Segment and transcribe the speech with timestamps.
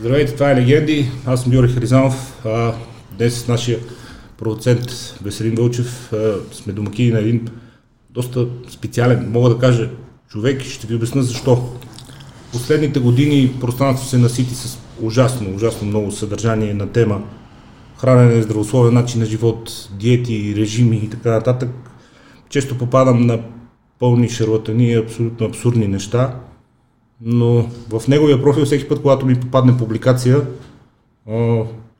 [0.00, 1.10] Здравейте, това е Легенди.
[1.26, 2.46] Аз съм Юрий Харизанов.
[2.46, 2.74] А,
[3.18, 3.78] днес с нашия
[4.38, 4.80] продуцент
[5.22, 6.12] Веселин Вълчев
[6.52, 7.48] сме домакини на един
[8.10, 9.90] доста специален, мога да кажа,
[10.28, 11.68] човек ще ви обясня защо.
[12.52, 17.22] Последните години пространството се насити с ужасно, ужасно много съдържание на тема
[17.98, 21.70] хранене, здравословен начин на живот, диети, режими и така нататък.
[22.48, 23.40] Често попадам на
[23.98, 26.34] пълни шарлатани, абсолютно абсурдни неща,
[27.20, 30.40] но в неговия профил всеки път, когато ми попадне публикация,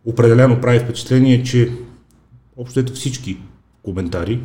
[0.07, 1.71] определено прави впечатление, че
[2.57, 3.39] общо всички
[3.83, 4.41] коментари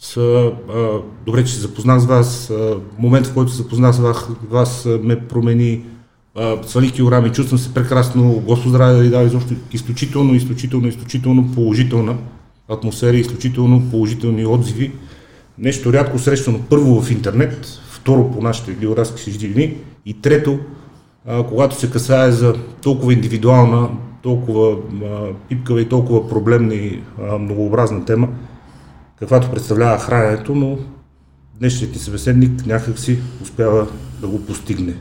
[0.00, 2.50] са а, добре, че се запознах с вас.
[2.50, 5.84] А, момент, в който се запознах с вас, вас ме промени,
[6.34, 11.52] а, свали килограми, чувствам се прекрасно, Господ здраве да ви дава изобщо изключително, изключително, изключително
[11.54, 12.16] положителна
[12.68, 14.92] атмосфера, изключително положителни отзиви.
[15.58, 19.76] Нещо рядко срещано първо в интернет, второ по нашите географски съждени
[20.06, 20.58] и трето,
[21.26, 23.88] а, когато се касае за толкова индивидуална,
[24.22, 28.28] толкова а, пипкава и толкова проблемна и а, многообразна тема,
[29.18, 30.78] каквато представлява храненето, но
[31.58, 33.86] днешният ни събеседник някак си успява
[34.20, 34.94] да го постигне.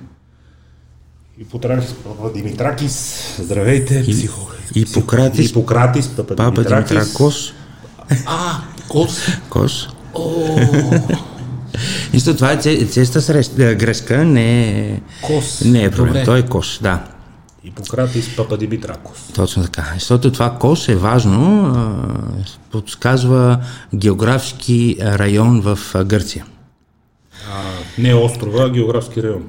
[1.40, 4.58] Ипотракис, Папа Димитракис, здравейте, психолог.
[4.76, 7.54] Ипократис, Ипократис, Папа, Папа Димитракос.
[8.26, 9.28] А, Кос.
[9.50, 9.88] Кос.
[10.14, 10.60] О.
[12.14, 15.02] Нищо, това е честа среща, грешка, не е...
[15.22, 15.62] Кос.
[15.66, 16.26] Не е проблем, Добре.
[16.26, 17.04] той е кос, да.
[17.64, 19.18] Ипократис Папа Димитракос.
[19.36, 19.92] Точно така.
[19.94, 21.76] Защото това кос е важно,
[22.72, 23.60] подсказва
[23.96, 26.46] географски район в Гърция.
[27.52, 27.62] А,
[27.98, 29.44] не острова, а географски район.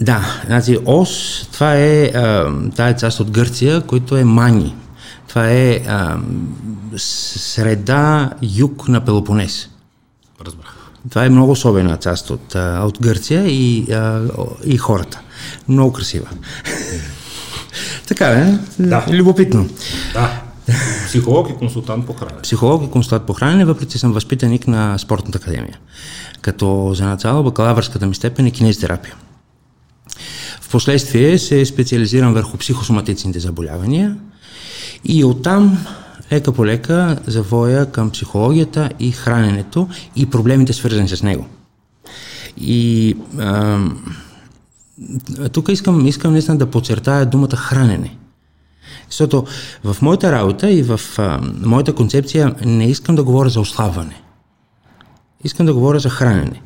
[0.00, 2.12] Да, значи Ос, това е
[2.76, 4.74] тая част от Гърция, който е Мани.
[5.28, 6.18] Това е а,
[6.96, 9.68] среда юг на Пелопонес.
[10.46, 10.75] Разбрах.
[11.10, 13.86] Това е много особена част от, от Гърция и,
[14.64, 15.20] и хората.
[15.68, 16.28] Много красива.
[18.08, 19.04] така е, да.
[19.10, 19.68] любопитно.
[20.12, 20.42] Да.
[21.06, 22.42] Психолог и консултант по хранене.
[22.42, 25.78] Психолог и консултант по хранене, въпреки съм възпитаник на спортната академия.
[26.40, 29.14] Като за начало бакалавърската ми степен е кинезитерапия.
[30.60, 34.16] Впоследствие се специализирам върху психосоматичните заболявания
[35.04, 35.86] и оттам
[36.32, 41.46] лека по лека завоя към психологията и храненето и проблемите свързани с него.
[42.60, 43.78] И а,
[45.52, 48.16] тук искам, искам наистина да подчертая думата хранене.
[49.10, 49.44] Защото
[49.84, 54.22] в моята работа и в а, моята концепция не искам да говоря за ослабване.
[55.44, 56.62] Искам да говоря за хранене.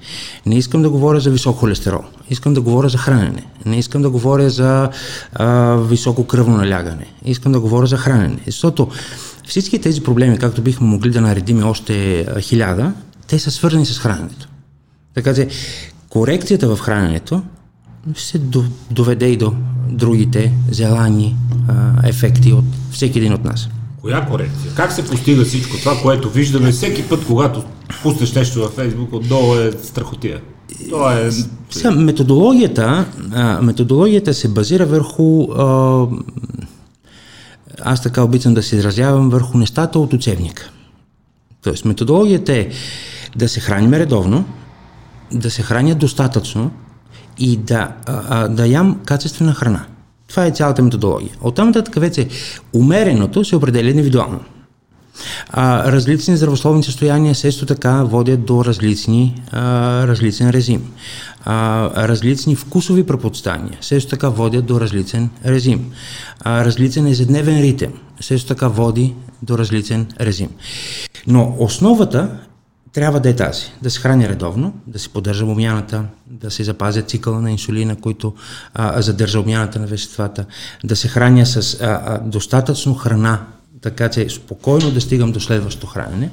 [0.46, 2.04] Не искам да говоря за висок холестерол.
[2.30, 3.46] Искам да говоря за хранене.
[3.66, 4.90] Не искам да говоря за
[5.32, 7.06] а, високо кръвно налягане.
[7.24, 8.38] Искам да говоря за хранене.
[8.46, 8.88] Защото
[9.50, 12.92] всички тези проблеми, както бихме могли да наредим още хиляда,
[13.26, 14.48] те са свързани с храненето.
[15.14, 15.48] Така че
[16.08, 17.42] корекцията в храненето
[18.14, 18.40] ще
[18.90, 19.52] доведе и до
[19.88, 21.36] другите желани
[21.68, 23.68] а, ефекти от всеки един от нас.
[24.00, 24.72] Коя корекция?
[24.76, 27.62] Как се постига всичко това, което виждаме всеки път, когато
[28.02, 30.40] пуснеш нещо във Фейсбук, отдолу е страхотия?
[30.88, 31.30] Това е...
[31.70, 36.06] Сега, методологията, а, методологията се базира върху а,
[37.84, 40.70] аз така обичам да се изразявам върху нещата от учебника.
[41.62, 42.68] Тоест, методологията е
[43.36, 44.44] да се храним редовно,
[45.32, 46.70] да се храня достатъчно
[47.38, 49.84] и да, а, да ям качествена храна.
[50.28, 51.30] Това е цялата методология.
[51.40, 52.28] Оттам нататък вече
[52.72, 54.40] умереното се определя индивидуално.
[55.50, 60.92] А, различни здравословни състояния също така водят до различни, а, различен режим.
[61.44, 65.92] А, различни вкусови предпочитания също така водят до различен режим.
[66.40, 70.48] А, различен ежедневен ритъм също така води до различен режим.
[71.26, 72.28] Но основата
[72.92, 73.62] трябва да е тази.
[73.82, 78.34] Да се храни редовно, да се поддържа обмяната, да се запазя цикъла на инсулина, който
[78.74, 80.44] а, задържа обмяната на веществата,
[80.84, 83.46] да се храня с а, а, достатъчно храна,
[83.80, 86.30] така че спокойно да стигам до следващото хранене.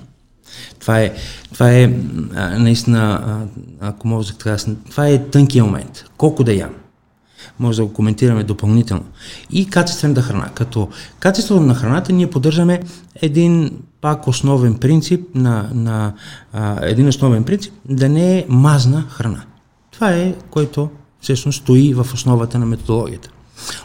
[0.80, 1.14] Това е,
[1.54, 1.94] това е
[2.36, 6.06] а, наистина, а, ако може да кажа, това е тънкият момент.
[6.18, 6.72] Колко да ям?
[7.60, 9.06] Може да го коментираме допълнително.
[9.52, 10.50] И качествената храна.
[10.56, 10.90] Като
[11.20, 12.82] качеството на храната ние поддържаме
[13.16, 13.72] един
[14.02, 16.14] пак основен принцип на, на
[16.54, 19.44] а, един основен принцип да не е мазна храна.
[19.92, 20.90] Това е, което
[21.22, 23.30] всъщност стои в основата на методологията.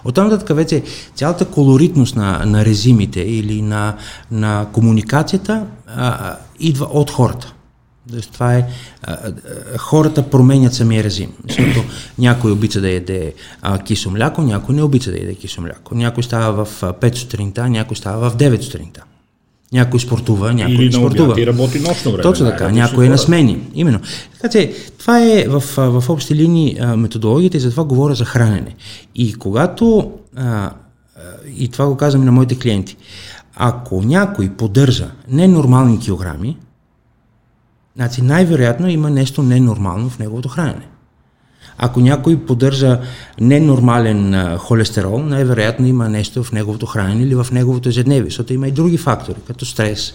[0.05, 0.83] От там нататък вече
[1.15, 3.97] цялата колоритност на, на резимите или на,
[4.31, 7.53] на комуникацията а, идва от хората.
[8.11, 8.67] Тоест, това е.
[9.03, 9.33] А,
[9.79, 11.33] хората променят самия режим.
[11.49, 11.85] Защото
[12.19, 15.95] някой обича да яде а, кисо мляко, някой не обича да яде кисо мляко.
[15.95, 19.03] Някой става в 5 сутринта, някой става в 9 сутринта.
[19.73, 21.35] Някой спортува, някой Или не спортува.
[21.39, 22.23] Или работи нощно време.
[22.23, 23.59] Точно така, някой е на смени.
[23.75, 24.01] Именно.
[24.33, 28.75] Така че, това е в, в общи линии методологията и затова говоря за хранене.
[29.15, 30.71] И когато а,
[31.57, 32.97] и това го казвам и на моите клиенти,
[33.55, 36.57] ако някой поддържа ненормални килограми,
[37.97, 40.87] значи най-вероятно има нещо ненормално в неговото хранене.
[41.85, 43.01] Ако някой поддържа
[43.41, 48.71] ненормален холестерол, най-вероятно има нещо в неговото хранене или в неговото ежедневие, защото има и
[48.71, 50.15] други фактори, като стрес,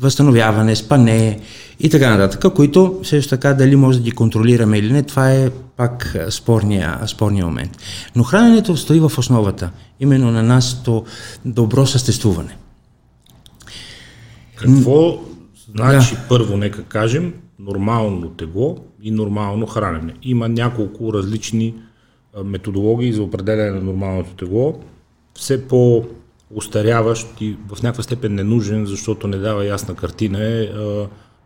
[0.00, 1.40] възстановяване, спане
[1.80, 5.50] и така нататък, които също така дали може да ги контролираме или не, това е
[5.76, 7.78] пак спорния, спорния момент.
[8.16, 11.04] Но храненето стои в основата, именно на нашето
[11.44, 12.56] добро съществуване.
[14.56, 15.18] Какво
[15.74, 16.20] значи да.
[16.28, 20.14] първо, нека кажем, нормално тегло и нормално хранене?
[20.22, 21.74] Има няколко различни
[22.44, 24.80] методологии за определяне на нормалното тегло.
[25.34, 26.04] Все по
[26.54, 30.68] устаряващ и в някаква степен ненужен, защото не дава ясна картина е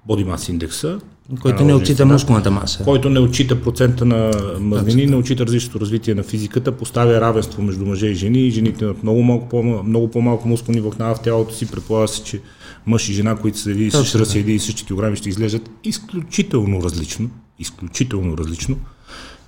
[0.08, 1.00] Body Mass индекса.
[1.42, 2.84] Който не отчита мускулната маса.
[2.84, 4.30] Който не отчита процента на
[4.60, 8.50] мазнини, не отчита различното развитие на физиката, поставя равенство между мъже и жени.
[8.50, 11.70] Жените имат много, малко, по, много по-малко мускулни влакна в тялото си.
[11.70, 12.40] Предполага се, че
[12.86, 17.30] мъж и жена, които са един и същи и същи килограми, ще изглеждат изключително различно.
[17.58, 18.76] Изключително различно.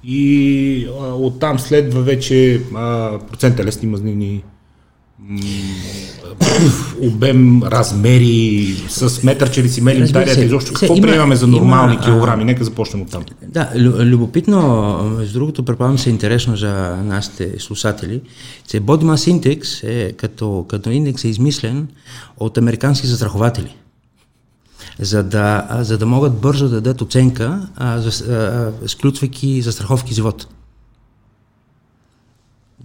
[0.05, 4.43] И а, оттам следва вече а, процент телесни мазнини,
[7.03, 11.95] обем, размери, с метър, че ли си мерим талията, изобщо какво има, приемаме за нормални
[11.95, 12.45] има, килограми?
[12.45, 13.25] Нека започнем от там.
[13.49, 13.71] Да,
[14.05, 18.21] любопитно, между другото, предполагам се е интересно за нашите слушатели,
[18.69, 21.89] че Body Mass Index е, като, като индекс е измислен
[22.39, 23.77] от американски застрахователи
[25.01, 30.47] за да, за да могат бързо да дадат оценка, а, за, а, сключвайки застраховки живот.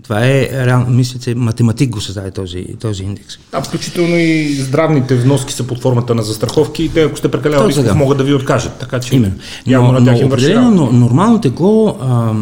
[0.03, 3.37] Това е, реално, мисля, че математик го създаде този, този индекс.
[3.51, 7.67] Да, включително и здравните вноски са под формата на застраховки и те, ако сте прекалено
[7.67, 8.73] рисков, могат да ви откажат.
[8.73, 9.35] Така че Именно.
[9.67, 12.33] Но, но, определено, но, нормално тегло а,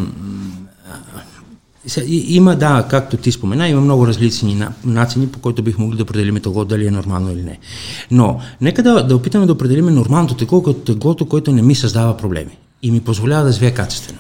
[2.07, 6.35] има, да, както ти спомена, има много различни начини, по които бих могли да определим
[6.35, 7.59] тегло, дали е нормално или не.
[8.11, 12.17] Но, нека да, да опитаме да определим нормалното тегло като теглото, което не ми създава
[12.17, 14.19] проблеми и ми позволява да живея качествено.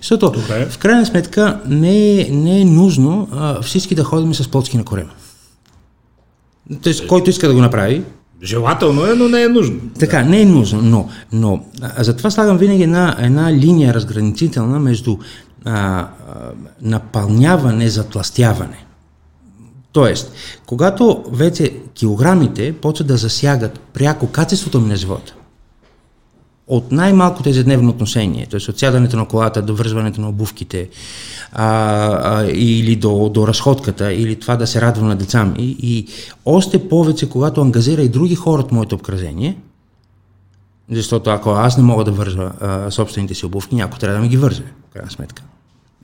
[0.00, 0.66] Защото Добре.
[0.70, 4.84] в крайна сметка не е, не е нужно а, всички да ходим с плотски на
[4.84, 5.10] корема.
[6.82, 8.02] Тоест, който иска да го направи.
[8.42, 9.80] Желателно е, но не е нужно.
[9.98, 15.18] Така, не е нужно, но, но а, затова слагам винаги една, една линия разграничителна между
[15.64, 16.08] а,
[16.82, 18.86] напълняване, затластяване.
[19.92, 20.32] Тоест,
[20.66, 25.34] когато вече килограмите почват да засягат пряко качеството ми на живота,
[26.66, 28.70] от най-малкото ежедневно отношение, т.е.
[28.70, 30.88] от сядането на колата до вързването на обувките,
[31.52, 31.66] а,
[32.22, 36.06] а, или до, до разходката, или това да се радвам на деца ми, и
[36.44, 39.56] още повече, когато ангазира и други хора от моето обкръжение,
[40.90, 44.28] защото ако аз не мога да вържа а, собствените си обувки, някой трябва да ми
[44.28, 45.42] ги върже, в крайна сметка.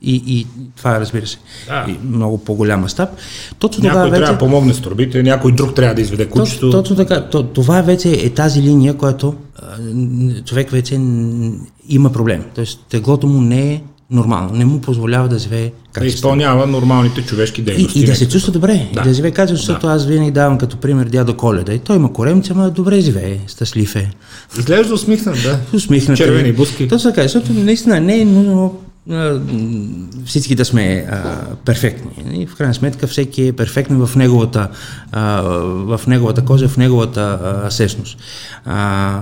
[0.01, 0.47] И, и
[0.77, 1.37] това, разбира се,
[1.67, 1.85] да.
[1.87, 3.09] и много по-голям мащаб.
[3.59, 4.15] Точно някой вече...
[4.15, 6.59] трябва да помогне с турбите, някой друг трябва да изведе кучето.
[6.59, 7.29] Точно, точно така.
[7.29, 9.63] То, това вече е тази линия, която а,
[10.45, 10.95] човек вече
[11.89, 12.45] има проблем.
[12.55, 13.81] Тоест, теглото му не е
[14.11, 16.03] нормално, не му позволява да живее качествено.
[16.03, 17.99] Да изпълнява нормалните човешки дейности.
[17.99, 19.93] И, и да се чувства добре, да, да живее качествено, защото да.
[19.93, 21.73] аз винаги давам като пример дядо Коледа.
[21.73, 24.11] И той има коремче, ама добре живее, щастлив е.
[24.59, 25.59] Изглежда усмихнат, да.
[25.73, 26.17] Усмихнат.
[26.17, 26.87] Червени буски.
[26.87, 28.79] Точно така, защото наистина не е нужно
[30.25, 32.41] всички да сме а, перфектни.
[32.41, 34.69] И в крайна сметка всеки е перфектен в неговата,
[35.11, 35.41] а,
[35.97, 38.17] в неговата кожа, в неговата а, сесност.
[38.65, 39.21] А,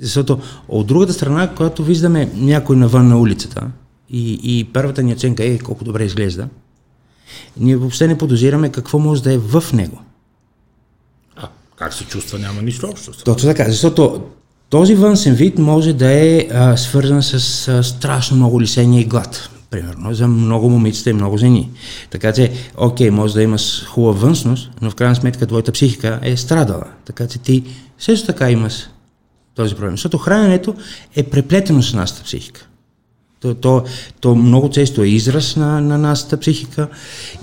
[0.00, 3.66] защото от другата страна, когато виждаме някой навън на улицата
[4.10, 6.48] и, и първата ни оценка е колко добре изглежда,
[7.56, 10.00] ние въобще не подозираме какво може да е в него.
[11.36, 13.24] А, как се чувства, няма нищо общо.
[13.24, 14.22] Точно така, защото
[14.70, 19.50] този външен вид може да е а, свързан с а, страшно много лисение и глад.
[19.70, 21.70] Примерно, за много момичета и много жени.
[22.10, 26.36] Така че, окей, може да имаш хубава външност, но в крайна сметка твоята психика е
[26.36, 26.84] страдала.
[27.04, 27.64] Така че ти
[27.98, 28.88] също така имаш
[29.54, 29.90] този проблем.
[29.90, 30.74] Защото храненето
[31.16, 32.66] е преплетено с нашата психика.
[33.40, 33.84] То, то,
[34.20, 36.88] то много често е израз на, на нашата психика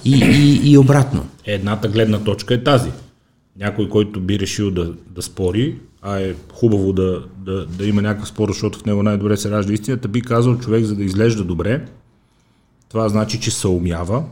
[0.06, 1.28] и, и, и обратно.
[1.46, 2.92] Едната гледна точка е тази.
[3.60, 8.30] Някой, който би решил да, да спори, а е хубаво да, да, да има някакъв
[8.30, 11.86] спор, защото в него най-добре се ражда истината, би казал човек, за да изглежда добре,
[12.90, 14.24] това значи, че се умява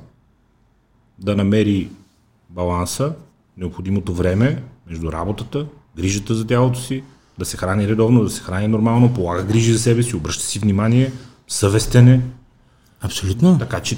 [1.20, 1.90] да намери
[2.50, 3.14] баланса,
[3.58, 5.66] необходимото време между работата,
[5.98, 7.04] грижата за тялото си,
[7.40, 10.60] да се храни редовно, да се храни нормално, полага грижи за себе си, обръща си
[10.60, 11.12] внимание,
[11.48, 12.22] съвестене.
[13.02, 13.58] Абсолютно.
[13.60, 13.98] Така че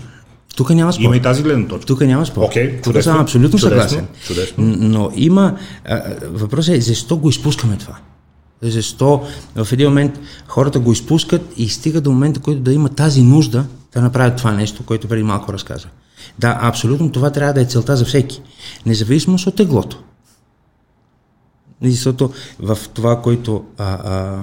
[0.56, 1.03] тук няма спор.
[1.03, 1.86] Има и тази гледна точка.
[1.86, 2.44] Тук няма спор.
[2.44, 4.08] Okay, Тук съм абсолютно чудесно, съгласен.
[4.27, 4.63] Чудесно.
[4.79, 5.58] Но има...
[5.86, 7.96] А, въпросът е защо го изпускаме това?
[8.62, 9.24] Защо
[9.56, 13.65] в един момент хората го изпускат и стига до момента, който да има тази нужда,
[13.94, 15.88] да направят това нещо, което преди малко разказа.
[16.39, 18.41] Да, абсолютно това трябва да е целта за всеки.
[18.86, 20.03] Независимо от теглото.
[21.84, 24.39] Защото в това, което а, а,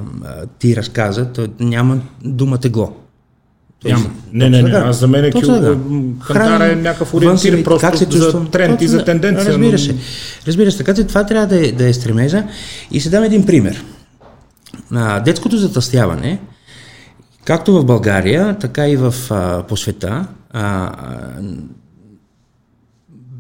[0.58, 2.96] ти разказа, то няма дума тегло.
[3.84, 4.10] Няма.
[4.32, 4.70] Не, не, не.
[4.70, 5.40] Аз за мен е кил...
[6.26, 9.52] кантара е някакъв ориентир просто как се за тренд и за тенденция.
[9.52, 9.96] Разбира се.
[10.46, 10.78] Разбира се.
[10.78, 12.44] Така че това трябва да е, да е стремежа.
[12.90, 13.84] И се дам един пример.
[14.92, 16.40] А, детското затъстяване,
[17.44, 20.92] както в България, така и в, а, по света, а,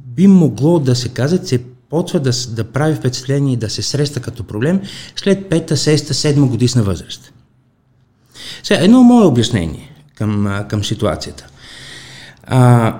[0.06, 1.60] би могло да се каже, че
[1.94, 4.80] почва да, да прави впечатление и да се среща като проблем
[5.16, 7.32] след 5, 6, 7 годишна възраст.
[8.62, 11.46] Сега, едно мое обяснение към, към ситуацията.
[12.42, 12.98] А,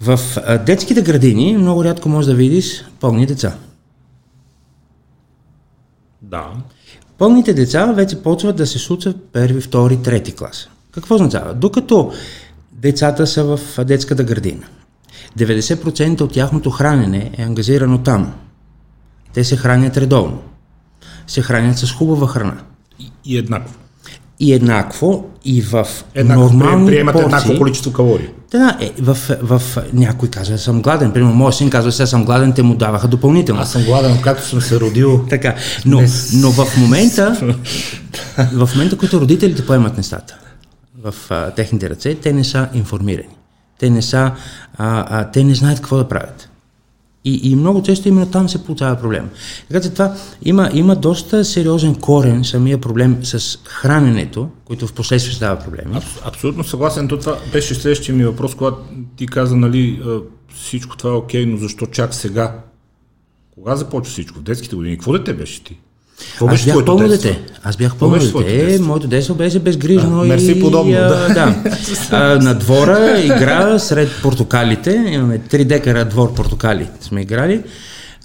[0.00, 0.20] в
[0.66, 3.54] детските градини много рядко можеш да видиш пълни деца.
[6.22, 6.52] Да.
[7.18, 10.68] Пълните деца вече почват да се случват първи, втори, трети клас.
[10.92, 11.54] Какво означава?
[11.54, 12.12] Докато
[12.72, 14.66] децата са в детската градина,
[15.38, 18.32] 90% от тяхното хранене е ангазирано там.
[19.32, 20.38] Те се хранят редовно.
[21.26, 22.56] Се хранят с хубава храна.
[23.00, 23.74] И, и еднакво.
[24.40, 27.26] И еднакво, и в еднакво, нормални приемат порции.
[27.26, 28.28] еднакво количество калории.
[28.50, 31.12] Да, е, в, в, в някой казва, съм гладен.
[31.12, 33.62] Примерно, моят син казва, сега съм гладен, те му даваха допълнително.
[33.62, 35.26] Аз съм гладен, както съм се родил.
[35.30, 35.54] така,
[35.86, 36.02] но,
[36.34, 37.54] но в момента,
[38.52, 40.38] в момента, който родителите поемат нещата
[41.04, 43.28] в а, техните ръце, те не са информирани.
[43.82, 44.32] Те не са,
[44.78, 46.48] а, а, те не знаят какво да правят.
[47.24, 49.30] И, и много често именно там се получава проблем.
[49.68, 55.34] Така че това има, има доста сериозен корен самия проблем с храненето, който в последствие
[55.34, 55.96] става проблеми.
[55.96, 57.08] Аб, абсолютно съгласен.
[57.08, 58.78] То това беше следващия ми въпрос, когато
[59.16, 60.02] ти каза, нали,
[60.54, 62.60] всичко това е окей, но защо чак сега?
[63.54, 64.38] Кога започва всичко?
[64.38, 64.96] В детските години?
[64.96, 65.78] Какво дете беше ти?
[66.30, 67.40] Какво Аз бях пълно дете.
[67.62, 68.74] Аз бях пълно дете.
[68.74, 70.20] Е, моето детство беше безгрижно.
[70.20, 70.94] А, мерси и, подобно.
[70.94, 71.54] А, да.
[72.10, 75.04] а, на двора игра сред портокалите.
[75.12, 77.62] Имаме три декара двор портокали сме играли.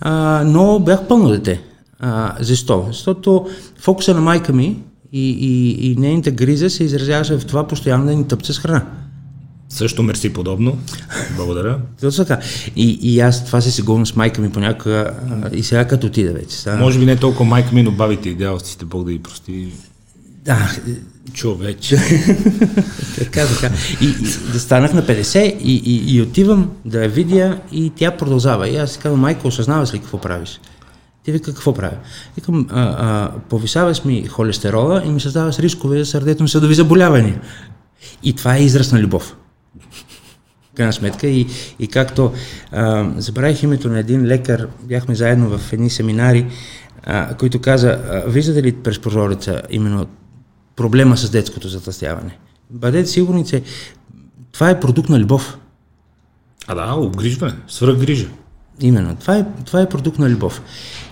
[0.01, 1.61] А, но бях пълно дете.
[1.99, 2.85] А, защо?
[2.87, 3.47] Защото
[3.79, 4.79] фокуса на майка ми
[5.13, 8.85] и, и, и нейната гриза се изразяваше в това постоянно да ни тъпце с храна.
[9.69, 10.77] Също мерси подобно.
[11.35, 11.79] Благодаря.
[12.01, 12.43] Точно така.
[12.75, 15.11] И, и аз това се сигурно с майка ми понякога
[15.53, 16.57] и сега като отида вече.
[16.57, 16.77] Стана...
[16.77, 19.67] Може би не толкова майка ми, но бабите и дядовците, Бог да ги прости.
[20.45, 20.71] Да.
[21.33, 21.97] Човече.
[23.17, 23.75] така, така.
[24.01, 28.11] И, и да станах на 50 и, и, и отивам да я видя и тя
[28.11, 28.69] продължава.
[28.69, 30.59] И аз си казвам, майка, осъзнаваш ли какво правиш?
[31.23, 31.97] Ти вика, какво правя?
[32.35, 37.41] Викам, а, а, повишаваш ми холестерола и ми създаваш рискове за сърдечно-съдови заболявания.
[38.23, 39.35] И това е израз на любов
[40.77, 41.27] крайна сметка.
[41.27, 41.47] И,
[41.79, 42.33] и както
[42.71, 46.47] а, забравих името на един лекар, бяхме заедно в едни семинари,
[47.03, 50.07] а, който каза, а, виждате ли през прозореца именно
[50.75, 52.37] проблема с детското затъстяване?
[52.69, 53.63] Бъдете сигурни, че
[54.51, 55.57] това е продукт на любов.
[56.67, 58.27] А да, обгрижване, свръхгрижа.
[58.81, 60.61] Именно, това е, това е продукт на любов.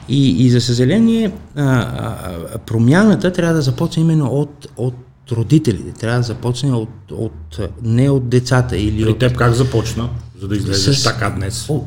[0.09, 4.95] И, и за съжаление, а, а, промяната трябва да започне именно от, от
[5.31, 5.91] родителите.
[5.91, 8.77] Трябва да започне от, от, не от децата.
[8.77, 9.19] Или При от...
[9.19, 10.09] теб как започна,
[10.41, 11.03] за да излезеш с...
[11.03, 11.69] така днес?
[11.69, 11.83] О,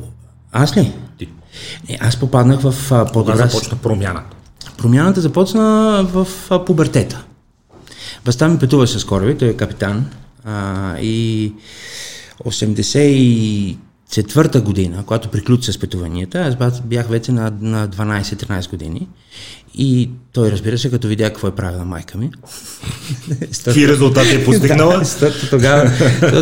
[0.53, 0.93] аз ли?
[1.19, 1.29] Ти.
[1.89, 3.33] Не, аз попаднах в по-добра...
[3.33, 4.37] Кога започна промяната?
[4.77, 5.63] Промяната започна
[6.13, 7.25] в а, пубертета.
[8.25, 10.07] Баща ми пътуваше с кораби, той е капитан.
[10.45, 11.53] А, и
[14.11, 19.09] 84-та година, когато приключи с пътуванията, аз бях вече на, на 12-13 години.
[19.75, 22.31] И той разбира се, като видя какво е правила майка ми.
[23.65, 25.03] Какви резултати е постигнала?
[25.21, 25.93] да, тогава,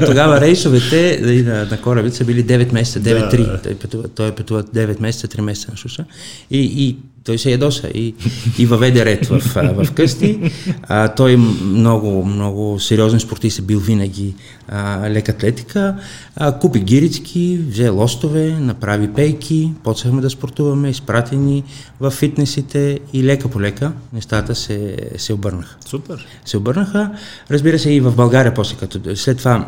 [0.07, 3.37] тогава рейсовете на, на корабите са били 9 месеца, 9-3.
[3.37, 3.63] Да.
[3.63, 6.05] Той, пътува, той е пътува 9 месеца, 3 месеца на суша.
[6.51, 8.15] И, и той се ядоса и,
[8.59, 9.41] и въведе ред в,
[9.85, 10.53] в късти.
[10.83, 14.35] А, той много, много сериозен спортист е бил винаги
[14.69, 15.97] а, лек атлетика.
[16.37, 21.65] А, купи гирички, взе лостове, направи пейки, почнахме да спортуваме, изпратени
[22.01, 25.77] в фитнесите и лека по лека нещата се, се обърнаха.
[25.87, 26.27] Супер.
[26.45, 27.11] Се обърнаха.
[27.51, 29.67] Разбира се и в България после като след това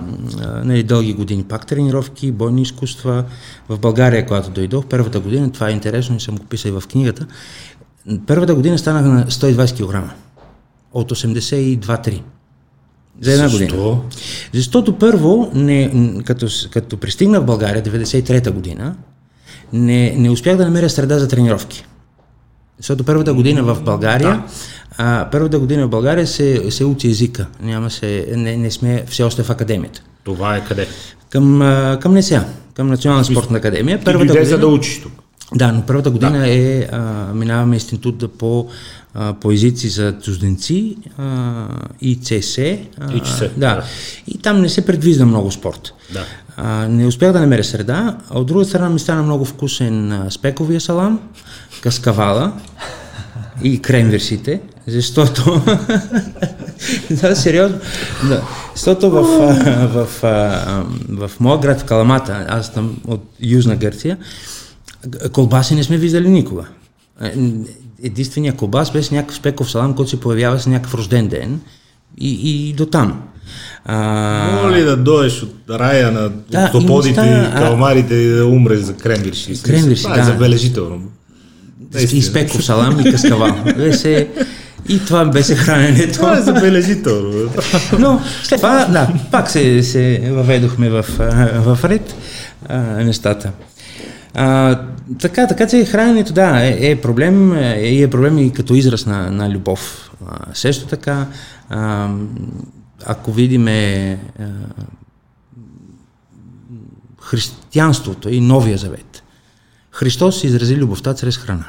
[0.64, 3.24] нали, дълги години пак тренировки, бойни изкуства.
[3.68, 6.82] В България, когато дойдох, първата година, това е интересно и съм го писал и в
[6.90, 7.26] книгата,
[8.26, 10.14] първата година станах на 120 кг.
[10.92, 12.20] От 82-3.
[13.20, 13.76] За една Защо?
[13.76, 14.00] година.
[14.54, 15.92] Защото първо, не,
[16.24, 18.94] като, като пристигна в България, 93-та година,
[19.72, 21.84] не, не успях да намеря среда за тренировки.
[22.78, 24.42] Защото първата година в България, да.
[24.98, 27.46] а, първата година в България се, се учи езика.
[27.62, 30.02] Няма се, не, не сме все още в академията.
[30.24, 30.86] Това е къде?
[31.30, 32.44] Към, а, към НСА,
[32.74, 34.00] към Национална спортна академия.
[34.04, 35.12] Първата година, за да учиш тук.
[35.54, 36.48] Да, но първата година да.
[36.48, 38.68] е, а, минаваме института по
[39.20, 41.66] а, по езици за чужденци, а,
[42.00, 42.58] ИЦС.
[42.58, 43.48] А, ИЧС, да.
[43.56, 43.84] да.
[44.26, 45.94] И там не се предвижда много спорт.
[46.12, 46.24] Да.
[46.56, 50.30] А, не успях да намеря среда, а от друга страна ми стана много вкусен а,
[50.30, 51.20] спековия салам,
[51.82, 52.52] каскавала
[53.62, 55.62] и кремверсите, защото
[57.10, 57.78] да, сериозно.
[58.28, 58.42] Да.
[58.74, 64.18] Защото в, в, в, в, в моя град в Каламата, аз съм от Южна Гърция,
[65.32, 66.66] колбаси не сме виждали никога.
[68.02, 71.60] Е, Единственият колбас беше някакъв спеков салам, който се появява с някакъв рожден ден
[72.18, 73.22] и, и до там.
[73.84, 74.52] А...
[74.52, 78.46] Мога ли да дойдеш от рая на Да, топодите и и, неща, а- и да
[78.46, 79.62] умреш за кремвирши?
[79.62, 80.24] Кремвирши, е да.
[80.24, 81.02] забележително.
[82.12, 83.54] и спеков салам и каскавал.
[83.76, 84.28] Беше,
[84.88, 86.12] и това беше храненето.
[86.12, 87.50] Това е забележително.
[87.98, 91.04] Но след това, да, пак се, се въведохме в,
[91.52, 92.14] в ред
[92.68, 93.52] а, нещата.
[94.40, 94.80] А,
[95.20, 99.30] така, така че храненето, да, е, е проблем е, е проблем и като израз на,
[99.30, 100.10] на любов.
[100.26, 101.26] А, също така,
[101.68, 102.10] а,
[103.06, 104.18] ако видиме
[107.20, 109.22] християнството и Новия завет,
[109.90, 111.66] Христос изрази любовта чрез храна.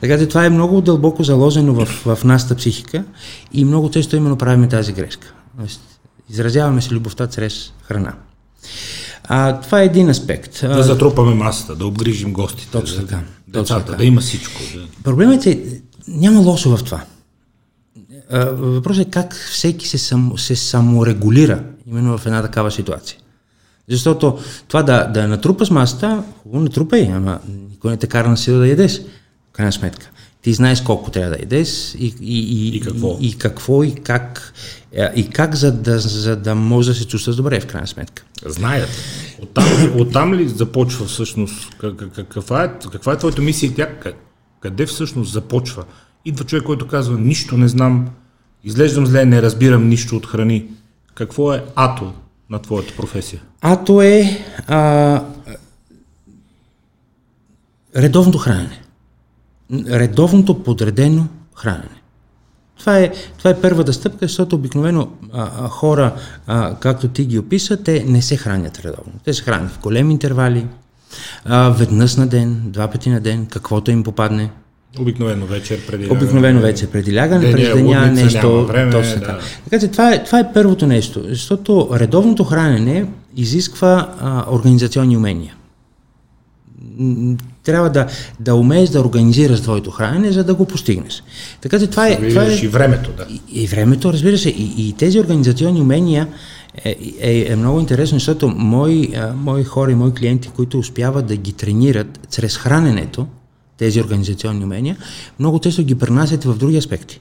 [0.00, 3.04] Така че това е много дълбоко заложено в, в нашата психика
[3.52, 5.32] и много често именно правим тази грешка.
[6.30, 8.12] Изразяваме се любовта чрез храна.
[9.24, 10.60] А, това е един аспект.
[10.62, 12.70] Да затрупаме масата, да обгрижим гостите.
[12.70, 13.98] Точно да- така, Децата, точно така.
[13.98, 14.60] да има всичко.
[14.74, 14.86] Да.
[15.04, 15.60] Проблемът е,
[16.08, 17.00] няма лошо в това.
[18.50, 23.18] Въпросът е как всеки се, сам, се саморегулира именно в една такава ситуация.
[23.88, 27.38] Защото това да, да натрупаш масата, хубаво натрупай, ама
[27.70, 29.00] никой не те кара на сила да ядеш.
[29.48, 30.10] В крайна сметка.
[30.42, 33.16] Ти знаеш колко трябва да ядеш и, и, и, И какво.
[33.20, 34.52] и, и какво и как,
[34.92, 38.24] е, и как за, да, за да можеш да се чувстваш добре в крайна сметка.
[38.46, 38.88] Знаят.
[39.42, 39.64] Оттам,
[39.96, 41.74] оттам ли започва всъщност?
[41.78, 44.12] Как- как- Каква е, каква е твоята мисия и тя къ-
[44.60, 45.84] къде всъщност започва?
[46.24, 48.08] Идва човек, който казва, нищо не знам,
[48.64, 50.64] изглеждам зле, не разбирам нищо от храни.
[51.14, 52.12] Какво е ато
[52.50, 53.40] на твоята професия?
[53.60, 55.22] Ато е а,
[57.96, 58.82] редовното хранене.
[59.72, 61.98] Редовното подредено хранене.
[62.78, 66.14] Това е, това е първата стъпка, защото обикновено а, а, хора,
[66.46, 69.12] а, както ти ги описа, те не се хранят редовно.
[69.24, 70.66] Те се хранят в големи интервали,
[71.44, 74.50] а, веднъж на ден, два пъти на ден, каквото им попадне.
[75.00, 76.10] Обикновено вечер преди...
[76.10, 78.66] Обикновено вече преди лягане, през деня, лудница, нещо.
[78.66, 79.20] време, точно да.
[79.20, 79.38] така.
[79.64, 85.54] Така че това е, това е първото нещо, защото редовното хранене изисква а, организационни умения.
[87.64, 88.06] Трябва да,
[88.40, 91.22] да умееш да организираш твоето хранене, за да го постигнеш.
[91.60, 92.28] Така че това е.
[92.28, 93.26] Това е и времето, да.
[93.30, 96.28] и, и времето, разбира се, и, и тези организационни умения
[96.84, 101.26] е, е, е много интересно, защото мои, а, мои хора и мои клиенти, които успяват
[101.26, 103.26] да ги тренират чрез храненето,
[103.78, 104.96] тези организационни умения,
[105.38, 107.20] много често ги пренасят в други аспекти.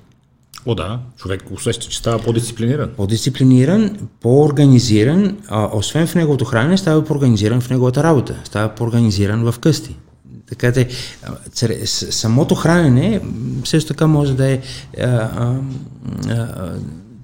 [0.66, 1.00] О, да.
[1.18, 2.90] Човек усеща, че става по-дисциплиниран.
[2.98, 9.60] По-дисциплиниран, по-организиран, а, освен в неговото хранене, става по-организиран в неговата работа, става по-организиран в
[9.60, 9.96] късти.
[10.50, 10.86] Така
[11.56, 13.22] чрез самото хранене
[13.66, 14.62] също така може да е
[15.00, 15.56] а, а,
[16.30, 16.74] а,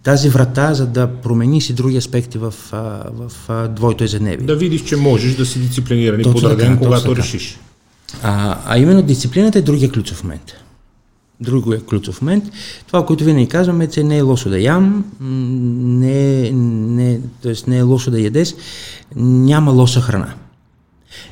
[0.04, 2.78] тази врата, за да промени си други аспекти в, а,
[3.14, 4.46] в а, двоето ежедневие.
[4.46, 7.60] Да видиш, че можеш да си дисциплиниран и подреден, когато точно решиш.
[8.24, 10.54] А, а именно дисциплината е другия ключов момент.
[11.40, 12.44] Другия ключов момент.
[12.88, 17.78] Това, което винаги казваме, е, че не е лошо да ям, не, не, тоест не
[17.78, 18.56] е лошо да ядеш,
[19.16, 20.34] няма лоша храна.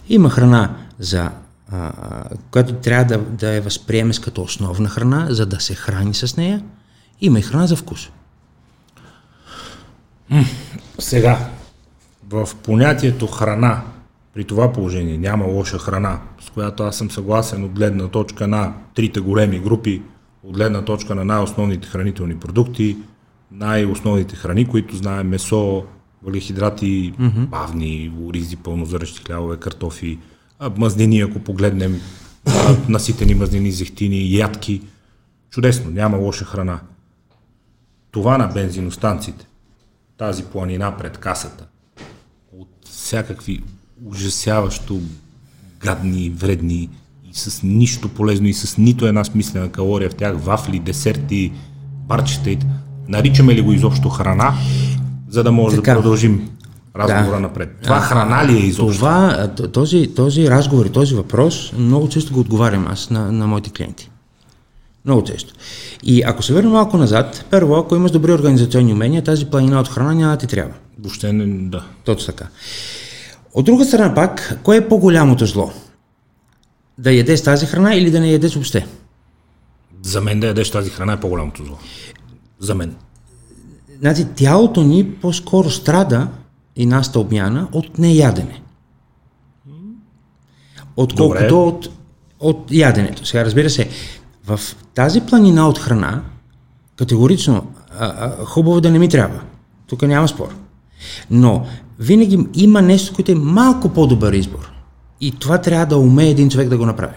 [0.10, 1.32] Има храна, за,
[1.72, 1.92] а,
[2.52, 6.62] която трябва да, да я възприемеш като основна храна, за да се храни с нея.
[7.22, 8.10] Има и храна за вкус.
[11.00, 11.50] Сега,
[12.30, 13.82] в понятието храна,
[14.34, 18.74] при това положение няма лоша храна, с която аз съм съгласен от гледна точка на
[18.96, 20.02] трите големи групи,
[20.44, 22.98] от гледна точка на най-основните хранителни продукти,
[23.52, 25.86] най-основните храни, които знаем, месо,
[26.24, 27.46] въглехидрати, mm-hmm.
[27.48, 30.20] бавни, оризи, пълнозъръщи хлябове, картофи,
[30.78, 32.02] мазнини, ако погледнем,
[32.90, 34.82] наситени мазнини, зехтини, ядки.
[35.50, 36.80] Чудесно, няма лоша храна.
[38.12, 39.48] Това на бензиностанциите,
[40.18, 41.68] тази планина пред касата,
[42.58, 43.64] от всякакви
[44.06, 45.00] ужасяващо
[45.80, 46.90] гадни, вредни
[47.32, 51.52] и с нищо полезно и с нито една смислена калория в тях, вафли, десерти,
[52.08, 52.66] парчета
[53.08, 54.54] Наричаме ли го изобщо храна,
[55.30, 55.92] за да може Така.
[55.92, 56.50] да продължим
[56.96, 57.40] разговора Да.
[57.40, 57.76] напред?
[57.84, 58.98] Това храна ли е изобщо?
[58.98, 63.48] Това, а, този, този разговор и този въпрос много често го отговарям аз на, на
[63.48, 64.10] моите клиенти.
[65.06, 65.54] Много често.
[66.04, 69.88] И ако се върнем малко назад, първо, ако имаш добри организационни умения, тази планина от
[69.88, 70.74] храна няма да ти трябва.
[71.00, 71.84] Въобще не, да.
[72.06, 72.50] Точно така.
[73.54, 75.72] От друга страна пак, кое е по-голямото зло?
[76.98, 78.88] Да ядеш тази храна или да не ядеш въобще?
[80.02, 81.78] За мен да ядеш тази храна е по-голямото зло.
[82.60, 82.96] За мен.
[84.00, 86.28] Значи, тялото ни по-скоро страда
[86.76, 88.62] и нашата обмяна от неядене.
[90.96, 91.54] Отколкото Добре.
[91.54, 91.90] от,
[92.40, 93.26] от яденето.
[93.26, 93.90] Сега, разбира се,
[94.46, 94.60] в
[94.96, 96.24] тази планина от храна,
[96.96, 97.68] категорично,
[98.00, 99.42] а, а, хубаво да не ми трябва.
[99.88, 100.56] Тук няма спор.
[101.32, 101.66] Но
[102.00, 104.72] винаги има нещо, което е малко по-добър избор.
[105.22, 107.14] И това трябва да умее един човек да го направи.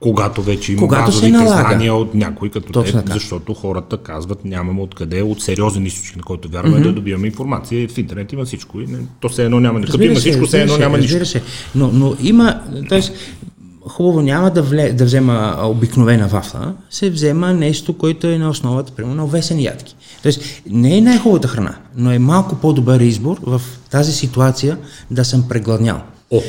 [0.00, 1.50] Когато вече има Когато се налага.
[1.50, 6.22] знания от някой като Точно теб, защото хората казват нямаме откъде, от сериозен източник, на
[6.22, 7.88] който вярваме да добиваме информация.
[7.88, 8.80] В интернет има всичко.
[8.80, 9.92] И не, то все едно няма нищо.
[9.92, 11.20] Като има всичко, все едно разбира няма се, нищо.
[11.20, 11.42] разбира се.
[11.74, 13.00] Но, но има, т.е.
[13.88, 18.92] хубаво няма да, вле, да взема обикновена вафла, се взема нещо, което е на основата,
[18.92, 19.96] примерно, на овесени ядки.
[20.22, 24.78] Тоест, не е най-хубавата храна, но е малко по-добър избор в тази ситуация
[25.10, 26.00] да съм прегладнял.
[26.30, 26.40] О,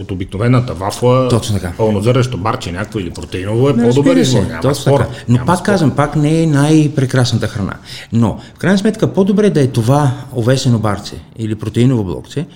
[0.00, 1.72] от обикновената вафла, Точно така.
[1.76, 4.42] пълнозърнещо барче някакво или протеиново е по-добър избор.
[4.42, 5.00] Няма точно спор.
[5.00, 5.10] така.
[5.28, 5.66] Но Няма пак спор.
[5.66, 7.74] казвам, пак не е най-прекрасната храна.
[8.12, 12.46] Но, в крайна сметка, по-добре да е това овесено барце или протеиново блокче,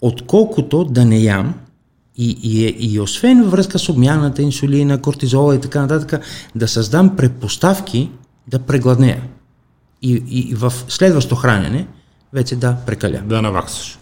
[0.00, 1.54] отколкото да не ям
[2.18, 6.20] и, и, е- и освен връзка с обмяната, инсулина, кортизола и така нататък,
[6.54, 8.10] да създам предпоставки
[8.48, 9.22] да прегладнея.
[10.02, 11.86] И, и, и в следващо хранене
[12.32, 13.20] вече да прекаля.
[13.26, 13.98] да наваксаш.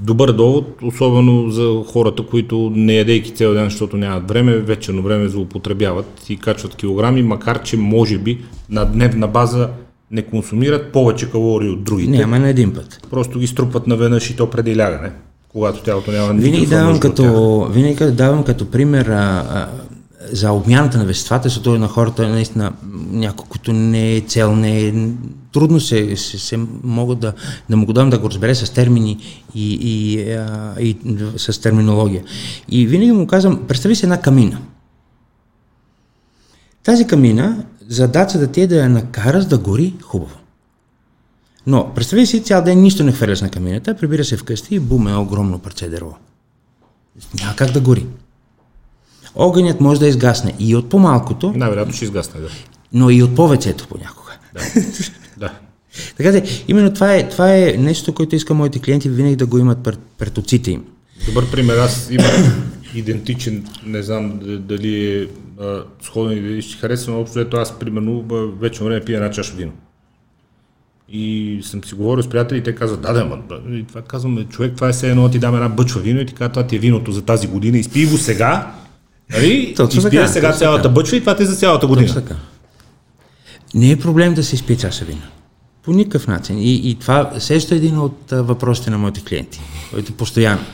[0.00, 5.28] Добър довод, особено за хората, които не ядейки цял ден, защото нямат време, вечерно време
[5.28, 9.70] злоупотребяват и качват килограми, макар че може би на дневна база
[10.10, 12.10] не консумират повече калории от другите.
[12.10, 13.06] Няма на един път.
[13.10, 15.10] Просто ги струпат наведнъж и то преди лягане,
[15.52, 17.10] когато тялото няма Винаги никаква давам, от тях.
[17.10, 19.68] като, винаги давам като пример а, а,
[20.32, 22.72] за обмяната на веществата, защото на хората наистина
[23.10, 24.92] някой, който не е цел, не е
[25.52, 27.32] трудно се, се, се могат да,
[27.70, 29.18] да му го дам да го разбере с термини
[29.54, 30.96] и, и, а, и
[31.36, 32.24] с терминология.
[32.68, 34.58] И винаги му казвам, представи си една камина.
[36.84, 40.36] Тази камина, задачата ти е да я накараш да гори хубаво.
[41.66, 45.08] Но представи си цял ден нищо не хвърляш на камината, прибира се вкъщи и бум
[45.08, 46.16] е огромно парче дърво.
[47.40, 48.06] Няма как да гори.
[49.34, 52.48] Огънят може да изгасне и от по-малкото, Най-вероятно ще изгасне, да.
[52.92, 54.32] но и от повечето понякога.
[55.36, 55.52] да.
[56.16, 59.58] Така че, именно това е, това е нещо, което искам моите клиенти винаги да го
[59.58, 60.84] имат пред, пред очите им.
[61.26, 61.78] Добър пример.
[61.78, 65.26] Аз имам идентичен, не знам дали е
[66.02, 68.24] сходен или ще харесва, но общо ето аз примерно
[68.60, 69.72] вече време пия една чаша вино.
[71.14, 73.38] И съм си говорил с приятели и те казват, да, да, ма.
[73.70, 76.34] И това казваме, човек, това е все едно ти дам една бъчва вино и ти
[76.34, 78.72] казва, това ти е виното за тази година, изпий го сега,
[79.30, 79.74] нали?
[79.78, 80.92] Изпия така, сега цялата така.
[80.92, 82.06] бъчва и това ти е за цялата година.
[82.06, 82.34] Точно така.
[83.74, 85.22] Не е проблем да се изпие чаша вина.
[85.82, 86.58] По никакъв начин.
[86.58, 89.60] И, и това също е един от а, въпросите на моите клиенти,
[89.92, 90.64] който постоянно.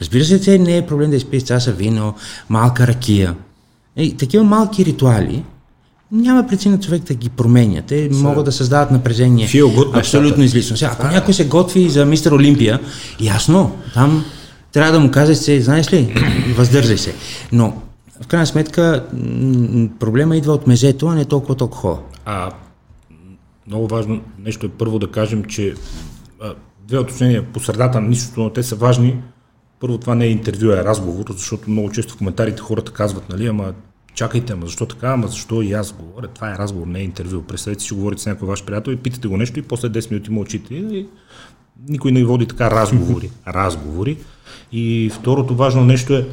[0.00, 2.14] Разбира се, че не е проблем да изпиеш чаша вино,
[2.48, 3.34] малка ракия.
[3.96, 5.42] И такива малки ритуали
[6.14, 7.82] няма причина човек да ги променя.
[7.82, 9.48] Те могат да създават напрежение.
[9.48, 10.76] Good Абсолютно излишно.
[10.76, 12.80] Сега, ако някой се готви за мистер Олимпия,
[13.20, 14.24] ясно, там
[14.72, 16.14] трябва да му кажеш, че, знаеш ли,
[16.56, 17.14] въздържай се.
[17.52, 17.82] Но,
[18.22, 19.06] в крайна сметка,
[20.00, 21.98] проблема идва от мезето, а не толкова от алкохола.
[22.24, 22.50] А
[23.66, 25.74] много важно нещо е първо да кажем, че
[26.42, 26.54] а,
[26.88, 29.16] две уточнения по средата на нищото, но те са важни.
[29.80, 33.28] Първо, това не е интервю, а е разговор, защото много често в коментарите хората казват,
[33.28, 33.72] нали, ама
[34.14, 36.28] чакайте, ама защо така, ама защо и аз говоря.
[36.28, 37.42] Това е разговор, не е интервю.
[37.42, 40.10] Представете си, че говорите с някой ваш приятел и питате го нещо и после 10
[40.10, 40.74] минути мълчите.
[40.74, 41.06] И
[41.88, 43.30] никой не води така разговори.
[43.46, 44.18] разговори.
[44.72, 46.26] И второто важно нещо е,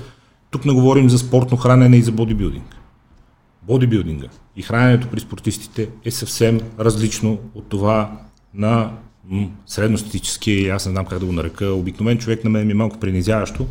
[0.51, 2.75] тук не говорим за спортно хранене и за бодибилдинг
[3.61, 8.11] бодибилдинга и храненето при спортистите е съвсем различно от това
[8.53, 8.91] на
[9.65, 12.99] средностатическия, аз не знам как да го нарека, обикновен човек на мен ми е малко
[12.99, 13.67] принизяващо,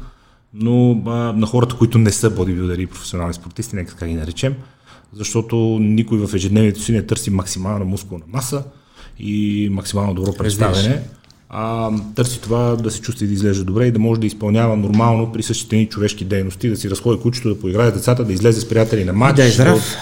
[0.54, 4.54] но а, на хората, които не са бодибилдери и професионални спортисти, нека така ги наречем,
[5.12, 8.62] защото никой в ежедневието си не търси максимална мускулна маса
[9.18, 11.02] и максимално добро представяне,
[11.48, 14.76] а търси това да се чувства и да изглежда добре и да може да изпълнява
[14.76, 18.60] нормално при същите ни човешки дейности, да си разходи кучето, да поиграе децата, да излезе
[18.60, 19.36] с приятели на матч.
[19.36, 19.96] да е здрав.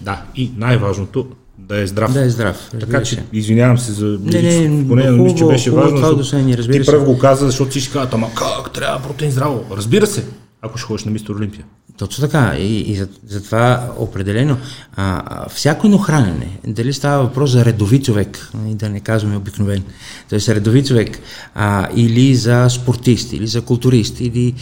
[0.00, 1.26] Да, и най-важното,
[1.58, 2.12] да е здрав.
[2.12, 5.70] Да е здрав, Така че, извинявам се за Не, не, поне, но мисля, че беше
[5.70, 6.00] хубаво важно.
[6.00, 6.90] това уточнение, разбира ти се.
[6.90, 9.64] пръв го каза, защото всички казват, ама как трябва протеин здраво?
[9.76, 10.24] Разбира се,
[10.62, 11.64] ако ще ходиш на мистер Олимпия.
[11.98, 12.54] Точно така.
[12.58, 14.56] И, и за, за това определено
[14.96, 19.82] а, всяко едно хранене, дали става въпрос за редови човек, и да не казваме обикновен,
[20.30, 20.54] т.е.
[20.54, 21.18] редови човек,
[21.54, 24.54] а, или за спортист, или за културист, или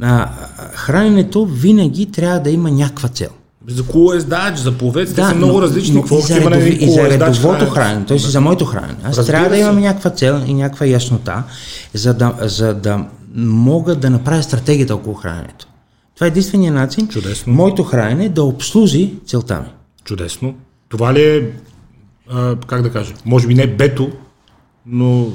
[0.00, 0.28] а,
[0.74, 3.30] храненето винаги трябва да има някаква цел.
[3.68, 5.94] За колоездач, за пловец, те са много различни.
[5.94, 8.06] но Какво и, за има редови, и за колоездач редовото хранене?
[8.06, 8.16] т.е.
[8.16, 8.96] и за моето хранене.
[9.04, 9.60] Аз Разбира трябва да се.
[9.60, 11.42] имам някаква цел и някаква яснота,
[11.94, 13.04] за да, за да
[13.34, 15.66] мога да направя стратегията около храненето.
[16.14, 17.52] Това е единствения начин Чудесно.
[17.52, 19.66] моето хранене да обслужи целта ми.
[20.04, 20.54] Чудесно.
[20.88, 21.50] Това ли е,
[22.30, 24.10] а, как да кажа, може би не бето,
[24.86, 25.26] но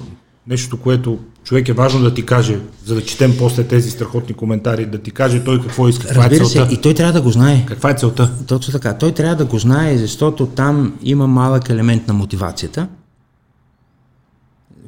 [0.47, 4.85] нещо, което човек е важно да ти каже, за да четем после тези страхотни коментари,
[4.85, 6.73] да ти каже той какво иска, каква е Разбира се, целта.
[6.73, 7.65] и той трябва да го знае.
[7.65, 8.31] Каква е целта?
[8.47, 8.93] Точно така.
[8.93, 12.87] Той трябва да го знае, защото там има малък елемент на мотивацията,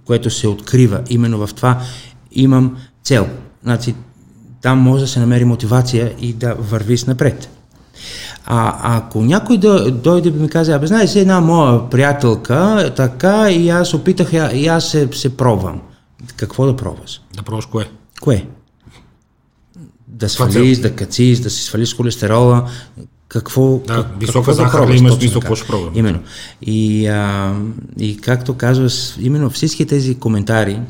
[0.06, 1.82] което се открива именно в това.
[2.32, 3.28] Имам цел.
[3.64, 3.96] Значи,
[4.62, 7.50] там може да се намери мотивация и да вървиш напред.
[8.46, 13.70] А ако някой да дойде и ми каже, абе, знаеш, една моя приятелка, така, и
[13.70, 15.82] аз опитах, и аз се, се пробвам.
[16.38, 17.22] Какво да пробваш?
[17.36, 17.90] Да пробваш кое?
[18.22, 18.46] Кое?
[20.08, 22.70] Да свалиш, да кациш, да си свалиш холестерола,
[23.28, 25.92] какво, Да, как- висока какво да захар ли пробваш, има точно смисъл, какво ще пробвам?
[25.96, 26.20] Именно.
[26.62, 27.56] И, а,
[28.00, 30.82] и както казваш, именно всички тези коментари,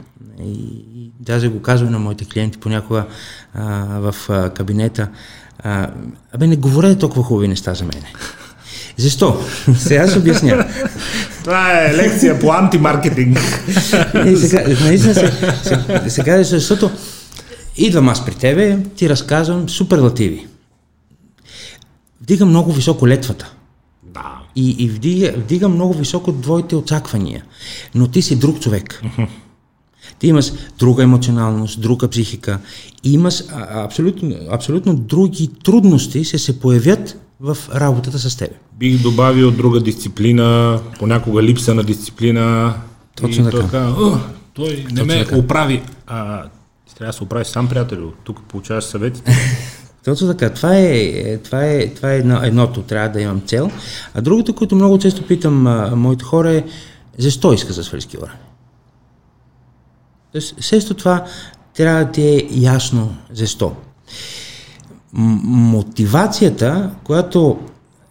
[0.43, 0.52] и,
[0.95, 3.06] и даже го казвам на моите клиенти понякога
[3.54, 3.65] а,
[4.00, 5.10] в а, кабинета,
[5.60, 5.89] а,
[6.34, 8.13] абе не говорете толкова хубави неща за мене.
[8.97, 9.41] Защо?
[9.77, 10.67] Сега ще обясня.
[11.43, 13.38] Това е лекция по антимаркетинг.
[14.27, 15.31] И сега, наистина се,
[15.63, 16.91] се, сега, защото
[17.77, 20.47] идвам аз при тебе, ти разказвам суперлативи.
[22.21, 23.53] Вдига много високо летвата.
[24.03, 24.36] да.
[24.55, 27.43] И, и вдига, вдига много високо твоите очаквания.
[27.95, 29.01] Но ти си друг човек.
[30.19, 32.60] Ти имаш друга емоционалност, друга психика.
[33.03, 38.54] И имаш а, абсолютно, абсолютно други трудности ще се появят в работата с тебе.
[38.80, 42.74] Бих добавил друга дисциплина, понякога липса на дисциплина.
[43.15, 43.71] Точно и той така.
[43.71, 44.17] казва, «О,
[44.54, 45.38] той не ме така.
[45.38, 45.84] оправи.
[46.08, 46.43] А,
[46.88, 48.12] ти трябва да се оправиш сам, приятелю.
[48.24, 49.21] Тук получаваш съвети.
[50.06, 50.54] Точно така.
[50.54, 52.82] Това е, е, това е, това е едно, едното.
[52.82, 53.71] Трябва да имам цел.
[54.13, 56.63] А другото, което много често питам а, моите хора е
[57.17, 58.39] защо иска да свалиш килограми?
[60.32, 61.26] Тоест, Също това
[61.74, 63.76] трябва да ти е ясно защо.
[65.17, 67.60] Мотивацията, която,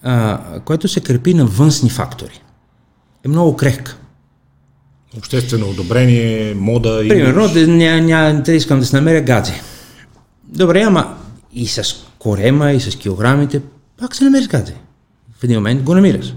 [0.02, 2.42] а, която се крепи на външни фактори,
[3.24, 3.96] е много крехка.
[5.18, 7.08] Обществено одобрение, мода и...
[7.08, 9.60] Примерно, да, ня, ня, да искам да се намеря гадже.
[10.44, 11.16] Добре, ама
[11.52, 13.62] и с корема, и с килограмите,
[13.96, 14.74] пак се намериш гадже.
[15.40, 16.34] В един момент го намираш.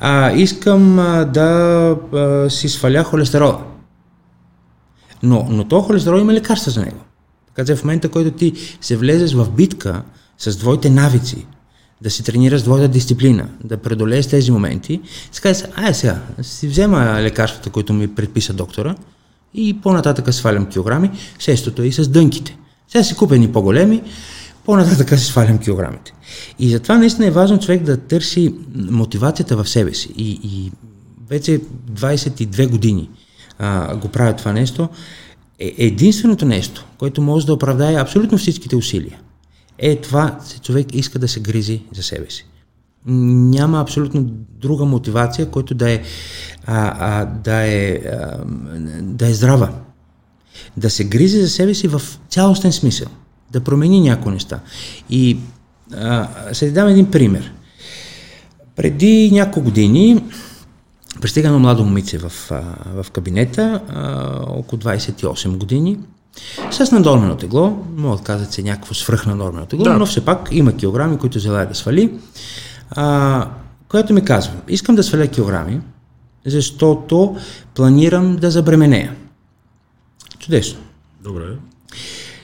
[0.00, 3.60] А, искам а, да а, си сваля холестерола.
[5.22, 7.00] Но, но то холестерол има лекарства за него.
[7.60, 10.02] Така че в момента, който ти се влезеш в битка
[10.38, 11.46] с твоите навици,
[12.02, 15.00] да си тренираш твоята дисциплина, да преодолееш тези моменти,
[15.32, 18.94] си кажеш, ай сега, си взема лекарствата, които ми предписа доктора
[19.54, 22.56] и по-нататък свалям килограми, същото е и с дънките.
[22.88, 24.02] Сега си купени по-големи,
[24.64, 26.12] по-нататък си свалям килограмите.
[26.58, 30.08] И затова наистина е важно човек да търси мотивацията в себе си.
[30.16, 30.72] И, и
[31.28, 31.60] вече
[31.92, 33.08] 22 години
[33.58, 34.88] а, го правя това нещо.
[35.60, 39.20] Е, единственото нещо, което може да оправдае абсолютно всичките усилия,
[39.78, 42.46] е това, че човек иска да се грижи за себе си.
[43.06, 44.22] Няма абсолютно
[44.60, 46.02] друга мотивация, която да е,
[46.66, 48.44] а, а, да е, а,
[49.00, 49.70] да е здрава.
[50.76, 53.08] Да се грижи за себе си в цялостен смисъл.
[53.50, 54.60] Да промени някои неща.
[55.10, 55.38] И
[55.94, 57.52] а, ще ти дам един пример.
[58.76, 60.24] Преди няколко години
[61.20, 62.32] пристига едно младо момиче в,
[62.86, 63.80] в кабинета,
[64.46, 65.98] около 28 години,
[66.70, 69.98] с наднормено тегло, мога да кажа, че е някакво свръхнаднормено тегло, Да.
[69.98, 72.18] но все пак има килограми, които желая да свали,
[72.90, 73.48] а,
[73.88, 75.80] което ми казва, искам да сваля килограми,
[76.46, 77.36] защото
[77.74, 79.14] планирам да забременея.
[80.38, 80.78] Чудесно.
[81.22, 81.44] Добре.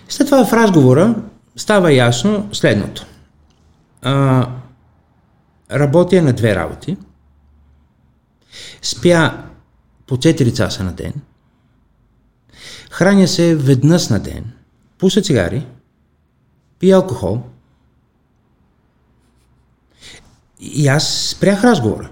[0.09, 1.15] След това в разговора
[1.57, 3.07] става ясно следното.
[4.03, 4.47] А,
[5.73, 6.97] работя на две работи.
[8.83, 9.45] Спя
[10.07, 11.12] по 4 часа на ден.
[12.90, 14.45] Храня се веднъж на ден.
[14.99, 15.66] Пуша цигари.
[16.79, 17.42] Пия алкохол.
[20.61, 22.11] И аз спрях разговора.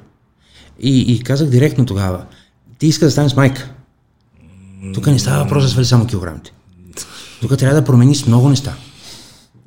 [0.80, 2.26] И, и казах директно тогава,
[2.78, 3.70] ти иска да станеш майка.
[4.94, 6.52] Тук не става въпрос да свали само килограмите.
[7.40, 8.76] Тук трябва да промениш много неща.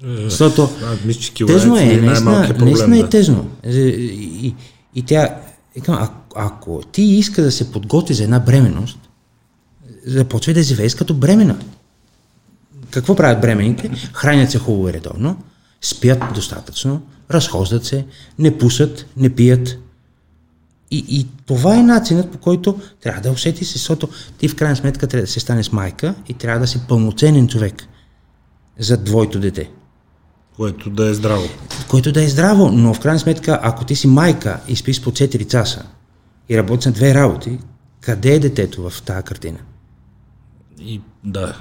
[0.03, 0.69] Защото
[1.33, 3.09] килограмите е, наистина, наистина е да.
[3.09, 3.49] тъжно.
[3.63, 4.55] Е, И,
[4.95, 5.35] и тя,
[5.75, 8.99] викам, а, ако ти иска да се подготви за една бременност,
[10.05, 11.59] започвай да живееш като бремена.
[12.91, 13.91] Какво правят бременните?
[14.13, 15.43] Хранят се хубаво и редовно,
[15.81, 18.05] спят достатъчно, разхождат се,
[18.39, 19.77] не пусат, не пият.
[20.91, 25.07] И, и това е начинът, по който трябва да усетиш, защото ти в крайна сметка
[25.07, 27.87] трябва да се станеш майка и трябва да си пълноценен човек
[28.79, 29.69] за твоето дете
[30.55, 31.47] Което да е здраво.
[31.87, 35.11] който да е здраво, но в крайна сметка, ако ти си майка и спиш по
[35.11, 35.85] 4 часа
[36.49, 37.59] и работиш на две работи,
[38.01, 39.57] къде е детето в тази картина?
[40.79, 41.55] И да,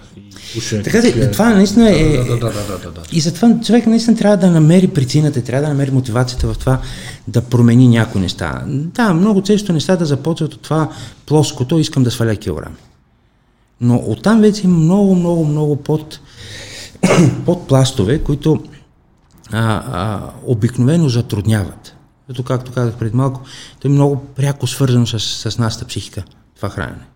[0.56, 2.16] и Така че, това наистина е...
[2.16, 3.02] Да, да, да, да, да, да.
[3.12, 6.80] И затова човек наистина трябва да намери причината, трябва да намери мотивацията в това
[7.28, 8.62] да промени някои неща.
[8.66, 10.90] Да, много често нещата започват от това
[11.26, 12.76] плоското, искам да сваля килограми.
[13.80, 16.20] Но оттам вече има много, много, много под,
[17.46, 18.62] под пластове, които
[19.52, 21.95] а, а, обикновено затрудняват.
[22.30, 23.40] Ето, както казах преди малко,
[23.80, 26.24] то е много пряко свързано с, с нашата психика,
[26.56, 27.06] това хранене.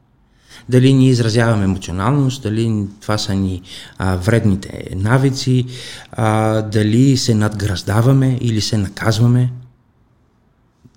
[0.69, 3.63] Дали ние изразяваме емоционалност, дали това са ни
[3.99, 5.67] а, вредните навици,
[6.13, 9.53] а, дали се надграждаваме или се наказваме.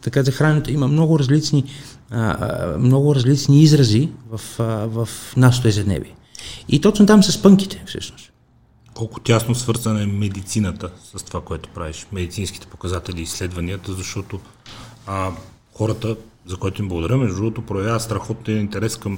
[0.01, 1.63] Така за храненето има много различни,
[2.11, 6.15] а, много различни изрази в, а, в нашото ежедневие.
[6.69, 8.32] И точно там са спънките, всъщност.
[8.93, 14.39] Колко тясно свързана е медицината с това, което правиш, медицинските показатели и изследванията, защото
[15.07, 15.31] а,
[15.73, 19.17] хората, за които им благодаря, между другото, проявяват страхотен интерес към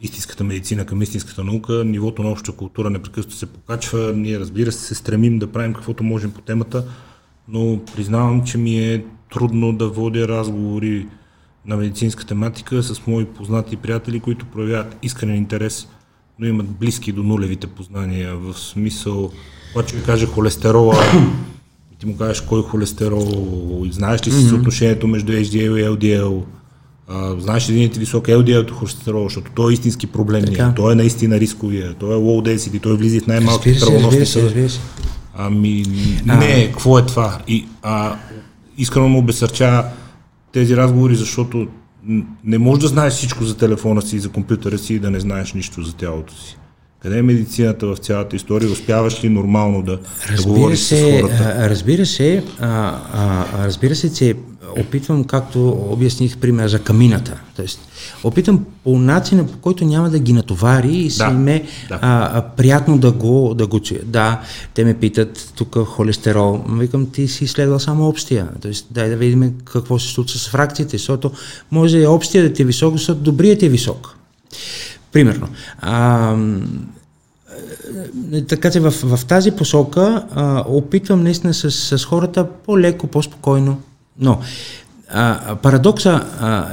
[0.00, 1.84] истинската медицина, към истинската наука.
[1.84, 4.12] Нивото на обща култура непрекъснато се покачва.
[4.16, 6.84] Ние, разбира се, се стремим да правим каквото можем по темата,
[7.48, 11.08] но признавам, че ми е трудно да водя разговори
[11.66, 15.88] на медицинска тематика с мои познати приятели, които проявяват искрен интерес,
[16.38, 18.36] но имат близки до нулевите познания.
[18.36, 19.30] В смисъл,
[19.72, 20.96] когато ми каже холестерола,
[21.98, 24.48] ти му кажеш кой холестерол, знаеш ли си mm-hmm.
[24.48, 26.42] съотношението между HDL и LDL,
[27.08, 30.44] а, знаеш един е висок LDL холестерол, защото той е истински проблем.
[30.76, 31.94] Той е наистина рисковия.
[31.94, 34.68] Той е low density, той влиза в най-малки кръвоносни
[35.34, 35.84] Ами,
[36.24, 37.38] не, какво е това?
[37.48, 38.16] И, а,
[38.78, 39.84] искрено му обесърча
[40.52, 41.66] тези разговори, защото
[42.44, 45.20] не можеш да знаеш всичко за телефона си и за компютъра си и да не
[45.20, 46.58] знаеш нищо за тялото си.
[47.00, 48.70] Къде е медицината в цялата история?
[48.70, 49.98] Успяваш ли нормално да,
[50.36, 51.70] да говориш се, с хората?
[51.70, 54.34] Разбира се, а, а, разбира се, че
[54.80, 57.40] опитвам, както обясних пример за камината.
[57.56, 57.80] Тоест,
[58.24, 61.98] опитвам по начина, по който няма да ги натовари и да, е да.
[62.02, 64.00] А, а, приятно да го, да го чуя.
[64.04, 64.40] Да,
[64.74, 66.64] те ме питат тук холестерол.
[66.68, 68.48] Викам, ти си изследвал само общия.
[68.60, 71.30] Тоест, дай да видим какво се случва с фракциите, защото
[71.70, 74.16] може общия да ти е висок, защото добрият е висок.
[75.12, 75.48] Примерно.
[75.80, 76.36] А,
[78.48, 83.80] така че в, в тази посока а, опитвам наистина с, с хората по-леко, по-спокойно
[84.18, 84.40] но
[85.10, 86.68] а, парадокса а,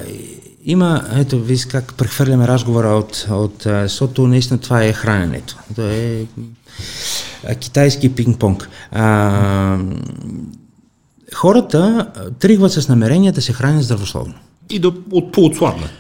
[0.66, 5.58] има, ето, виж как прехвърляме разговора от, от защото наистина това е храненето.
[5.76, 6.26] То е
[7.60, 8.68] китайски пинг-понг.
[8.92, 9.78] А,
[11.36, 12.08] хората
[12.40, 14.34] тръгват с намерение да се хранят здравословно.
[14.70, 15.92] И да от, поотслабнат.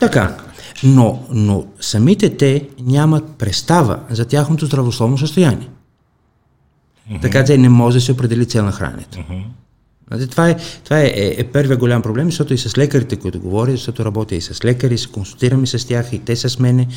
[0.00, 0.36] Така.
[0.84, 5.68] Но, но самите те нямат представа за тяхното здравословно състояние.
[7.10, 7.22] Uh-huh.
[7.22, 9.18] Така че не може да се определи цел на храненето.
[9.18, 9.44] Uh-huh.
[10.30, 13.70] Това е, това е, е, е първият голям проблем, защото и с лекарите, които говоря,
[13.70, 16.88] защото работя и с лекари, се консултираме с тях, и те с мене.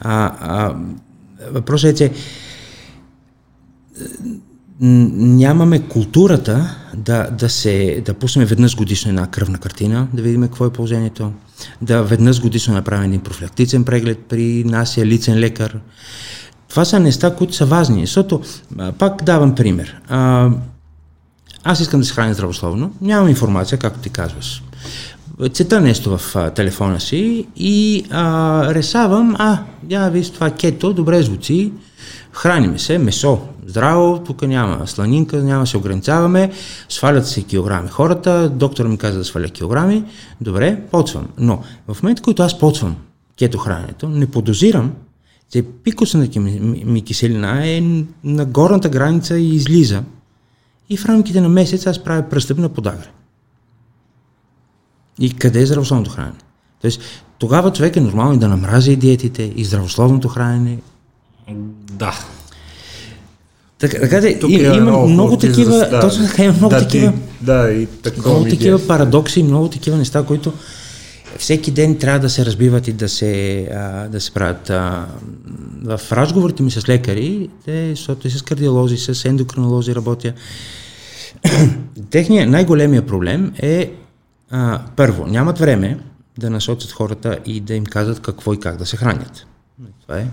[0.00, 0.76] А, а,
[1.50, 2.12] въпросът е, че
[4.80, 10.66] нямаме културата да, да, се, да пуснем веднъж годишно една кръвна картина, да видим какво
[10.66, 11.32] е положението,
[11.82, 15.80] да веднъж годишно направим един профилактичен преглед при нашия лицен лекар.
[16.68, 18.42] Това са неща, които са важни, защото,
[18.98, 20.00] пак давам пример.
[20.08, 20.50] А,
[21.66, 24.62] аз искам да се храня здравословно, нямам информация, както ти казваш.
[25.52, 29.58] Чета нещо в а, телефона си и а, решавам, а,
[29.90, 31.72] я виж това кето, добре звучи,
[32.32, 36.50] храниме се, месо, здраво, тук няма сланинка, няма се ограничаваме,
[36.88, 37.88] свалят се килограми.
[37.88, 40.04] Хората, доктор ми каза да сваля килограми,
[40.40, 41.28] добре, почвам.
[41.38, 42.96] Но в момента, който аз почвам
[43.38, 44.92] кето храненето, не подозирам,
[45.52, 47.82] че пикосната ми киселина е
[48.24, 50.02] на горната граница и излиза
[50.88, 53.08] и в рамките на месец аз правя престъпна подагра.
[55.20, 56.38] И къде е здравословното хранене?
[56.80, 57.00] Тоест,
[57.38, 60.78] тогава човек е нормално да намрази диетите и здравословното хранене.
[61.92, 62.14] Да.
[63.78, 67.12] Така, така да, и, има много, много такива, да, точно така има много да, такива,
[67.12, 70.52] ти, да, и много такива парадокси, много такива неща, които
[71.38, 74.70] всеки ден трябва да се разбиват и да се, а, да се правят.
[74.70, 75.06] А,
[75.84, 80.32] в разговорите ми с лекари, те, защото и с кардиолози, с ендокринолози работя,
[82.10, 83.92] техният най-големия проблем е
[84.50, 85.98] а, първо, нямат време
[86.38, 89.46] да насочат хората и да им казват какво и как да се хранят.
[90.06, 90.26] Това е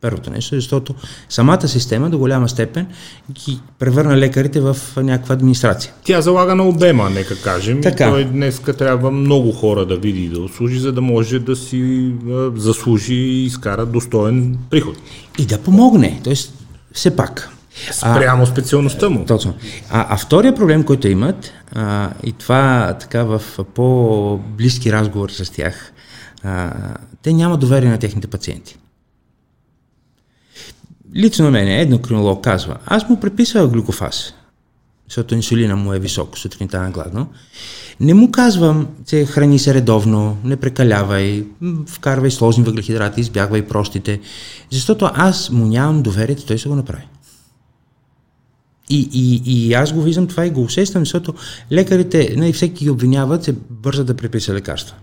[0.00, 0.94] първото нещо, защото
[1.28, 2.86] самата система до голяма степен
[3.32, 5.92] ги превърна лекарите в някаква администрация.
[6.04, 7.82] Тя залага на обема, нека кажем.
[7.82, 8.04] Така.
[8.04, 11.56] И той днес трябва много хора да види и да услужи, за да може да
[11.56, 12.12] си
[12.54, 14.96] заслужи и изкара достоен приход.
[15.38, 16.20] И да помогне.
[16.24, 16.54] Тоест,
[16.92, 17.50] все пак.
[17.92, 19.24] Спрямо а, специалността му.
[19.24, 19.54] Точно.
[19.90, 23.42] А, а втория проблем, който имат, а, и това така в
[23.74, 25.92] по-близки разговори с тях,
[26.44, 26.72] а,
[27.22, 28.76] те няма доверие на техните пациенти.
[31.16, 34.34] Лично на мен еднокринолог казва, аз му преписвам глюкофаз,
[35.08, 37.26] защото инсулина му е висок, сутринта на гладно.
[38.00, 41.44] Не му казвам, че храни се редовно, не прекалявай,
[41.86, 44.20] вкарвай сложни въглехидрати, избягвай простите,
[44.70, 47.08] защото аз му нямам доверие, че той ще го направи.
[48.90, 51.34] И, и, и аз го виждам това и го усещам, защото
[51.72, 54.96] лекарите, не, нали, всеки ги обвиняват, че бърза да преписа лекарства.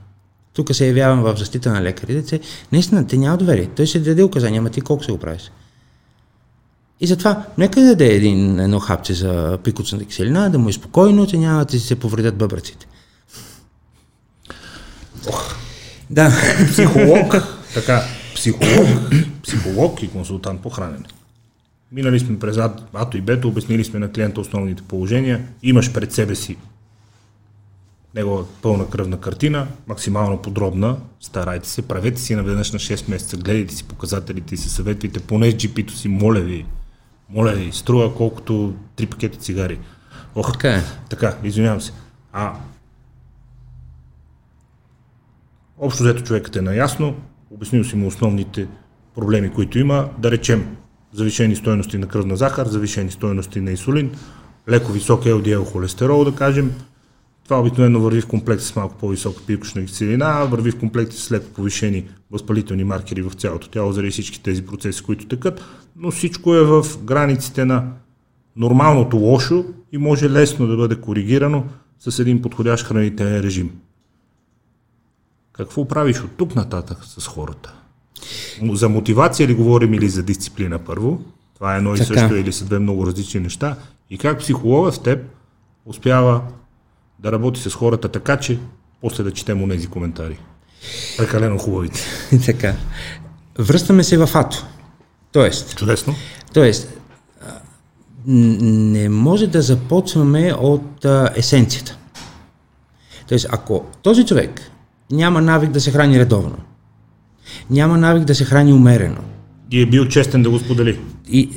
[0.53, 2.39] Тук се явявам в защита на лекарите, че
[2.71, 3.69] наистина те няма доверие.
[3.75, 5.51] Той ще даде указания, ама ти колко се го правиш?
[6.99, 11.27] И затова, нека да даде един, едно хапче за пикочната киселина, да му е спокойно,
[11.27, 12.87] че няма да се повредят бъбраците.
[15.29, 15.55] Ох.
[16.09, 16.31] Да.
[16.71, 17.35] Психолог,
[17.73, 18.03] така,
[18.35, 18.87] психолог,
[19.43, 21.05] психолог и консултант по хранене.
[21.91, 22.57] Минали сме през
[22.93, 26.57] АТО и БЕТО, обяснили сме на клиента основните положения, имаш пред себе си
[28.17, 33.75] негова пълна кръвна картина, максимално подробна, старайте се, правете си наведнъж на 6 месеца, гледайте
[33.75, 36.65] си показателите и се съветвайте, поне с GP-то си, моля ви,
[37.29, 39.79] моля ви, струва колкото три пакета цигари.
[40.35, 40.83] Ох, така е.
[41.09, 41.91] Така, извинявам се.
[42.33, 42.53] А,
[45.77, 47.15] общо взето човекът е наясно,
[47.51, 48.67] обяснил си му основните
[49.15, 50.77] проблеми, които има, да речем,
[51.13, 54.11] завишени стоености на кръвна захар, завишени стоености на инсулин,
[54.69, 56.73] леко висок LDL холестерол, да кажем.
[57.47, 61.45] Това обикновено върви в комплект с малко по-висока пикочна киселина, върви в комплект с леко
[61.53, 65.63] повишени възпалителни маркери в цялото тяло заради всички тези процеси, които текат,
[65.95, 67.91] но всичко е в границите на
[68.55, 71.63] нормалното лошо и може лесно да бъде коригирано
[71.99, 73.71] с един подходящ хранителен режим.
[75.53, 77.73] Какво правиш от тук нататък с хората?
[78.71, 81.21] За мотивация ли говорим или за дисциплина първо?
[81.55, 83.75] Това е едно и също или са две много различни неща.
[84.09, 85.25] И как психолога в теб
[85.85, 86.41] успява
[87.19, 88.59] да работи с хората така, че
[89.01, 90.39] после да четем тези коментари.
[91.17, 92.03] Прекалено хубавите.
[92.45, 92.75] така.
[93.59, 94.65] Връщаме се в АТО.
[95.31, 95.75] Тоест.
[95.75, 96.15] Чудесно.
[96.53, 96.97] Тоест,
[98.27, 101.97] не може да започваме от а, есенцията.
[103.27, 104.71] Тоест, ако този човек
[105.11, 106.57] няма навик да се храни редовно,
[107.69, 109.21] няма навик да се храни умерено.
[109.71, 110.99] И е бил честен да го сподели.
[111.27, 111.49] И,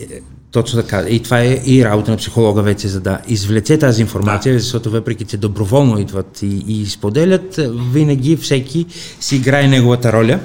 [0.51, 1.09] точно така.
[1.09, 4.61] И това е и работа на психолога вече, за да извлече тази информация, да.
[4.61, 7.61] защото въпреки, че доброволно идват и, и споделят,
[7.93, 8.87] винаги всеки
[9.21, 10.41] си играе неговата роля.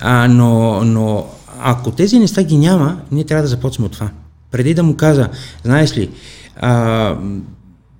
[0.00, 1.26] А, но, но
[1.60, 4.10] ако тези неща ги няма, ние трябва да започнем от това.
[4.50, 5.28] Преди да му каза,
[5.64, 6.10] знаеш ли,
[6.56, 7.16] а,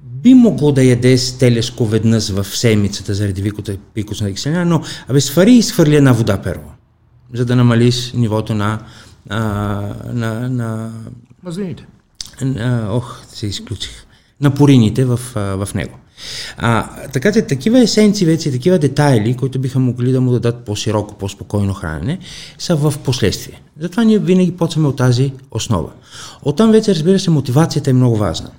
[0.02, 5.52] би могло да яде телешко веднъж в седмицата заради викота пикосна киселина, но абе свари
[5.52, 6.72] и свърли една вода първо
[7.32, 8.78] за да намалиш нивото на,
[9.30, 9.40] а,
[10.12, 10.90] на, на
[11.44, 11.86] Мазнените.
[12.88, 14.06] ох, се изключих.
[14.40, 15.98] На порините в, в него.
[16.56, 21.14] А, така че такива есенции вече, такива детайли, които биха могли да му дадат по-широко,
[21.14, 22.18] по-спокойно хранене,
[22.58, 23.62] са в последствие.
[23.80, 25.90] Затова ние винаги почваме от тази основа.
[26.42, 28.50] Оттам вече, разбира се, мотивацията е много важна.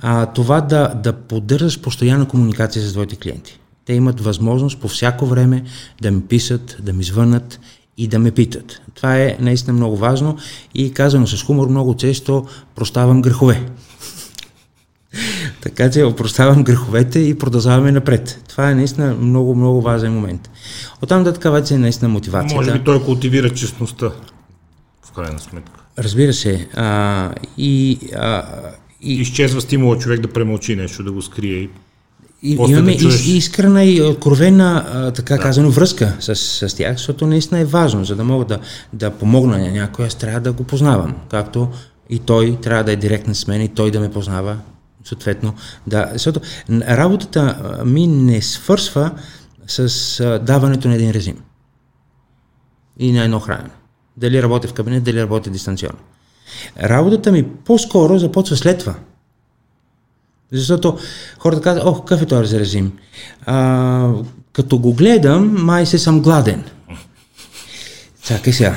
[0.00, 3.58] А, това да, да поддържаш постоянна комуникация с твоите клиенти.
[3.84, 5.64] Те имат възможност по всяко време
[6.00, 7.60] да ми писат, да ми звънат
[7.98, 8.80] и да ме питат.
[8.94, 10.36] Това е наистина много важно
[10.74, 13.62] и казано с хумор много често прощавам грехове.
[15.62, 18.44] така че опроставам греховете и продължаваме напред.
[18.48, 20.50] Това е наистина много, много важен момент.
[21.02, 22.54] Оттам да така вече е наистина мотивацията.
[22.54, 24.10] Може би той култивира честността,
[25.04, 25.80] в крайна сметка.
[25.98, 26.68] Разбира се.
[26.74, 28.44] А, и, а,
[29.00, 29.14] и...
[29.14, 31.70] Изчезва стимула човек да премълчи нещо, да го скрие и
[32.42, 33.26] и, имаме да чуеш...
[33.26, 35.42] искрена и откровена, а, така да.
[35.42, 38.58] казано, връзка с, с тях, защото наистина е важно, за да мога да,
[38.92, 41.68] да помогна на някой, аз трябва да го познавам, както
[42.10, 44.56] и той трябва да е директен с мен и той да ме познава,
[45.04, 45.54] съответно.
[45.86, 49.10] Да, защото работата ми не свършва
[49.66, 51.36] с а, даването на един режим
[52.98, 53.70] и на едно хранене.
[54.16, 55.98] Дали работя в кабинет, дали работя дистанционно.
[56.82, 58.94] Работата ми по-скоро започва след това–
[60.52, 60.98] защото
[61.38, 62.92] хората казват, ох, какъв е този режим?
[63.46, 64.08] А,
[64.52, 66.64] като го гледам, май се съм гладен.
[68.22, 68.76] Чакай сега.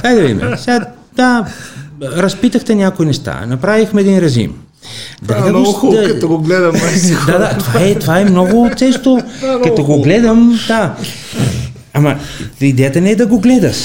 [0.00, 0.56] Хайде да видим.
[0.56, 0.86] Сега,
[1.16, 1.46] да,
[2.02, 4.54] разпитахте някои неща, направихме един режим.
[5.22, 6.72] Да, да, много хубаво, да, като го гледам.
[7.26, 9.20] да, да, това е, това е много често.
[9.40, 10.96] Да, като го гледам, да.
[11.94, 12.18] Ама
[12.60, 13.76] идеята не е да го гледаш.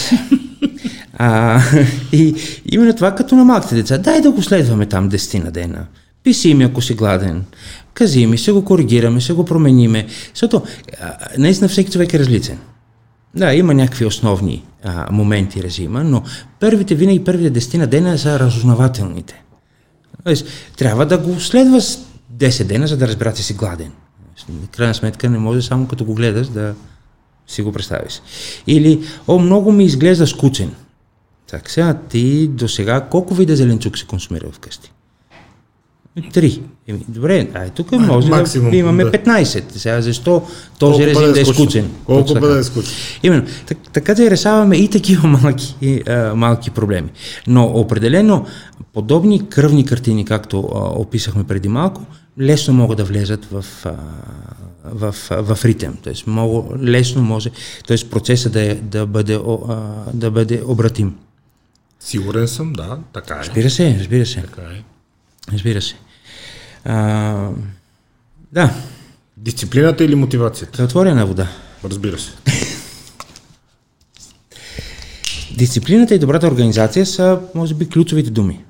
[1.17, 1.61] А,
[2.11, 2.35] и
[2.71, 3.97] именно това като на малките деца.
[3.97, 5.85] Дай да го следваме там 10 на дена.
[6.27, 7.45] Писи ми, ако си гладен.
[7.93, 10.07] Кази ми, ще го коригираме, ще го промениме.
[10.33, 10.63] Защото
[11.37, 12.57] наистина всеки човек е различен.
[13.35, 16.23] Да, има някакви основни а, моменти режима, но
[16.59, 19.43] първите, винаги първите десетина дена са разузнавателните.
[20.23, 20.47] Тоест,
[20.77, 21.97] трябва да го следваш
[22.37, 23.91] 10 дена, за да разбера, че си гладен.
[24.49, 26.73] В крайна сметка не може само като го гледаш да
[27.47, 28.21] си го представиш.
[28.67, 30.71] Или, о, много ми изглежда скучен.
[31.49, 34.91] Так, сега ти до сега колко вида зеленчук се консумира вкъщи?
[36.33, 36.61] Три.
[36.87, 39.11] Еми, добре, ай, тук може максимум, да имаме да.
[39.11, 39.71] 15.
[39.71, 40.43] Сега защо
[40.79, 41.91] този Колко режим бъде да е скучен?
[42.05, 42.47] Колко Точно така.
[42.47, 42.93] бъде скучно?
[43.23, 43.45] Именно.
[43.67, 47.09] Так, така да решаваме и такива малки, и, а, малки проблеми.
[47.47, 48.45] Но определено
[48.93, 52.01] подобни кръвни картини, както а, описахме преди малко,
[52.39, 53.93] лесно могат да влезат в, а,
[54.85, 55.93] в, а, в ритъм.
[56.03, 57.49] Тоест, много лесно може,
[57.87, 57.97] т.е.
[58.09, 59.39] процесът да, е, да, бъде,
[59.69, 59.75] а,
[60.13, 61.15] да бъде обратим.
[61.99, 63.39] Сигурен съм, да, така е.
[63.39, 64.41] Разбира се, разбира се.
[64.41, 64.83] Така е.
[65.53, 65.95] Разбира се.
[66.85, 67.49] А,
[68.51, 68.73] да,
[69.37, 70.77] Дисциплината или мотивацията?
[70.77, 71.47] да отворя на вода.
[71.83, 72.31] Разбира се.
[75.57, 78.63] Дисциплината и добрата организация са, може би, ключовите думи.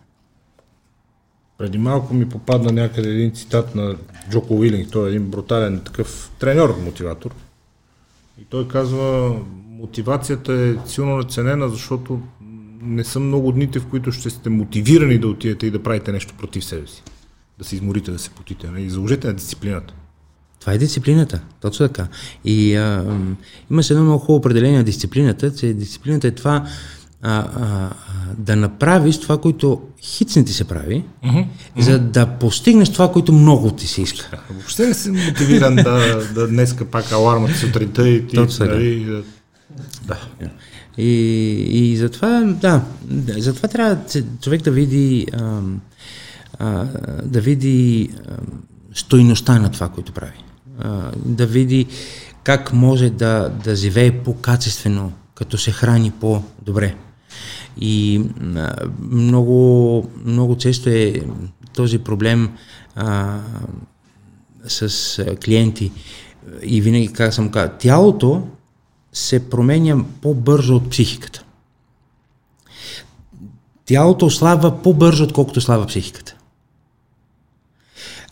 [1.58, 3.96] Преди малко ми попадна някъде един цитат на
[4.30, 7.32] Джоко Уилинг, той е един брутален такъв треньор, мотиватор.
[8.42, 9.36] И той казва,
[9.70, 12.22] мотивацията е силно наценена, защото
[12.82, 16.34] не са много дните, в които ще сте мотивирани да отидете и да правите нещо
[16.38, 17.04] против себе си.
[17.60, 18.68] Да се изморите, да се потите.
[18.78, 19.94] И заложете на дисциплината.
[20.60, 22.08] Това е дисциплината, точно така.
[22.46, 23.36] И а, м,
[23.72, 26.68] има се едно много хубаво определение на дисциплината, че дисциплината е това
[27.22, 27.90] а, а,
[28.38, 31.46] да направиш това, което хиц не ти се прави, mm-hmm.
[31.78, 34.42] за да постигнеш това, което много ти се иска.
[34.50, 38.78] Въобще не съм мотивиран да, да днеска пак алармата сутринта и ти, Точно така.
[38.78, 39.06] нали,
[40.06, 40.50] да, да.
[40.98, 41.12] И,
[41.70, 43.98] и затова, да, да, затова трябва
[44.42, 45.62] човек да види, а,
[47.24, 48.38] да види а,
[48.94, 50.44] стойността на това, което прави.
[51.26, 51.88] Да види
[52.48, 56.96] как може да, да живее по-качествено, като се храни по-добре.
[57.78, 58.22] И
[59.00, 61.14] много, много често е
[61.74, 62.50] този проблем
[62.96, 63.40] а,
[64.68, 65.92] с клиенти.
[66.64, 68.48] И винаги, как съм казал, тялото
[69.14, 71.44] се променя по-бързо от психиката.
[73.86, 76.37] Тялото ослабва по-бързо, отколкото слабва психиката.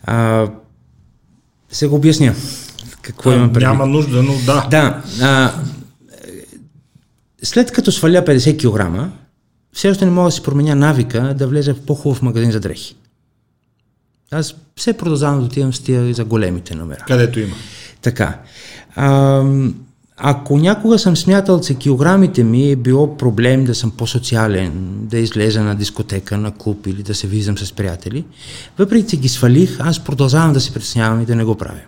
[0.06, 0.48] А,
[1.68, 2.34] се го обясня.
[3.02, 3.68] Какво имам предвид?
[3.68, 4.66] Няма нужда, но да.
[4.70, 5.02] Да.
[5.22, 5.52] А,
[7.42, 9.10] след като сваля 50 кг,
[9.72, 12.96] все още не мога да си променя навика да влезе в по-хубав магазин за дрехи.
[14.30, 17.04] Аз все продължавам да отивам с тия за големите номера.
[17.06, 17.56] Където има.
[18.02, 18.38] Така.
[18.96, 19.42] А,
[20.18, 25.62] ако някога съм смятал, че килограмите ми е било проблем да съм по-социален, да излеза
[25.62, 28.24] на дискотека, на клуб или да се виждам с приятели,
[28.78, 31.80] въпреки че ги свалих, аз продължавам да се притеснявам и да не го правя.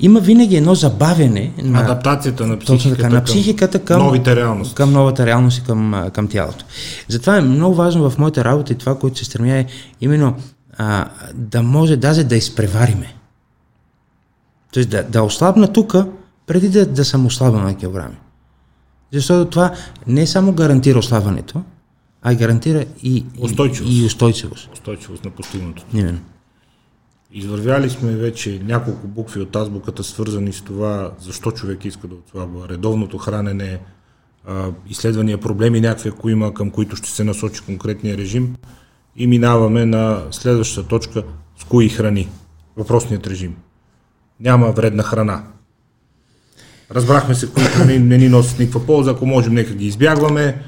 [0.00, 4.74] Има винаги едно забавяне на, Адаптацията на психиката, така, на психиката към, новите реалности.
[4.74, 6.64] към новата реалност и към, към тялото.
[7.08, 9.66] Затова е много важно в моята работа и това, което се стремя е
[10.00, 10.34] именно
[10.78, 13.14] а, да може даже да изпревариме.
[14.72, 15.94] Тоест да, да ослабна тук,
[16.46, 18.16] преди да, да съм ослабен на килограми.
[19.12, 19.72] Защото това
[20.06, 21.62] не само гарантира ослабването,
[22.22, 23.92] а гарантира и, Устойчивост.
[23.92, 24.70] и, и устойчивост.
[24.72, 25.84] Устойчивост на постигнато.
[25.94, 26.18] Именно.
[27.32, 32.68] Извървяли сме вече няколко букви от азбуката, свързани с това, защо човек иска да отслабва.
[32.68, 33.80] Редовното хранене,
[34.88, 38.56] изследвания, проблеми някакви, ако има, към които ще се насочи конкретния режим.
[39.16, 41.22] И минаваме на следващата точка,
[41.58, 42.28] с кои храни.
[42.76, 43.56] Въпросният режим.
[44.40, 45.42] Няма вредна храна.
[46.90, 50.62] Разбрахме се, които не, не ни носят никаква полза, ако можем, нека ги избягваме.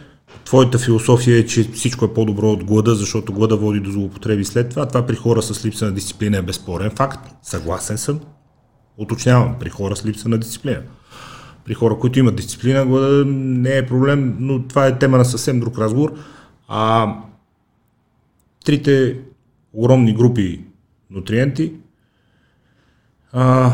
[0.44, 4.70] Твоята философия е, че всичко е по-добро от глада, защото глада води до злоупотреби след
[4.70, 4.86] това.
[4.86, 7.30] Това при хора с липса на дисциплина е безспорен факт.
[7.42, 8.20] Съгласен съм.
[8.98, 10.82] Уточнявам, при хора с липса на дисциплина.
[11.64, 15.60] При хора, които имат дисциплина, глада не е проблем, но това е тема на съвсем
[15.60, 16.14] друг разговор.
[16.68, 17.14] А
[18.64, 19.18] трите
[19.72, 20.64] огромни групи
[21.10, 21.72] нутриенти,
[23.32, 23.72] а,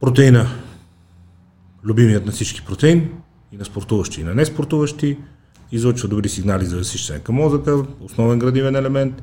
[0.00, 0.46] протеина,
[1.84, 3.10] любимият на всички протеин,
[3.52, 5.18] и на спортуващи, и на неспортуващи,
[5.72, 9.22] излъчва добри сигнали за засищане към мозъка, основен градивен елемент,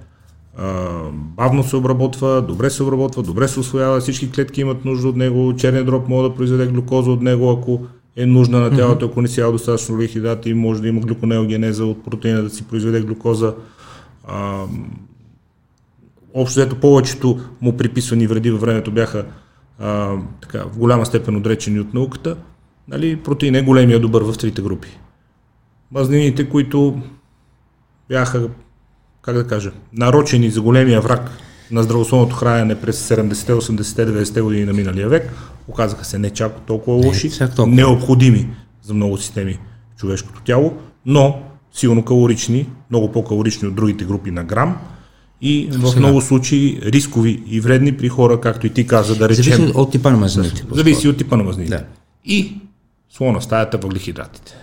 [0.57, 5.15] а, бавно се обработва, добре се обработва, добре се освоява, всички клетки имат нужда от
[5.15, 7.81] него, черния дроб може да произведе глюкоза от него, ако
[8.15, 12.05] е нужна на тялото, ако не си ял достатъчно въглехидрати, може да има глюконеогенеза от
[12.05, 13.55] протеина да си произведе глюкоза.
[14.27, 14.65] А,
[16.36, 19.25] общо взето повечето му приписвани вреди във времето бяха
[19.79, 22.38] а, така, в голяма степен отречени от науката.
[22.88, 24.88] Нали, протеин е големия добър в трите групи.
[25.91, 27.01] Мазнините, които
[28.09, 28.49] бяха,
[29.21, 31.29] как да кажа, нарочени за големия враг
[31.71, 35.33] на здравословното хранене през 70-те, 80-те, 90-те години на миналия век,
[35.67, 37.75] оказаха се не чак толкова лоши, чак толкова.
[37.75, 38.49] необходими
[38.81, 39.59] за много системи
[39.95, 40.73] в човешкото тяло,
[41.05, 41.41] но
[41.73, 44.77] силно калорични, много по-калорични от другите групи на грам
[45.45, 45.99] и в Сега.
[45.99, 49.43] много случаи рискови и вредни при хора, както и ти каза, да речем.
[49.43, 50.65] Зависи от типа на мазнините.
[50.71, 51.77] Зависи от типа на мазнините.
[51.77, 51.83] Да.
[52.25, 52.53] И
[53.09, 54.53] слона стаята въглехидратите.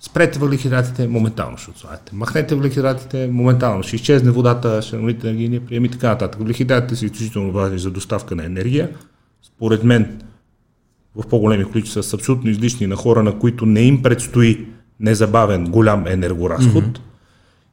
[0.00, 2.14] Спрете въглехидратите, моментално ще отслабите.
[2.14, 6.40] Махнете въглехидратите, моментално ще изчезне водата, ще намалите енергийния прием и така нататък.
[6.40, 8.90] Въглехидратите са изключително важни за доставка на енергия.
[9.42, 10.20] Според мен,
[11.16, 14.66] в по-големи количества са абсолютно излишни на хора, на които не им предстои
[15.00, 16.84] незабавен голям енергоразход.
[16.84, 17.07] Mm-hmm.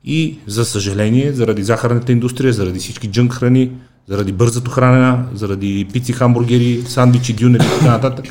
[0.06, 3.72] И, за съжаление, заради захарната индустрия, заради всички джънк храни,
[4.08, 8.26] заради бързото хранена, заради пици, хамбургери, сандвичи, дюнери и така нататък,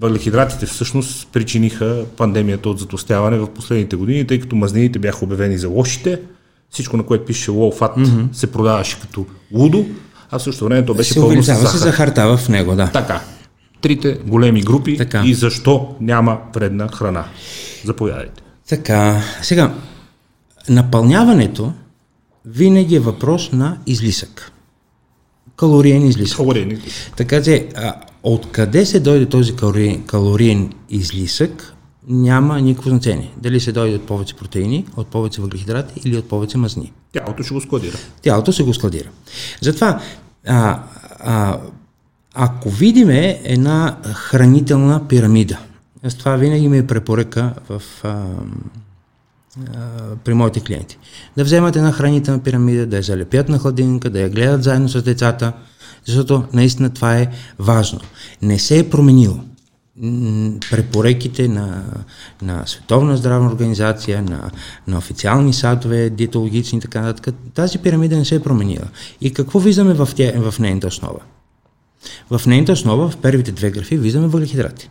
[0.00, 5.68] въглехидратите всъщност причиниха пандемията от затостяване в последните години, тъй като мазнините бяха обявени за
[5.68, 6.20] лошите,
[6.70, 8.32] всичко на което пише low fat mm-hmm.
[8.32, 9.86] се продаваше като лудо,
[10.30, 11.66] а в същото време то беше пълно с захар.
[11.66, 12.90] се захарта в него, да.
[12.92, 13.20] Така.
[13.80, 15.22] Трите големи групи така.
[15.24, 17.24] и защо няма вредна храна.
[17.84, 18.42] Заповядайте.
[18.68, 19.74] Така, сега,
[20.68, 21.72] напълняването
[22.44, 24.52] винаги е въпрос на излисък.
[25.56, 26.36] Калориен излисък.
[26.36, 27.16] Калориен излисък.
[27.16, 31.74] Така че, а, откъде се дойде този калориен, калориен излисък,
[32.08, 33.32] няма никакво значение.
[33.36, 36.92] Дали се дойде от повече протеини, от повече въглехидрати или от повече мазни.
[37.12, 37.96] Тялото ще го складира.
[38.22, 39.08] Тялото се го складира.
[39.60, 40.00] Затова,
[40.46, 40.82] а,
[41.20, 41.58] а,
[42.34, 45.58] ако видиме една хранителна пирамида,
[46.08, 48.24] с това винаги ми е препоръка в, а,
[50.24, 50.98] при моите клиенти.
[51.36, 55.02] Да вземат една хранителна пирамида, да я залепят на хладилника, да я гледат заедно с
[55.02, 55.52] децата,
[56.06, 58.00] защото наистина това е важно.
[58.42, 59.40] Не се е променило.
[60.70, 61.84] Препоръките на,
[62.42, 64.50] на Световна здравна организация, на,
[64.86, 68.88] на официални садове, диетологични и така нататък, тази пирамида не се е променила.
[69.20, 71.20] И какво виждаме в, тя, в нейната основа?
[72.30, 74.90] В нейната основа, в първите две графи, виждаме въглехидрати.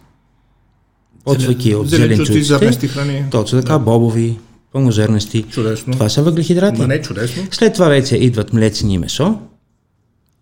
[1.24, 4.40] Почвайки от зеленчуците, точно така, бобови,
[4.72, 5.44] пълнозернести.
[5.44, 5.94] Чудесно.
[5.94, 6.82] Това са въглехидрати.
[6.82, 7.48] Ма не, чудесно.
[7.52, 9.40] След това вече идват млечни и месо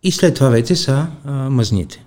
[0.04, 2.06] и след това вече са а, мазните.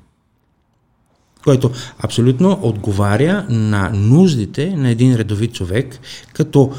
[1.44, 5.98] Което абсолютно отговаря на нуждите на един редови човек,
[6.32, 6.72] като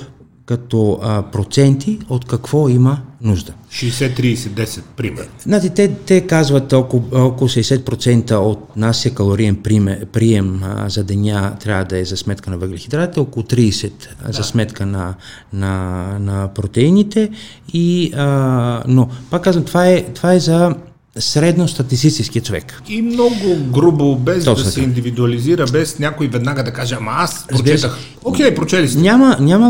[0.49, 3.53] като а, проценти от какво има нужда.
[3.71, 5.27] 60-30-10, пример.
[5.43, 11.55] Знаете, те, те казват около, около 60% от нашия калориен прием, прием а, за деня
[11.59, 13.91] трябва да е за сметка на въглехидратите, около 30%
[14.25, 14.33] да.
[14.33, 15.13] за сметка на,
[15.53, 17.29] на, на протеините.
[17.73, 20.75] И, а, но, пак казвам, това е, това е за
[21.17, 22.81] средностатистически човек.
[22.89, 27.47] И много грубо, без Точно да се индивидуализира, без някой веднага да каже, ама аз
[27.47, 27.97] прочетах.
[28.23, 29.01] Окей, okay, прочели сте.
[29.01, 29.67] Няма, няма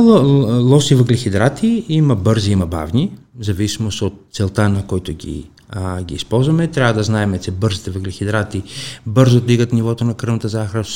[0.61, 6.15] лоши въглехидрати, има бързи, има бавни, в зависимост от целта, на който ги, а, ги
[6.15, 6.67] използваме.
[6.67, 8.63] Трябва да знаем, че бързите въглехидрати
[9.05, 10.87] бързо дигат нивото на кръвната захар,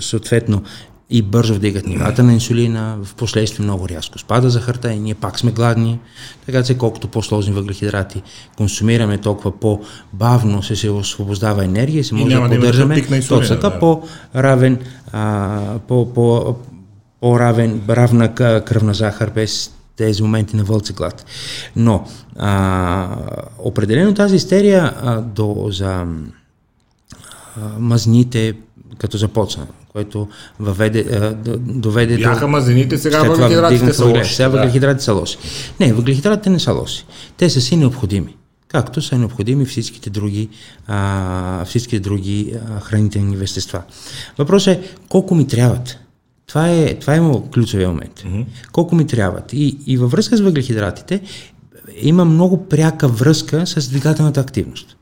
[0.00, 0.62] съответно
[1.10, 5.38] и бързо вдигат нивата на инсулина, в последствие много рязко спада захарта и ние пак
[5.38, 5.98] сме гладни,
[6.46, 8.22] така че колкото по-сложни въглехидрати
[8.56, 13.70] консумираме, толкова по-бавно се, се освобождава енергия и се може и да поддържаме точно така
[13.70, 13.78] да.
[13.78, 14.78] по-равен,
[15.12, 16.56] а, по, по,
[17.20, 21.26] по-равен, равна кръвна захар без тези моменти на вълцеглад.
[21.76, 22.04] Но
[22.38, 23.16] а,
[23.58, 26.06] определено тази истерия а, до, за а,
[27.78, 28.54] мазните,
[28.98, 30.28] като започна, което
[30.60, 32.48] въведе, а, доведе Бяха до...
[32.48, 34.34] мазените, сега въглехидратите са лоши.
[34.34, 34.56] Сега да.
[34.56, 35.38] въглехидратите са лоши.
[35.80, 37.04] Не, въглехидратите не са лоши.
[37.36, 38.36] Те са си необходими.
[38.68, 40.48] Както са необходими всичките други,
[40.86, 43.82] а, всичките други а, хранителни вещества.
[44.38, 45.98] Въпросът е колко ми трябват.
[46.46, 47.20] Това е, това е
[47.54, 48.20] ключовия момент.
[48.20, 48.46] Mm-hmm.
[48.72, 49.52] Колко ми трябват.
[49.52, 51.20] И, и във връзка с въглехидратите
[52.02, 54.96] има много пряка връзка с двигателната активност.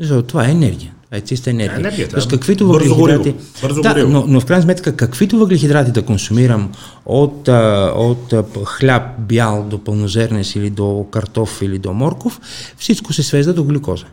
[0.00, 1.78] Защото това е енергия е чиста енергия.
[1.78, 3.34] енергия Тоест, каквито въглехидрати...
[3.62, 6.72] Бързо да, но, но в крайна сметка, каквито въглехидрати да консумирам
[7.06, 7.48] от,
[7.96, 8.34] от
[8.64, 12.40] хляб бял до пълнозернес или до картоф или до морков,
[12.76, 14.04] всичко се свежда до глюкоза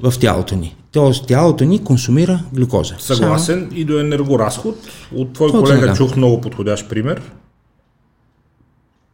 [0.00, 0.76] в тялото ни.
[0.92, 2.94] Тоест тялото ни консумира глюкоза.
[2.98, 3.80] Съгласен Само...
[3.80, 4.76] и до енергоразход.
[5.14, 5.94] От твой Точно колега да.
[5.94, 7.22] чух много подходящ пример.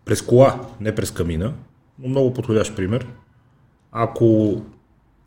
[0.05, 1.53] През кола, не през камина,
[1.99, 3.07] но много подходящ пример.
[3.93, 4.57] Ако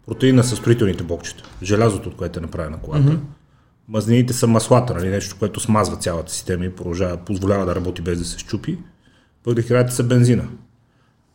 [0.08, 1.44] Протеина са строителните блокчета.
[1.64, 3.08] Желязото, от което е направена колата.
[3.08, 3.20] Mm-hmm.
[3.88, 8.20] Мазнините са маслата, нали, нещо, което смазва цялата система и продължава, позволява да работи без
[8.20, 8.78] да се щупи.
[9.46, 10.44] Въглехидратите са бензина.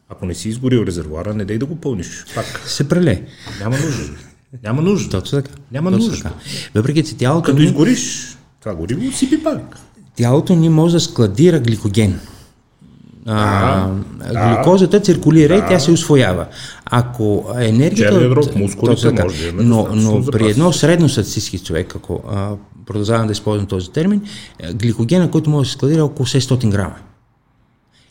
[0.08, 2.24] Ако не си изгорил резервуара, не дай да го пълниш.
[2.34, 2.62] Пак.
[2.66, 3.22] Се преле.
[3.60, 4.12] Няма нужда.
[4.62, 5.10] Няма нужда.
[5.20, 5.54] Точно така.
[5.72, 6.22] Няма Точно нужда.
[6.22, 6.34] Така.
[6.74, 7.64] Въпреки, че тялото Като ни...
[7.64, 9.78] изгориш, това гориво сипи пак.
[10.16, 12.20] Тялото ни може да складира гликоген
[13.26, 13.88] а,
[14.32, 15.64] да, глюкозата циркулира да.
[15.64, 16.46] и тя се освоява.
[16.90, 18.12] Ако енергията...
[18.12, 22.52] Черния дроб, мускулите може да имаме Но, но при едно средно статистически човек, ако а,
[22.86, 24.22] продължавам да използвам този термин,
[24.58, 26.96] е, гликогена, който може да се складира около 600 грама.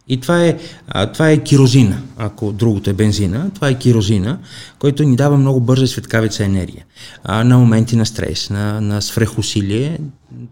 [0.08, 0.58] И това е,
[0.88, 4.38] а, това е кирозина, ако другото е бензина, това е кирозина,
[4.80, 6.86] който ни дава много бърза светкавица енергия.
[7.24, 9.98] А, на моменти на стрес, на, на свръхусилие,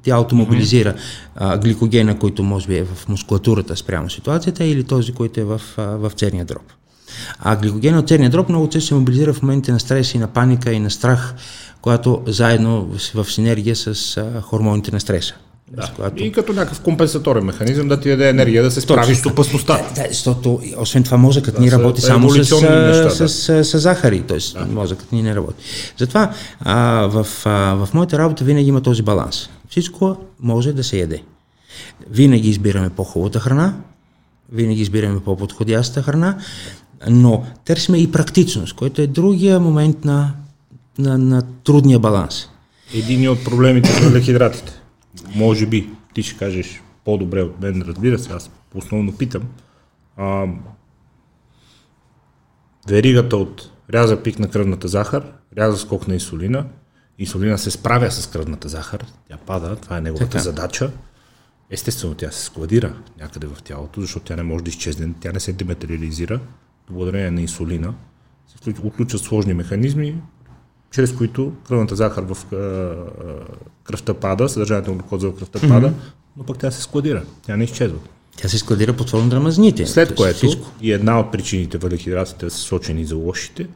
[0.04, 0.94] тялото мобилизира
[1.36, 5.62] а, гликогена, който може би е в мускулатурата спрямо ситуацията, или този, който е в,
[5.78, 6.74] а, в черния дроб.
[7.40, 10.28] А гликогена от черния дроб много често се мобилизира в моментите на стрес и на
[10.28, 11.36] паника и на страх,
[11.82, 15.34] когато заедно в, синергия с хормоните на стреса.
[15.72, 15.92] Да.
[15.96, 16.24] Когато...
[16.24, 19.74] И като някакъв компенсаторен механизъм да ти даде енергия да се справиш с опасността.
[19.78, 23.30] Да, да, защото освен това мозъкът да, ни работи само с, неща, с, да.
[23.30, 24.38] с, с, захари, т.е.
[24.60, 24.66] Да.
[24.66, 25.64] мозъкът ни не работи.
[25.98, 29.50] Затова а, в, а, в моята работа винаги има този баланс.
[29.70, 31.24] Всичко може да се яде.
[32.10, 33.74] Винаги избираме по-хубавата храна,
[34.52, 36.38] винаги избираме по-подходящата храна,
[37.10, 40.34] но търсиме и практичност, който е другия момент на,
[40.98, 42.50] на, на трудния баланс.
[42.94, 44.82] Един от проблемите с въглехидратите
[45.36, 49.44] може би, ти ще кажеш по-добре от мен, разбира се, аз основно питам.
[50.18, 50.46] А,
[52.90, 55.24] веригата от ряза пик на кръвната захар,
[55.58, 56.66] ряза скок на инсулина,
[57.20, 60.44] инсулина се справя с кръвната захар, тя пада, това е неговата така.
[60.44, 60.92] задача.
[61.70, 65.40] Естествено, тя се складира някъде в тялото, защото тя не може да изчезне, тя не
[65.40, 66.40] се дематериализира.
[66.92, 67.94] Благодарение на инсулина
[68.64, 70.16] се отключат сложни механизми,
[70.92, 72.38] чрез които кръвната захар в
[73.84, 75.94] кръвта пада, съдържанието на глюкоза в кръвта пада,
[76.38, 77.98] но пък тя се складира, тя не изчезва.
[78.38, 79.86] Тя се складира под форма на мазните.
[79.86, 80.72] След което всичко.
[80.82, 83.68] и една от причините въглехидратите са сочени за лошите,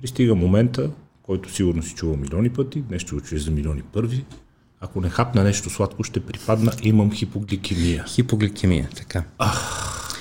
[0.00, 0.90] пристига момента,
[1.22, 4.24] който сигурно си чува милиони пъти, днес ще чуеш за милиони първи,
[4.80, 8.04] ако не хапна нещо сладко, ще припадна, имам хипогликемия.
[8.08, 9.24] Хипогликемия, така.
[9.38, 10.15] Ах,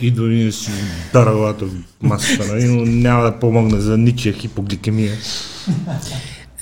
[0.00, 0.70] идва да си
[1.12, 1.72] дара главата в
[2.02, 2.64] масата, нали?
[2.64, 5.12] но няма да помогне за ничия хипогликемия.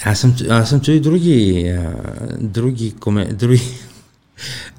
[0.05, 1.93] Аз съм, аз съм чули други, а,
[2.41, 3.63] други, коме, други...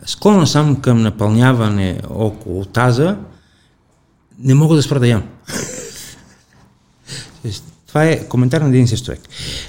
[0.05, 3.17] Склонен съм към напълняване около таза,
[4.39, 5.23] не мога да спра да ям.
[7.87, 9.19] Това е коментар на един си човек.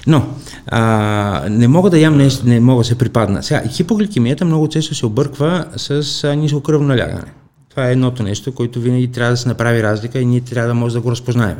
[0.07, 0.27] Но,
[0.67, 3.43] а, не мога да ям нещо, не мога да се припадна.
[3.43, 7.31] Сега, хипогликемията много често се обърква с ниско кръвно налягане.
[7.75, 10.73] Това е едното нещо, което винаги трябва да се направи разлика и ние трябва да
[10.73, 11.57] може да го разпознаем.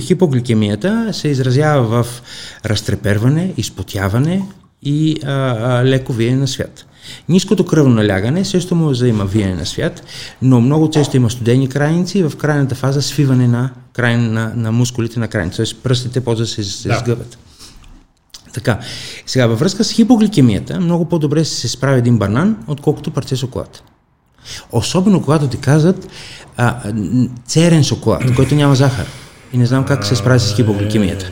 [0.00, 2.22] Хипогликемията се изразява в
[2.64, 4.42] разтреперване, изпотяване
[4.82, 6.84] и а, а, леко виене на свят.
[7.28, 10.02] Ниското кръвно налягане също може да има виене на свят,
[10.42, 14.72] но много често има студени крайници и в крайната фаза свиване на, край, на, на
[14.72, 15.82] мускулите на крайници, т.е.
[15.82, 16.98] пръстите после да се, се да.
[16.98, 17.38] сгъват.
[18.54, 18.80] Така,
[19.26, 23.82] сега във връзка с хипогликемията много по-добре се справи един банан, отколкото парче шоколад.
[24.72, 26.08] Особено когато ти казват
[26.56, 26.92] а,
[27.46, 29.06] церен шоколад, който няма захар.
[29.52, 31.30] И не знам как се справи с хипогликемията.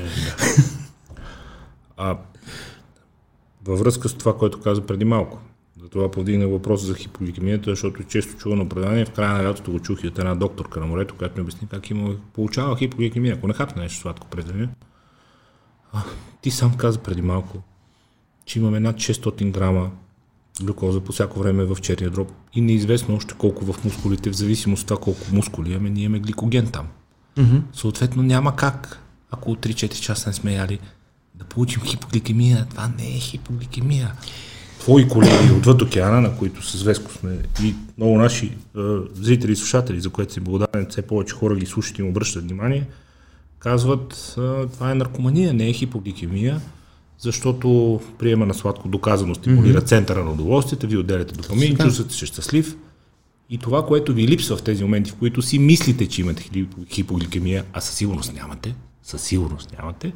[1.96, 2.16] А,
[3.64, 5.38] във връзка с това, което каза преди малко.
[5.82, 8.64] Затова повдигна въпроса за хипогликемията, защото често чува на.
[9.04, 11.68] В края на лятото го чух и от една докторка на морето, която ми обясни
[11.68, 14.68] как има, получава хипогликемия, ако не хапне нещо сладко през деня.
[16.40, 17.62] Ти сам каза преди малко,
[18.44, 19.90] че имаме над 600 грама
[20.64, 24.82] глюкоза по всяко време в черния дроб и неизвестно още колко в мускулите, в зависимост
[24.82, 26.86] от това колко мускули имаме, ние имаме гликоген там.
[27.36, 27.62] Mm-hmm.
[27.72, 29.00] Съответно няма как,
[29.30, 30.78] ако от 3-4 часа не сме яли,
[31.34, 32.66] да получим хипогликемия.
[32.70, 34.12] Това не е хипогликемия.
[34.78, 38.52] Твои колеги отвъд океана, на които с Веско сме и много наши е,
[39.14, 42.44] зрители и слушатели, за което си благодарен, все повече хора ги слушат и им обръщат
[42.44, 42.88] внимание,
[43.58, 46.60] казват, е, това е наркомания, не е хипогликемия
[47.20, 49.86] защото приема на сладко доказано стимулира mm-hmm.
[49.86, 52.76] центъра на удоволствието, ви отделяте допамин, чувствате се щастлив.
[53.50, 57.64] И това, което ви липсва в тези моменти, в които си мислите, че имате хипогликемия,
[57.72, 60.12] а със сигурност нямате, със сигурност нямате,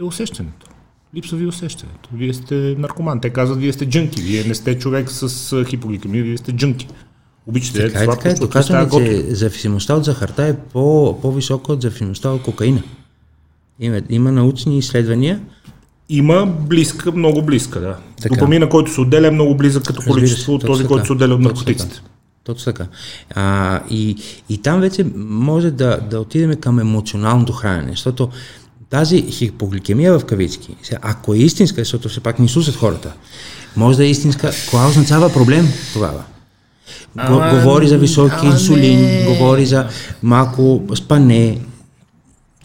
[0.00, 0.66] е усещането.
[1.14, 2.08] Липсва ви усещането.
[2.12, 3.20] Вие сте наркоман.
[3.20, 4.22] Те казват, вие сте джънки.
[4.22, 6.88] Вие не сте човек с хипогликемия, вие сте джънки.
[7.46, 8.34] Обичате така, е, така е.
[8.34, 12.82] Доказваме, че зависимостта от захарта е по, по-висока от зависимостта от кокаина.
[13.80, 15.40] Има, има научни изследвания,
[16.08, 17.96] има близка, много близка, да.
[18.22, 18.34] Така.
[18.34, 20.88] Допамина, който се отделя е много близък като количество от този, така.
[20.88, 22.02] който се отделя от наркотиците.
[22.44, 22.86] Точно така.
[23.34, 24.16] А, и,
[24.48, 28.28] и там вече може да, да отидем към емоционалното хранене, защото
[28.90, 33.12] тази хипогликемия в кавички, ако е истинска, защото все пак ни слушат хората,
[33.76, 36.22] може да е истинска, кога означава проблем тогава?
[37.16, 39.88] Го, говори за високи инсулин, говори за
[40.22, 41.58] малко спане,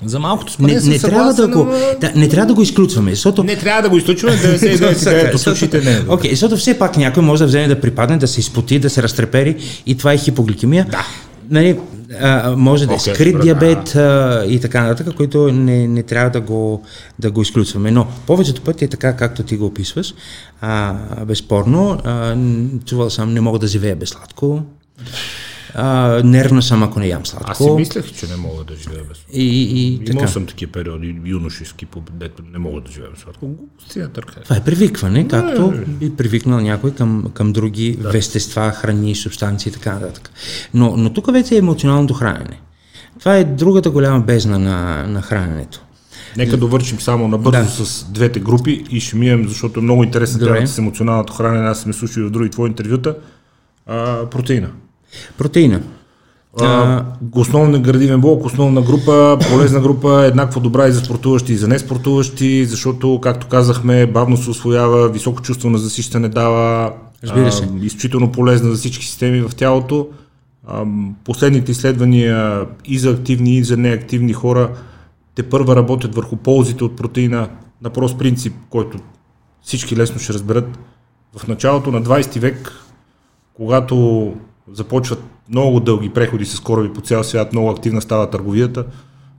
[0.05, 1.65] за малкото спане не, не трябва да го,
[2.01, 3.43] да, не трябва да го изключваме, защото...
[3.43, 6.01] Не трябва да го изключваме, 99% от случаите не.
[6.09, 8.89] Окей, okay, защото все пак някой може да вземе да припадне, да се изпоти, да
[8.89, 10.85] се разтрепери и това е хипогликемия.
[10.91, 11.05] Да.
[11.49, 11.79] Нали,
[12.21, 16.29] а, може да е okay, скрит диабет а, и така нататък, които не, не трябва
[16.29, 16.83] да го,
[17.19, 17.91] да го изключваме.
[17.91, 20.13] Но повечето пъти е така, както ти го описваш.
[20.61, 22.35] А, безспорно, а,
[22.85, 24.61] чувал съм, не мога да живея без сладко
[25.75, 27.51] А, нервна съм, ако не ям сладко.
[27.51, 29.31] Аз си мислех, че не мога да живея без сладко.
[29.33, 30.27] И, и, и Имал така.
[30.27, 33.49] съм такива периоди юношески, дето не мога да живея без сладко.
[33.95, 34.41] На търка.
[34.43, 38.09] Това е привикване, както би привикнал някой към, към други да.
[38.09, 40.31] вещества, храни, субстанции и така нататък.
[40.73, 42.59] Но, но тук вече е емоционалното хранене.
[43.19, 45.81] Това е другата голяма бездна на, на храненето.
[46.37, 47.85] Нека довършим само набързо Да.
[47.85, 51.67] с двете групи и ще мием, защото е много интересна темата с емоционалното хранене.
[51.67, 53.15] Аз съм слушал и в други твои интервюта.
[53.87, 54.69] А, протеина.
[55.37, 55.81] Протеина.
[56.61, 57.05] А,
[57.35, 62.65] основен градивен блок, основна група, полезна група, еднакво добра и за спортуващи и за неспортуващи,
[62.65, 66.93] защото, както казахме, бавно се освоява, високо чувство на засищане дава,
[67.23, 67.63] Разбира се.
[67.63, 70.07] а, изключително полезна за всички системи в тялото.
[70.67, 70.85] А,
[71.23, 74.69] последните изследвания и за активни, и за неактивни хора
[75.35, 77.47] те първа работят върху ползите от протеина
[77.81, 78.97] на прост принцип, който
[79.63, 80.79] всички лесно ще разберат.
[81.37, 82.83] В началото на 20 век
[83.53, 84.33] когато
[84.71, 88.85] започват много дълги преходи с кораби по цял свят, много активна става търговията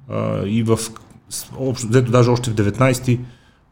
[0.09, 0.79] а, и в
[1.59, 3.21] общо, взето даже още в 19-ти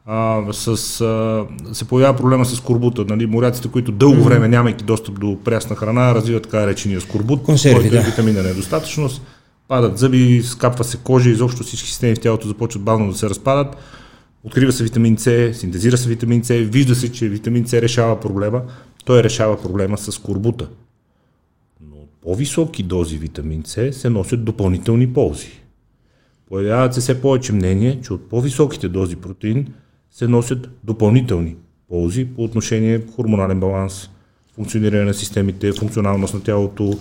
[0.06, 0.68] а, с,
[1.00, 3.04] а, се появява проблема с скорбута.
[3.08, 3.26] Нали?
[3.26, 7.96] Моряците, които дълго време, нямайки достъп до прясна храна, развиват така речения скорбут, Консерви, който
[7.96, 8.04] е да.
[8.04, 9.22] витамина недостатъчност,
[9.68, 13.76] падат зъби, скапва се кожа, изобщо всички системи в тялото започват бавно да се разпадат.
[14.44, 18.62] Открива се витамин С, синтезира се витамин С, вижда се, че витамин С решава проблема.
[19.04, 20.68] Той решава проблема с корбута.
[22.22, 25.62] По-високи дози витамин С се носят допълнителни ползи.
[26.48, 29.66] Появяват се все повече мнение, че от по-високите дози протеин
[30.10, 31.56] се носят допълнителни
[31.88, 34.10] ползи по отношение хормонален баланс,
[34.54, 36.98] функциониране на системите, функционалност на тялото,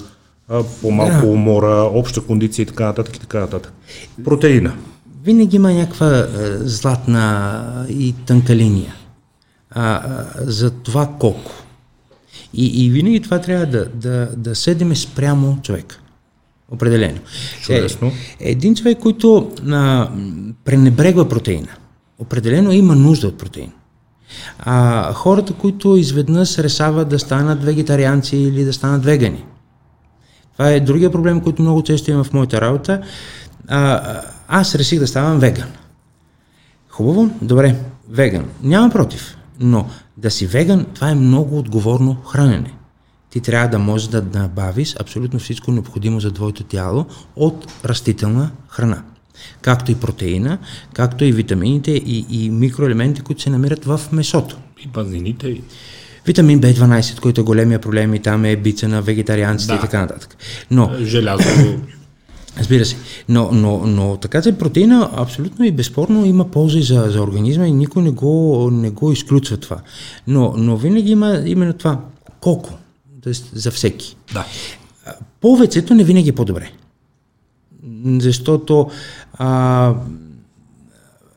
[0.82, 3.74] по-малко умора, обща кондиция и така нататък и така нататък.
[4.24, 4.76] Протеина.
[5.24, 8.96] Винаги има някаква е, златна и тънка линия
[9.72, 10.02] а,
[10.36, 11.52] за това колко.
[12.54, 16.00] И, и винаги това трябва да, да, да седеме спрямо човек.
[16.72, 17.20] Определено.
[17.62, 18.08] Чудесно.
[18.40, 20.10] Е, един човек, който а,
[20.66, 21.68] пренебрегва протеина,
[22.20, 23.72] определено има нужда от протеин.
[24.60, 29.44] А хората, които изведнъж решават да станат вегетарианци или да станат вегани.
[30.54, 33.02] Това е другия проблем, който много често имам в моята работа.
[33.68, 35.68] А, аз реших да ставам веган.
[36.90, 37.76] Хубаво, добре,
[38.10, 38.46] веган.
[38.64, 39.90] Няма против, но
[40.22, 42.74] да си веган, това е много отговорно хранене.
[43.30, 47.06] Ти трябва да можеш да набавиш абсолютно всичко необходимо за твоето тяло
[47.36, 49.04] от растителна храна.
[49.62, 50.58] Както и протеина,
[50.94, 54.58] както и витамините и, и микроелементи, които се намират в месото.
[54.86, 55.48] И пазнините.
[55.48, 55.62] и-
[56.26, 59.78] Витамин B12, който е големия проблем и там е бица на вегетарианците Да.
[59.78, 60.38] и така нататък.
[60.72, 61.44] Но Желязо.
[62.58, 62.96] Разбира се.
[63.30, 67.72] Но, но, но така че протеина абсолютно и безспорно има ползи за, за организма и
[67.72, 69.78] никой не го, не го изключва това.
[70.28, 72.00] Но, но винаги има именно това.
[72.40, 72.70] Колко?
[73.24, 74.18] Тоест за всеки.
[74.34, 74.46] да.
[75.42, 76.72] Повечето не винаги е по-добре.
[78.06, 78.90] Защото
[79.34, 79.94] а,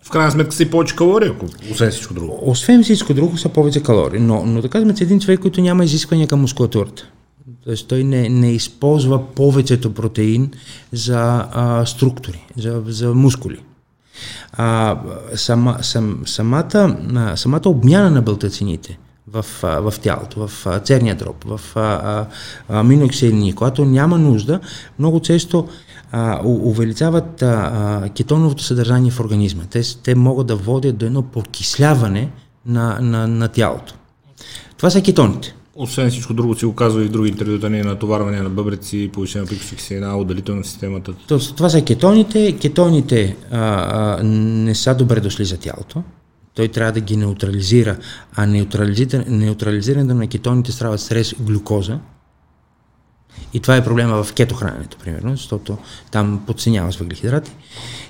[0.03, 2.39] В крайна сметка са и повече калории, ако освен всичко друго.
[2.43, 4.21] освен всичко друго са повече калории.
[4.21, 7.09] Но, но да кажем, че един човек, който няма изисквания към мускулатурата.
[7.65, 10.51] Тоест той не, не използва повечето протеин
[10.93, 13.59] за а, структури, за, за мускули.
[14.53, 15.01] А,
[15.35, 16.97] сама, сам, самата,
[17.37, 18.99] самата обмяна на бълтацините
[19.29, 22.27] в, в тялото, в церния дроб, в а,
[23.57, 24.61] когато няма нужда,
[24.99, 25.69] много често
[26.13, 29.63] а, увеличават а, а, кетоновото съдържание в организма.
[29.71, 32.31] Те, те могат да водят до едно покисляване
[32.67, 33.95] на, на, на тялото.
[34.77, 35.55] Това са кетоните.
[35.77, 39.47] Освен всичко друго си го казва и в други интервюта, не натоварване на бъбреци, повишена
[39.47, 41.13] киселина, отделителна в системата.
[41.29, 42.57] Тоест, това са кетоните.
[42.61, 46.03] Кетоните а, а, не са добре дошли за тялото.
[46.55, 47.97] Той трябва да ги неутрализира,
[48.37, 51.99] а неутрализира- неутрализирането на кетоните става срез глюкоза.
[53.55, 55.79] И това е проблема в кетохраненето, примерно, защото
[56.11, 57.53] там подценява с въглехидрати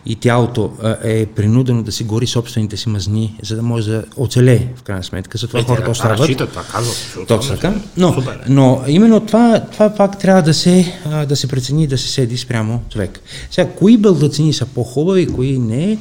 [0.06, 0.72] и тялото
[1.02, 5.04] е принудено да си гори собствените си мазни, за да може да оцелее, в крайна
[5.04, 5.38] сметка.
[5.38, 6.18] Затова хората остават.
[6.18, 7.28] Разчита, това казват.
[7.28, 7.68] Точно така.
[7.68, 8.22] е Но, е.
[8.48, 12.82] но именно това, това пак трябва да се, да се прецени да се седи спрямо
[12.90, 13.20] човек.
[13.50, 15.98] Сега, кои бълдацини са по-хубави, кои не,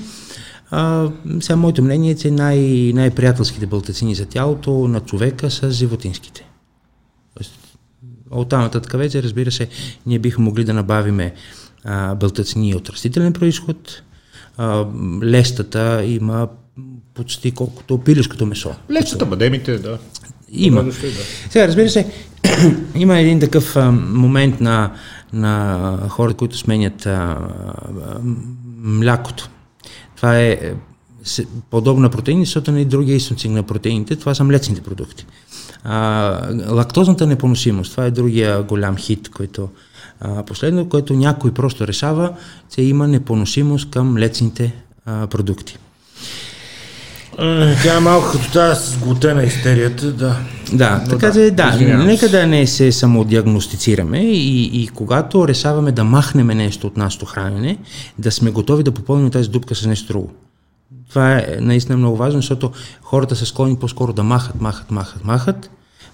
[0.71, 1.09] а,
[1.39, 6.45] сега моето мнение е, че най- най-приятелските бълтацини за тялото на човека са животинските.
[8.33, 9.67] Тоест, От там нататък вече, разбира се,
[10.05, 11.33] ние бихме могли да набавиме
[11.83, 14.01] а, бълтацини от растителен происход.
[14.57, 14.85] А,
[15.23, 16.47] лестата има
[17.13, 18.75] почти колкото пилешкото месо.
[18.91, 19.97] Лечата, бадемите, да.
[20.51, 20.83] Има.
[20.83, 20.93] Да.
[21.49, 22.11] Сега, разбира се,
[22.95, 24.93] има един такъв а, момент на,
[25.33, 28.19] на хора, които сменят а, а,
[28.83, 29.49] млякото.
[30.15, 30.75] Това е
[31.39, 35.25] е, подобно на протеини, защото на и другия източник на протеините, това са млечните продукти.
[35.83, 39.69] А, лактозната непоносимост, това е другия голям хит, който
[40.21, 42.33] а, последно, което някой просто решава,
[42.75, 44.73] че има непоносимост към лецните
[45.05, 45.77] а, продукти.
[47.83, 50.35] Тя е малко като тази с глутена истерията, да.
[50.73, 56.03] Да, Но така да, да, нека да не се самодиагностицираме и, и когато решаваме да
[56.03, 57.77] махнем нещо от нашето хранене,
[58.19, 60.31] да сме готови да попълним тази дупка с нещо друго.
[61.13, 65.69] Това е наистина много важно, защото хората са склонни по-скоро да махат, махат, махат, махат.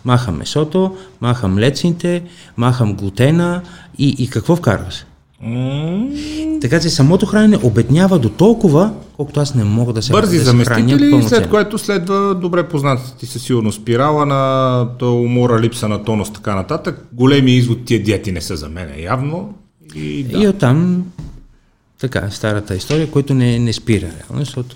[0.06, 2.24] Махам месото, махам лецните,
[2.58, 3.62] махам глутена
[3.98, 5.06] и, и какво вкарваш?
[5.46, 6.62] Mm.
[6.62, 10.44] Така че самото хранене обеднява до толкова, колкото аз не мога да се Бързи да
[10.44, 16.04] заместители, след което следва добре познатата ти със сигурно спирала на то умора, липса на
[16.04, 17.06] тонус, така нататък.
[17.14, 19.54] Големи извод тия диети не са за мен, явно.
[19.96, 20.44] И, да.
[20.44, 21.04] и оттам
[22.00, 24.76] така, старата история, който не, не спира, реално, защото,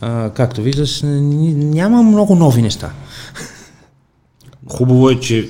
[0.00, 2.90] а, както виждаш, няма много нови неща.
[4.68, 5.48] Хубаво е, че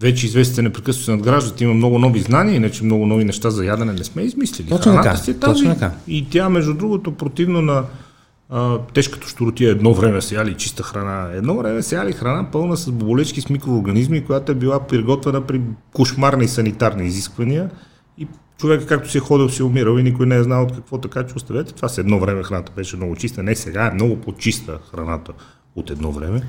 [0.00, 3.92] вече известите непрекъснато се надграждат, има много нови знания, иначе много нови неща за ядене
[3.92, 4.68] не сме измислили.
[4.68, 5.92] Точно така, си е тази, точно така.
[6.08, 7.84] И тя, между другото, противно на
[8.50, 11.30] а, тежкато щуротия едно време са яли чиста храна.
[11.34, 15.60] Едно време са яли храна пълна с боболечки с микроорганизми, която е била приготвена при
[15.92, 17.70] кошмарни санитарни изисквания
[18.18, 18.26] и
[18.58, 20.98] човек, както си е ходил, си е умирал и никой не е знал от какво
[20.98, 21.72] така, че оставете.
[21.72, 23.42] Това с едно време храната беше много чиста.
[23.42, 25.32] Не сега е много по-чиста храната
[25.76, 26.42] от едно време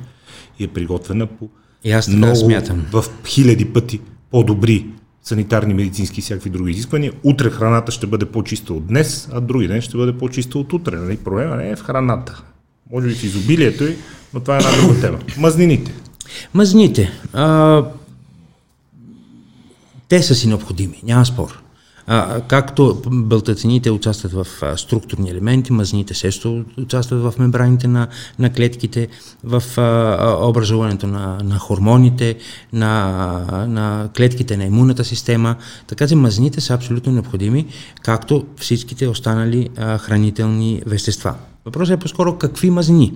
[0.59, 1.49] и е приготвена по
[1.83, 2.85] и аз много, смятам.
[2.91, 3.99] в хиляди пъти
[4.31, 4.85] по-добри
[5.23, 7.13] санитарни, медицински и всякакви други изисквания.
[7.23, 10.95] Утре храната ще бъде по-чиста от днес, а други ден ще бъде по-чиста от утре.
[10.95, 11.17] Нали?
[11.17, 12.43] Проблема не е в храната.
[12.91, 13.95] Може би в изобилието й,
[14.33, 15.19] но това е една друга тема.
[15.37, 15.93] Мазнините.
[16.53, 17.11] Мазните.
[17.33, 17.83] А,
[20.07, 21.61] те са си необходими, няма спор.
[22.47, 24.47] Както бълтацините участват в
[24.77, 28.07] структурни елементи, мазните също участват в мембраните на,
[28.39, 29.07] на клетките,
[29.43, 29.63] в
[30.41, 32.37] образуването на, на хормоните,
[32.73, 35.55] на, на клетките на имунната система.
[35.87, 37.67] Така че мазните са абсолютно необходими,
[38.01, 41.35] както всичките останали хранителни вещества.
[41.65, 43.13] Въпросът е по-скоро какви мазнини.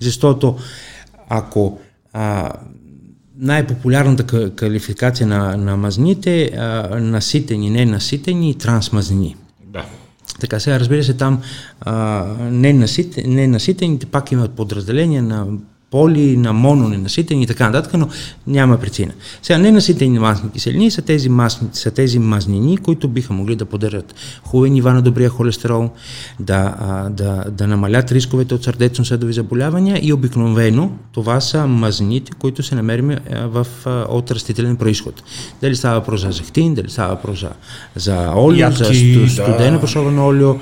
[0.00, 0.56] Защото
[1.28, 1.78] ако
[2.12, 2.52] а,
[3.38, 9.36] най-популярната квалификация на, на мазните а, наситени, не наситени и трансмазнини.
[9.66, 9.84] Да.
[10.40, 11.42] Така сега, разбира се, там
[11.80, 15.46] а, не, наситен, не наситените пак имат подразделения на
[15.90, 18.08] поли, на моно, ненаситени и така нататък, но
[18.46, 19.12] няма причина.
[19.42, 24.14] Сега, ненаситени масни киселини са тези, масни, са тези мазнини, които биха могли да поддържат
[24.44, 25.90] хубави нива на добрия холестерол,
[26.40, 32.62] да, а, да, да намалят рисковете от сърдечно-съдови заболявания и обикновено това са мазнините, които
[32.62, 33.66] се намерим в,
[34.08, 35.22] от растителен происход.
[35.60, 37.50] Дали става въпрос за зехтин, дали става въпрос за,
[37.96, 40.22] за олио, Ядки, за студено да.
[40.22, 40.54] олио,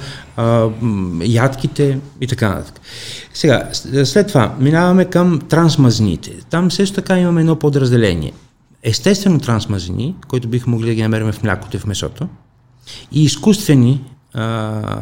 [1.23, 2.81] ядките и така нататък.
[3.35, 3.69] Сега,
[4.05, 6.33] след това минаваме към трансмазнините.
[6.51, 8.33] Там също така имаме едно подразделение.
[8.83, 12.29] Естествено трансмазини, които бих могли да ги намерим в млякото и в месото,
[13.13, 14.05] и изкуствени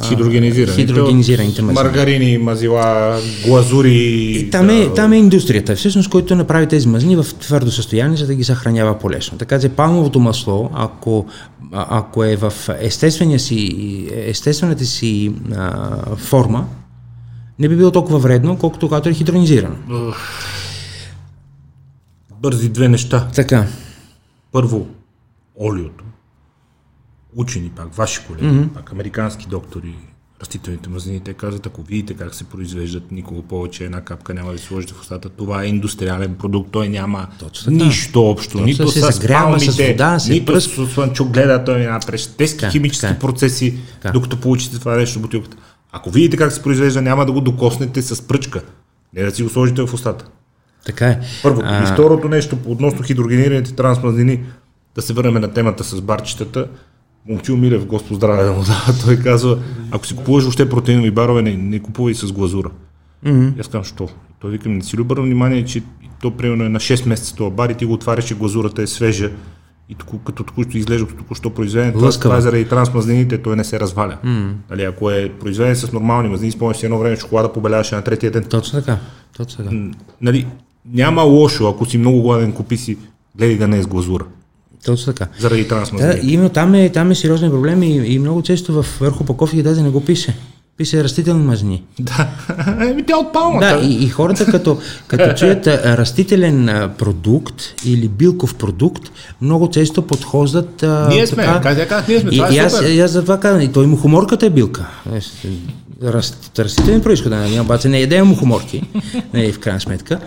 [0.08, 1.84] хидрогенизираните, хидрогенизираните мазнини.
[1.84, 3.92] Маргарини, мазила, глазури.
[3.92, 8.26] И там, е, там е индустрията, всъщност, който направи тези мазнини в твърдо състояние, за
[8.26, 9.38] да ги съхранява по-лесно.
[9.38, 11.26] Така че палмовото масло, ако,
[11.72, 16.66] ако е в естествения си, естествената си а, форма,
[17.58, 19.76] не би било толкова вредно, колкото когато е хидронизирано.
[22.40, 23.28] Бързи две неща.
[23.34, 23.66] Така.
[24.52, 24.86] Първо,
[25.60, 26.03] олиото.
[27.36, 28.68] Учени пак, ваши колеги, mm-hmm.
[28.68, 29.94] пак американски доктори,
[30.40, 34.52] растителните мазнини, те казват, ако видите как се произвеждат, никога повече една капка няма да
[34.52, 35.28] ви сложите в устата.
[35.28, 39.88] Това е индустриален продукт, той няма Точно нищо общо, Точно нито се с палмите, с
[39.88, 40.74] вода, се нито пръст...
[40.74, 43.18] с слънчогледа, той няма през тески химически така.
[43.18, 44.12] процеси, така.
[44.12, 45.56] докато получите това нещо бутилката.
[45.92, 48.62] Ако видите как се произвежда, няма да го докоснете с пръчка.
[49.14, 50.24] Не да си го сложите в устата.
[50.86, 51.20] Така е.
[51.42, 51.66] Първото.
[51.68, 51.82] А...
[51.82, 54.40] И второто нещо, относно хидрогенираните трансмазнини,
[54.94, 56.68] да се върнем на темата с барчетата.
[57.28, 59.58] Момчил Милев, Господ здраве да му дава, той казва,
[59.90, 62.70] ако си купуваш въобще протеинови барове, не, не купувай с глазура.
[63.26, 63.60] Mm-hmm.
[63.60, 64.08] Аз казвам, що?
[64.40, 65.82] Той вика, не си ли обърна внимание, че
[66.20, 68.86] то примерно е на 6 месеца това бар и ти го отваряш и глазурата е
[68.86, 69.30] свежа
[69.88, 74.18] и току, като току-що изглежда току-що произведен, това е заради трансмазнините, той не се разваля.
[74.24, 74.52] Mm.
[74.70, 78.32] Нали, ако е произведен с нормални мазнини, спомняш си едно време шоколада побеляваше на третия
[78.32, 78.44] ден.
[78.44, 78.98] Точно така.
[79.36, 79.76] Точно така.
[80.20, 80.46] Нали,
[80.86, 82.98] няма лошо, ако си много гладен, купи си,
[83.36, 84.24] гледай да не е с глазура.
[84.84, 85.30] Точно така.
[85.38, 86.20] Заради трансмазнините.
[86.20, 89.62] Да, именно там е, там е сериозен проблем и, и много често в върху паковки
[89.62, 90.36] даже не го пише
[90.76, 91.82] пише растителни мазнини.
[92.00, 92.28] Да,
[92.90, 93.78] еми тя от палмата.
[93.78, 99.02] Да, и, и хората като, като чуят растителен продукт или билков продукт,
[99.40, 103.00] много често подхождат Ние сме, така, как, ние сме, и, това е и, аз, и
[103.00, 104.86] аз за това казвам, и той му хуморката е билка.
[106.58, 108.82] Растителен происход, нали, обаче не ядем мухоморки,
[109.34, 110.18] нали, в крайна сметка.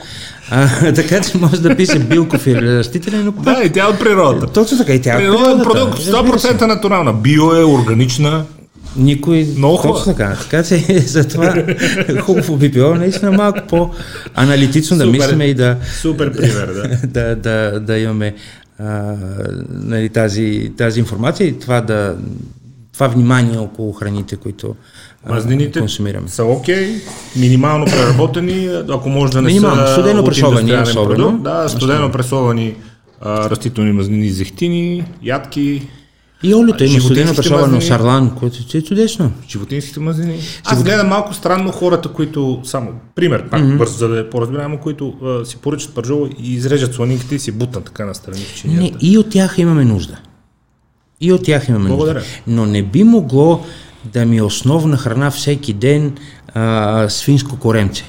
[0.50, 4.00] А, така че може да пише билков или растителен, но Да, и тя е от
[4.00, 4.54] природата.
[4.54, 7.14] Точно така, и тя е Природен продукт, 100% натурална.
[7.14, 8.46] Био е, органична.
[8.96, 9.48] Никой.
[9.58, 10.00] Много хубаво.
[10.00, 10.38] Точно така.
[10.42, 11.64] Така че затова
[12.22, 17.08] хубаво би било наистина малко по-аналитично да мислиме и да, Супер пример, да.
[17.08, 18.36] да, да, да имаме
[18.80, 19.16] а,
[19.70, 22.16] нали, тази, тази информация и това, да,
[22.94, 24.76] това внимание около храните, които
[25.30, 26.28] Мазнините консумираме.
[26.28, 26.96] са окей,
[27.36, 31.16] минимално преработени, ако може да не Минимално, са студено пресовани особено.
[31.16, 31.44] продукт.
[31.44, 32.76] Да, студено пресовани
[33.22, 35.88] а, растителни мазнини, зехтини, ядки,
[36.44, 37.82] И олиото има студено мазнини.
[37.82, 39.32] сарлан, което е чудесно.
[39.50, 40.40] животинските мазнини.
[40.66, 43.78] Аз гледам малко странно хората, които, само пример, пак mm-hmm.
[43.78, 47.52] бързо, за да е по-разбираемо, които а, си поръчат пържола и изрежат сланинките и си
[47.52, 48.82] бутнат така настрани в чинията.
[48.84, 50.18] Не, и от тях имаме нужда.
[51.22, 52.20] И от тях имаме Благодаря.
[52.20, 52.30] нужда.
[52.48, 53.66] Но не би могло
[54.06, 56.14] да ми е основна храна всеки ден
[56.54, 58.04] а, свинско коремче.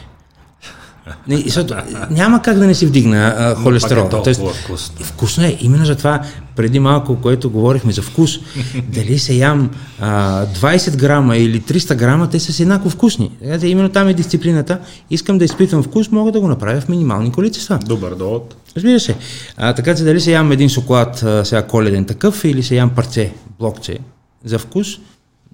[1.28, 1.74] Не, защото
[2.11, 4.07] няма как да не си вдигна а, холестерол.
[4.07, 5.05] Е Тоест, вкусно.
[5.05, 5.57] Вкусно е.
[5.61, 6.22] Именно за това
[6.57, 8.30] преди малко, което говорихме за вкус,
[8.89, 9.70] дали се ям
[10.01, 13.30] а, 20 грама или 300 грама, те са си еднакво вкусни.
[13.62, 14.78] Именно там е дисциплината.
[15.11, 17.78] Искам да изпитвам вкус, мога да го направя в минимални количества.
[17.86, 18.57] Добър довод.
[18.76, 19.16] Разбира се.
[19.57, 22.91] А, така че дали се ям един шоколад, а, сега коледен такъв, или се ям
[22.91, 23.99] парче, блокче
[24.45, 24.89] за вкус,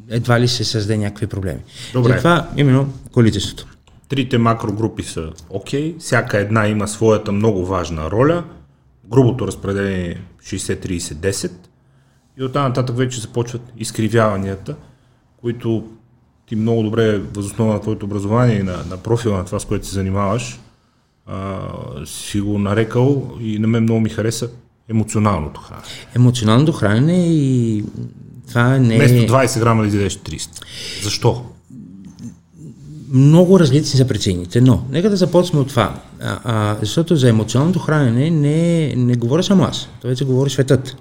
[0.08, 1.60] едва ли се създаде някакви проблеми.
[1.92, 2.12] Добре.
[2.12, 3.66] Затова именно количеството.
[4.08, 8.44] Трите макрогрупи са окей, всяка една има своята много важна роля.
[9.04, 11.52] Грубото разпределение е 60-30-10
[12.38, 14.76] и оттам нататък вече започват изкривяванията,
[15.40, 15.88] които
[16.46, 19.86] ти много добре, възоснова на твоето образование и на, на профила на това, с което
[19.86, 20.60] се занимаваш,
[21.26, 21.68] а,
[22.06, 24.50] си го нарекал и на мен много ми хареса
[24.88, 25.86] емоционалното хранене.
[26.14, 27.84] Емоционалното хранене и
[28.48, 29.26] това не Вместо е...
[29.26, 30.48] 20 грама да изядеш 30.
[31.02, 31.44] Защо?
[33.12, 35.94] Много различни са причините, но нека да започнем от това.
[36.22, 40.96] А, а, защото за емоционалното хранене не, не говоря само аз, това вече говори светът.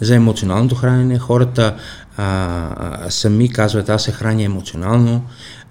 [0.00, 1.76] За емоционалното хранене хората
[2.16, 2.24] а,
[3.06, 5.22] а, сами казват, аз се храня емоционално,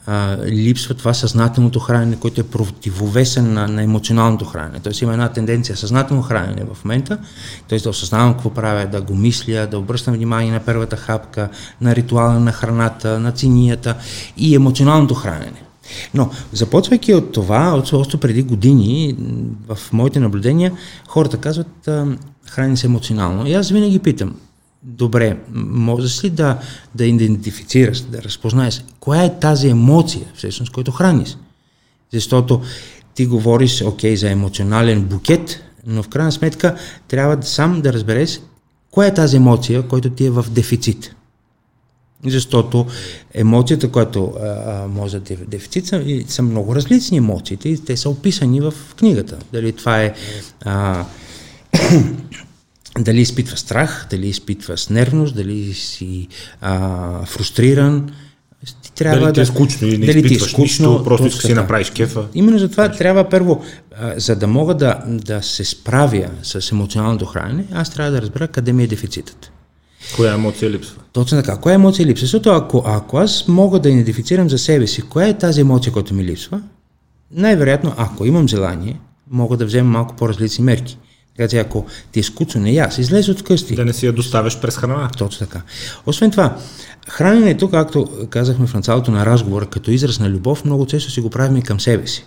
[0.06, 4.80] а, липсва това съзнателното хранене, което е противовесен на, на емоционалното хранене.
[4.84, 7.18] Тоест има една тенденция съзнателно хранене в момента,
[7.68, 7.80] т.е.
[7.80, 11.50] да осъзнавам какво правя, да го мисля, да обръщам внимание на първата хапка,
[11.82, 13.96] на ритуала на храната, на цинията
[14.38, 15.62] и емоционалното хранене.
[16.14, 19.16] Но, започвайки от това, още преди години,
[19.68, 20.72] в моите наблюдения,
[21.08, 21.90] хората казват,
[22.50, 23.48] храни се емоционално.
[23.48, 24.36] И аз винаги питам,
[24.84, 26.60] добре, можеш ли да,
[26.96, 31.38] да идентифицираш, да разпознаеш, коя е тази емоция, всъщност, която храниш?
[32.14, 32.62] Защото
[33.14, 36.76] ти говориш, окей, за емоционален букет, но в крайна сметка
[37.08, 38.40] трябва сам да разбереш,
[38.92, 41.16] коя е тази емоция, която ти е в дефицит.
[42.26, 42.88] Защото
[43.34, 47.86] емоцията, която а, а, може да е в дефицит, са, са много различни емоциите и
[47.86, 49.38] те са описани в книгата.
[49.54, 50.14] Дали това е
[50.66, 51.06] а,
[53.00, 56.28] дали изпитва страх, дали изпитваш нервност, дали си
[56.62, 58.10] а, фрустриран.
[58.82, 61.46] Ти трябва Дали ти е скучно или не дали ти е изпитваш нищо, просто искаш
[61.46, 62.26] си направиш кефа.
[62.34, 63.64] Именно затова трябва първо,
[64.00, 68.48] а, за да мога да, да се справя с емоционалното хранене, аз трябва да разбера
[68.48, 69.52] къде ми е дефицитът.
[70.16, 71.02] Коя емоция липсва?
[71.14, 71.58] Точно така.
[71.58, 72.26] Коя емоция липсва?
[72.26, 76.14] Защото ако, ако аз мога да идентифицирам за себе си, коя е тази емоция, която
[76.14, 76.62] ми липсва,
[77.32, 79.00] най-вероятно, ако имам желание,
[79.32, 80.98] мога да взема малко по-различни мерки.
[81.38, 83.76] Така че ако ти е скучно, не яс, излез от къщи.
[83.76, 85.10] Да не си я доставяш през храна.
[85.18, 85.62] Точно така.
[86.06, 86.58] Освен това,
[87.10, 91.30] храненето, както казахме в началото на разговора, като израз на любов, много често си го
[91.30, 92.26] правим и към себе си.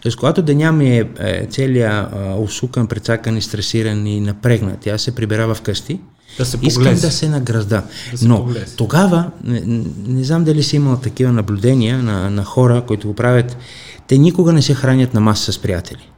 [0.00, 2.08] Тоест, когато деня ми е, е целият
[2.38, 6.00] усукан, прецакан, и стресиран и напрегнат, тя се прибира вкъщи,
[6.38, 7.82] Да се искам да се награжда.
[8.12, 8.76] Да се Но поглези.
[8.76, 13.14] тогава, не, не- не знам дали си имал такива наблюдения на, на хора, които го
[13.14, 13.56] правят,
[14.06, 16.08] те никога не се хранят на маса с приятели.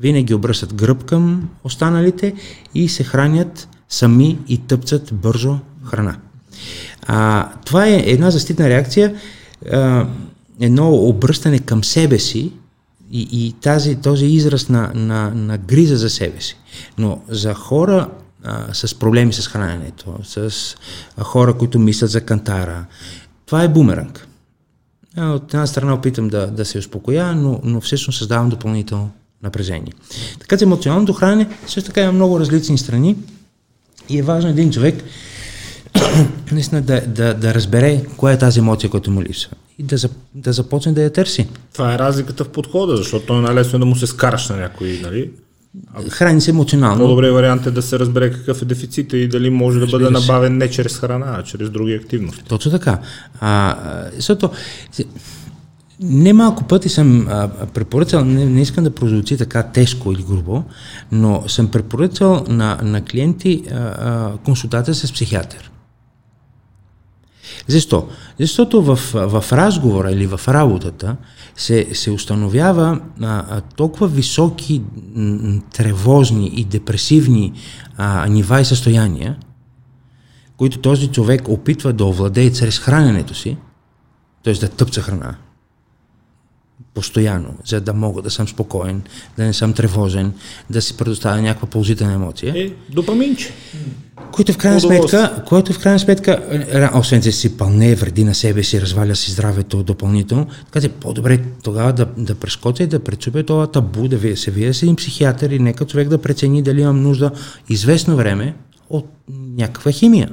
[0.00, 2.34] Винаги обръщат гръб към останалите
[2.74, 6.16] и се хранят сами и тъпцат бързо храна.
[7.06, 9.14] А, това е една защитна реакция,
[9.72, 10.06] а,
[10.60, 12.52] едно обръщане към себе си
[13.12, 16.56] и, и тази, този израз на, на, на гриза за себе си.
[16.98, 18.10] Но за хора
[18.44, 20.52] а, с проблеми с храненето, с
[21.16, 22.86] а, хора, които мислят за кантара,
[23.46, 24.28] това е бумеранг.
[25.18, 29.10] От една страна опитам да, да се успокоя, но, но всъщност създавам допълнително
[29.46, 29.92] напрежение.
[30.40, 33.16] Така че емоционалното хранене също така има много различни страни
[34.08, 35.04] и е важно един човек
[36.52, 39.96] наистина да, да, да разбере коя е тази емоция, която му липсва и да,
[40.34, 41.48] да започне да я търси.
[41.72, 45.30] Това е разликата в подхода, защото е най-лесно да му се скараш на някой, нали?
[46.10, 47.04] Храни се емоционално.
[47.04, 50.56] По-добре вариант е да се разбере какъв е дефицита и дали може да бъде набавен
[50.56, 52.44] не чрез храна, а чрез други активности.
[52.48, 52.98] Точно така.
[53.40, 53.76] А,
[54.16, 54.50] защото
[56.00, 60.64] Немалко пъти съм а, препоръчал, не, не искам да прозвучи така тежко или грубо,
[61.12, 65.70] но съм препоръчал на, на клиенти а, а, консултация с психиатър.
[67.66, 68.08] Защо?
[68.40, 71.16] Защото в, в разговора или в работата
[71.56, 74.82] се, се установява а, толкова високи
[75.72, 77.52] тревожни и депресивни
[77.96, 79.36] а, нива и състояния,
[80.56, 83.56] които този човек опитва да овладее чрез храненето си,
[84.44, 84.54] т.е.
[84.54, 85.34] да тъпца храна,
[86.96, 89.02] постоянно, за да мога да съм спокоен,
[89.36, 90.32] да не съм тревожен,
[90.70, 92.54] да си предоставя някаква положителна емоция.
[92.56, 93.52] Е, допаминче.
[94.32, 96.32] Който в крайна сметка, който в крайна сметка,
[96.72, 100.88] е, освен че си пълне вреди на себе си, разваля си здравето допълнително, така че
[100.88, 104.82] по-добре тогава да, да прескоча и да пречупя това табу, да вие се вие с
[104.82, 107.30] един психиатър и нека човек да прецени дали имам нужда
[107.68, 108.54] известно време
[108.90, 109.06] от
[109.56, 110.30] някаква химия.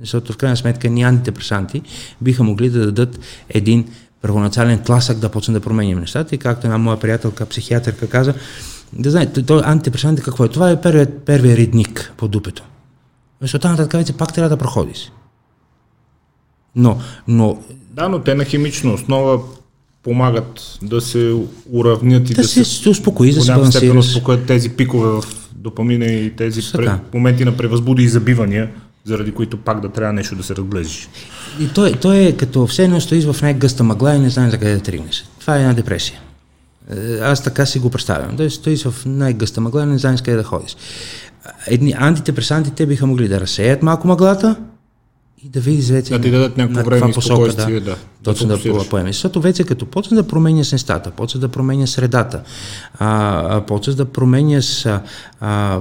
[0.00, 1.82] Защото в крайна сметка ни антидепресанти
[2.20, 3.84] биха могли да дадат един
[4.22, 6.34] първоначален тласък да почне да променим нещата.
[6.34, 8.34] И както една моя приятелка, психиатърка каза,
[8.92, 10.48] да знаете, то антидепресант какво е?
[10.48, 12.64] Това е първият, първият ритник по дупето.
[13.40, 15.12] Защото така вече пак трябва да проходиш.
[16.76, 16.98] Но,
[17.28, 17.58] но...
[17.90, 19.40] Да, но те на химична основа
[20.02, 21.36] помагат да се
[21.72, 24.06] уравнят и да, да се, се успокои, да се балансираш.
[24.06, 28.70] успокоят тези пикове в допамина и тези пре, моменти на превъзбуди и забивания,
[29.10, 31.08] заради които пак да трябва нещо да се разблежиш.
[31.60, 34.58] И той, той е като все едно стоиш в най-гъста мъгла и не знаеш за
[34.58, 35.24] къде да тръгнеш.
[35.40, 36.20] Това е една депресия.
[36.90, 38.36] Е, аз така си го представям.
[38.36, 40.76] Той стоиш в най-гъста мъгла и не знаеш къде да ходиш.
[41.66, 44.56] Едни антидепресантите биха могли да разсеят малко мъглата
[45.44, 48.58] и да видиш вече да ти дадат някакво време и посока, да, да, точно да,
[48.58, 49.14] да поемеш.
[49.16, 52.42] Защото вече като почнеш да променяш нещата, почнеш да променяш средата,
[52.98, 55.02] а, почнеш да променяш а,
[55.40, 55.80] а,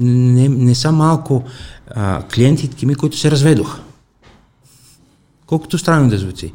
[0.00, 1.42] не, не са малко
[1.90, 3.80] а, клиентите ми, които се разведоха
[5.50, 6.52] колкото странно да звучи.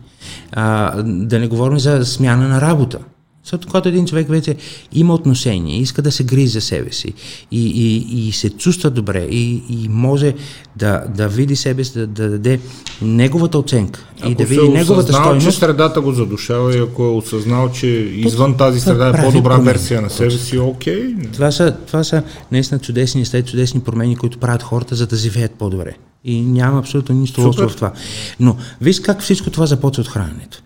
[0.51, 2.99] А, да не говорим за смяна на работа.
[3.45, 4.55] Защото когато един човек вече
[4.93, 7.13] има отношение, иска да се грижи за себе си
[7.51, 10.33] и, и, и се чувства добре и, и може
[10.75, 12.59] да, да види себе си, да, да даде
[13.01, 15.47] неговата оценка ако и да види неговата стойност.
[15.47, 19.65] че средата го задушава и ако е осъзнал, че извън тази среда е по-добра промени.
[19.65, 21.15] версия на себе си, окей.
[21.15, 21.33] Okay.
[21.33, 25.51] Това са, това са наистина чудесни, след чудесни промени, които правят хората, за да живеят
[25.51, 25.95] по-добре.
[26.23, 27.91] И няма абсолютно нищо лошо в това.
[28.39, 30.61] Но виж как всичко това започва от храненето.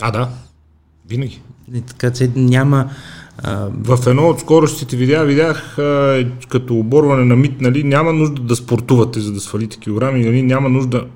[0.00, 0.28] А, да.
[1.08, 1.40] Винаги.
[1.86, 2.90] Така че няма...
[3.38, 3.68] А...
[3.72, 8.56] В едно от скоростите видеа видях а, като оборване на мит, нали, няма нужда да
[8.56, 11.06] спортувате, за да свалите килограми, нали, няма нужда,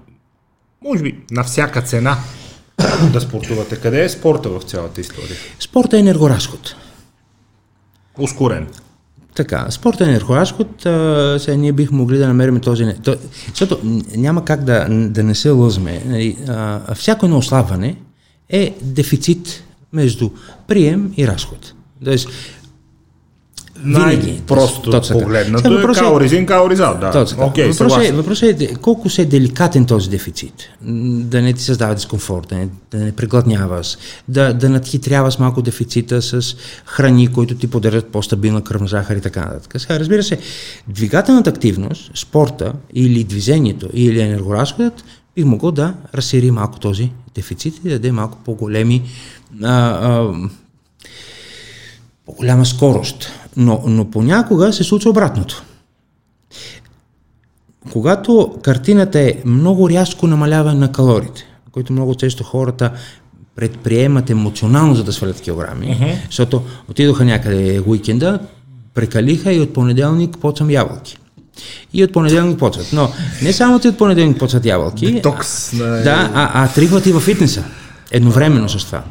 [0.84, 2.18] може би, на всяка цена
[3.12, 3.76] да спортувате.
[3.76, 5.36] Къде е спорта в цялата история?
[5.60, 6.76] Спорта е енергоразход.
[8.18, 8.68] Ускорен.
[9.34, 10.68] Така, спорта е енергоразход,
[11.42, 12.94] сега ние бихме могли да намерим този...
[13.04, 13.16] То,
[13.48, 13.80] защото
[14.16, 16.02] няма как да, да не се лъзме.
[16.06, 16.36] Нали,
[16.94, 17.96] всяко едно ослабване
[18.48, 20.30] е дефицит между
[20.66, 21.72] прием и разход.
[22.04, 22.28] Тоест,
[23.84, 26.98] най-просто точно погледнато е калоризин, калоризал.
[27.00, 27.10] Да.
[27.10, 27.38] Точно.
[27.38, 30.54] Okay, въпросът, е, въпросът е колко се е деликатен този дефицит.
[30.82, 33.96] Да не ти създава дискомфорт, да не, да не преглътняваш,
[34.28, 39.40] да, да надхитряваш малко дефицита с храни, които ти поддържат по-стабилна кръвна захар и така
[39.40, 39.80] нататък.
[39.80, 40.38] Сега, разбира се,
[40.88, 45.04] двигателната активност, спорта или движението или енергоразходът
[45.36, 49.02] би могло да разсери малко този дефицит и да даде малко по-големи
[49.62, 50.32] а, а,
[52.26, 53.30] по-голяма скорост.
[53.56, 55.62] Но, но понякога се случва обратното.
[57.92, 62.92] Когато картината е много рязко намаляване на калориите, които много често хората
[63.56, 66.26] предприемат емоционално, за да свалят килограми, uh-huh.
[66.26, 68.38] защото отидоха някъде уикенда,
[68.94, 71.18] прекалиха и от понеделник почвам ябълки.
[71.92, 72.88] И от понеделник почват.
[72.92, 73.12] Но
[73.42, 77.22] не само ти от понеделник почват ябълки, Детокс, а, да, а, а три пъти във
[77.22, 77.64] фитнеса.
[78.10, 79.02] Едновременно с това.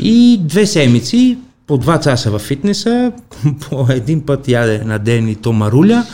[0.00, 3.12] И две седмици, по два часа в фитнеса,
[3.70, 6.06] по един път яде на ден и то маруля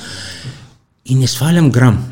[1.06, 2.04] и не свалям грам.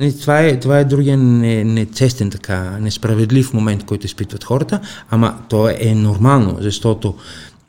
[0.00, 5.34] И това е, това е другия нечестен, не така, несправедлив момент, който изпитват хората, ама
[5.48, 7.14] то е нормално, защото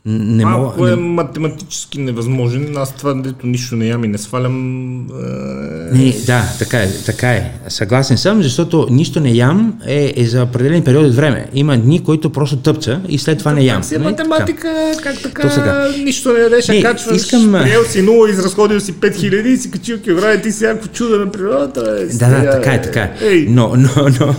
[0.05, 1.01] не Малко мога, е не...
[1.01, 2.77] математически невъзможен.
[2.77, 4.99] Аз това, дето нищо не ям и не свалям.
[4.99, 5.97] Е...
[5.97, 7.51] Не, да, така е, така е.
[7.67, 11.47] Съгласен съм, защото нищо не ям е, е за определен период от време.
[11.53, 13.83] Има дни, които просто тъпча и след това не ям.
[13.83, 15.13] Си е математика, така.
[15.13, 15.89] как така, сега.
[16.03, 17.51] нищо не ядеш, а качваш, искам...
[17.63, 21.31] приел си 0, изразходил си 5000 и си качил килограми, ти си някакво чудо на
[21.31, 21.97] природата.
[21.99, 23.17] Е, да, да, така е, така е.
[23.21, 23.45] Ей.
[23.49, 24.35] Но, но, но,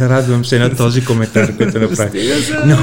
[0.00, 2.30] радвам се на този коментар, който направи.
[2.66, 2.76] Но,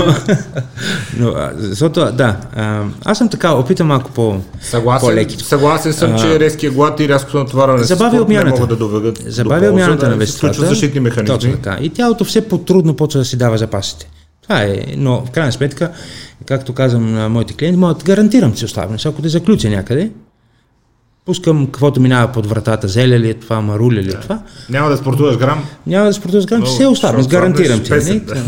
[1.18, 2.38] но защото, да,
[3.06, 5.38] аз съм така, опитам малко по, Съгласен, по-леки.
[5.38, 8.50] съгласен съм, че резкия глад и рязкото натоварване Забавя спорт не обмяната.
[8.50, 10.54] могат да доведат Забавя до обмяната полза, на да се веществата.
[10.54, 11.36] включват защитни механизми.
[11.36, 11.78] Точно така.
[11.82, 14.10] И тялото все по-трудно почва да си дава запасите.
[14.44, 15.92] Това е, но в крайна сметка,
[16.46, 18.98] както казвам на моите клиенти, могат гарантирам, че оставам.
[19.06, 20.12] Ако те заключа някъде,
[21.26, 24.98] пускам каквото минава под вратата, зеля ли е това, маруля ли е това, Няма да
[24.98, 25.64] спортуваш грам.
[25.88, 27.90] няма да спортуваш грам, че Много, се оставам, гарантирам ти.
[27.90, 28.20] песен, не?
[28.20, 28.40] да.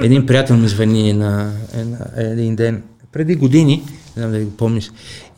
[0.00, 0.06] Е.
[0.06, 2.82] Един приятел ми звъни на, една, един ден,
[3.12, 3.82] преди години,
[4.16, 4.90] не знам дали го помниш,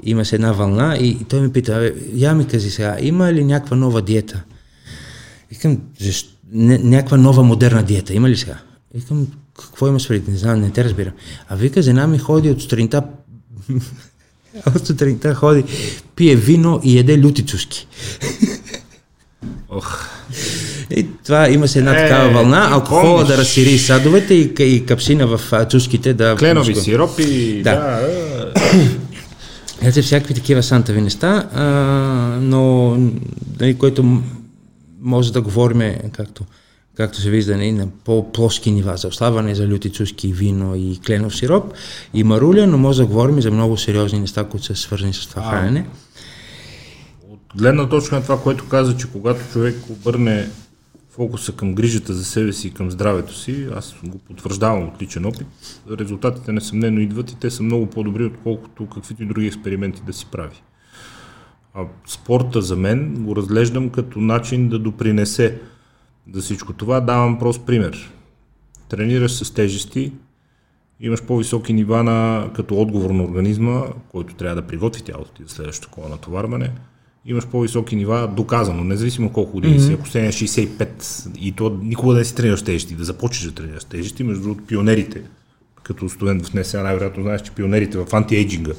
[0.04, 3.44] имаше една вълна и, и той ми пита, «Абе, я ми кажи сега, има ли
[3.44, 4.42] някаква нова диета?
[5.50, 6.30] Викам, защо?
[6.52, 8.58] Някаква нова модерна диета, има ли сега?
[8.94, 9.26] Викам,
[9.60, 10.30] какво имаш преди?
[10.30, 11.12] Не знам, не те разбирам.
[11.48, 13.02] А вика, жена ми ходи от сутринта
[14.76, 15.64] от сутринта ходи,
[16.16, 17.86] пие вино и еде лютичушки.
[19.68, 20.08] Ох.
[20.90, 23.28] И това имаше една Е, такава вълна, алкохола помниш.
[23.28, 26.36] да разшири садовете и, и капшина в а, чушките да...
[26.36, 27.60] Кленови сиропи.
[27.62, 27.74] Да.
[27.74, 28.52] Да.
[29.82, 31.64] Ето всякакви такива сантави неща, а,
[32.40, 32.94] но
[33.60, 34.22] нали, което
[35.00, 35.82] може да говорим,
[36.12, 36.44] както,
[36.94, 41.36] както се вижда, нали, на по-плоски нива за ослабване, за люти чушки, вино и кленов
[41.36, 41.72] сироп
[42.14, 45.26] и маруля, но може да говорим и за много сериозни неща, които са свързани с
[45.26, 45.86] това хранене.
[47.30, 50.48] От гледна точка на това, което каза, че когато човек обърне
[51.10, 55.26] фокуса към грижата за себе си и към здравето си, аз го потвърждавам от личен
[55.26, 55.46] опит,
[55.98, 60.26] резултатите несъмнено идват и те са много по-добри, отколкото каквито и други експерименти да си
[60.32, 60.62] прави.
[61.74, 65.58] А спорта за мен го разглеждам като начин да допринесе
[66.32, 67.00] за всичко това.
[67.00, 68.12] Давам прост пример.
[68.88, 70.12] Тренираш с тежести,
[71.00, 73.82] имаш по-високи нива на, като отговор на организма,
[74.12, 76.70] който трябва да приготви тялото ти за следващото такова натоварване,
[77.26, 79.86] имаш по-високи нива, доказано, независимо колко години mm-hmm.
[79.86, 83.50] си, ако сте на 65 и то никога да не си тренираш тежести, да започнеш
[83.50, 85.22] да тренираш тежести, между другото пионерите,
[85.82, 88.72] като студент в НСА, най-вероятно знаеш, че пионерите в антиейджинга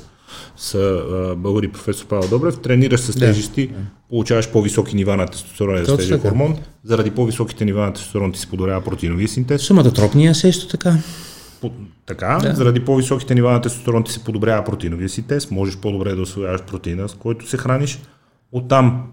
[0.58, 3.70] са а, българи професор Павел Добрев, тренираш с тежести,
[4.10, 6.18] получаваш по-високи нива на тестостерон и така.
[6.30, 10.98] хормон, заради по-високите нива на тестостерон ти се подобрява протеиновия синтез, Суматотропния също така.
[11.62, 11.72] по-
[12.06, 12.54] така, да.
[12.56, 16.62] заради по-високите нива на тестостерон ти се подобрява протеиновия си тест, можеш по-добре да освояваш
[16.62, 18.00] протеина, с който се храниш.
[18.52, 19.04] Оттам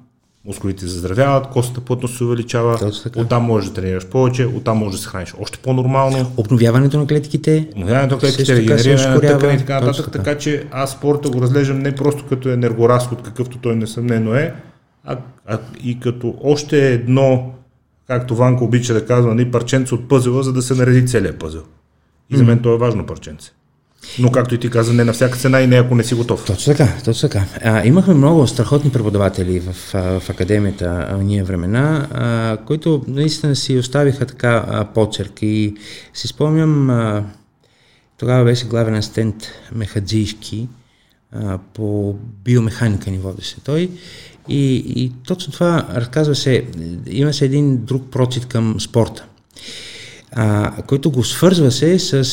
[0.45, 5.09] мускулите заздравяват, костата плътност се увеличава, оттам можеш да тренираш повече, оттам можеш да се
[5.09, 6.33] храниш още по-нормално.
[6.37, 7.69] Обновяването на клетките.
[7.77, 10.19] Обновяването на клетките, регенериране на тъкани и така нататък, така.
[10.19, 14.55] така че аз спорта го разглеждам не просто като енергоразход, какъвто той несъмнено е,
[15.05, 15.17] а,
[15.47, 17.53] а и като още едно,
[18.07, 21.63] както Ванко обича да казва, нали, парченце от пъзела, за да се нареди целият пъзел.
[22.31, 23.53] И за мен то е важно парченце.
[24.19, 26.45] Но както и ти каза, не на всяка цена и не ако не си готов.
[26.45, 27.45] Точно така, точно така.
[27.65, 29.73] А, имахме много страхотни преподаватели в,
[30.21, 35.75] в академията а, ние времена, а, които наистина си оставиха така а, почерк и
[36.15, 37.25] си спомням, а,
[38.19, 39.35] тогава беше главен асистент
[39.73, 40.69] Мехаджийски,
[41.33, 43.91] а, по биомеханика ни водеше той
[44.49, 46.65] и, и точно това разказваше,
[47.07, 49.25] имаше един друг прочит към спорта
[50.33, 52.25] а, който го свързваше с, а,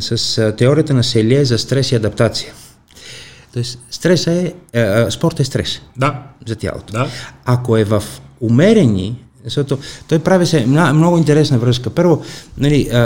[0.00, 2.52] с а, теорията на Селие за стрес и адаптация.
[3.52, 6.92] Тоест, стреса е, а, спорт е стрес Да, за тялото.
[6.92, 7.08] да.
[7.44, 8.02] Ако е в
[8.40, 9.78] умерени, защото
[10.08, 11.90] той прави се много интересна връзка.
[11.90, 12.22] Първо,
[12.58, 12.96] нали, а,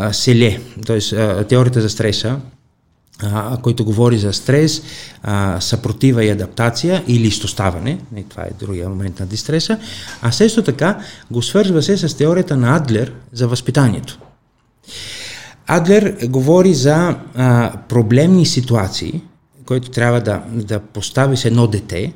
[0.00, 1.00] а, Селе, т.е.
[1.44, 2.36] теорията за стреса,
[3.22, 4.82] а, който говори за стрес,
[5.22, 9.78] а, съпротива и адаптация или изтоставане, и това е другия момент на дистреса,
[10.22, 10.98] а също така
[11.30, 14.18] го свързва се с теорията на Адлер за възпитанието.
[15.66, 19.22] Адлер говори за а, проблемни ситуации,
[19.66, 22.12] които трябва да, да поставиш едно дете,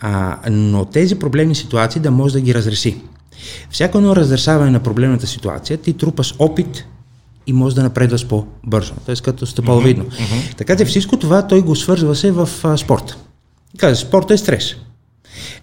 [0.00, 2.96] а, но тези проблемни ситуации да може да ги разреши.
[3.70, 6.86] Всяко едно разрешаване на проблемната ситуация, ти трупаш опит
[7.46, 8.94] и може да напредваш по-бързо.
[9.06, 10.04] Тоест като стъпаловидно.
[10.04, 10.56] Mm-hmm.
[10.56, 13.16] Така че всичко това той го свързва се в а, спорта.
[13.74, 14.74] И Каза, спорта е стрес.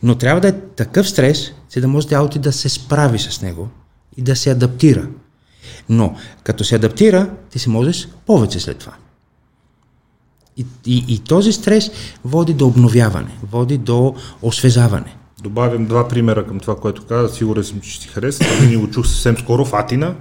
[0.03, 3.69] Но трябва да е такъв стрес, че да може тялото да се справи с него
[4.17, 5.07] и да се адаптира.
[5.89, 8.93] Но като се адаптира, ти се можеш повече след това.
[10.57, 11.91] И, и, и този стрес
[12.25, 15.15] води до обновяване, води до освежаване.
[15.43, 17.35] Добавям два примера към това, което каза.
[17.35, 18.43] Сигурен съм, че ще ти хареса.
[18.43, 20.15] Това ни го чух съвсем скоро в Атина,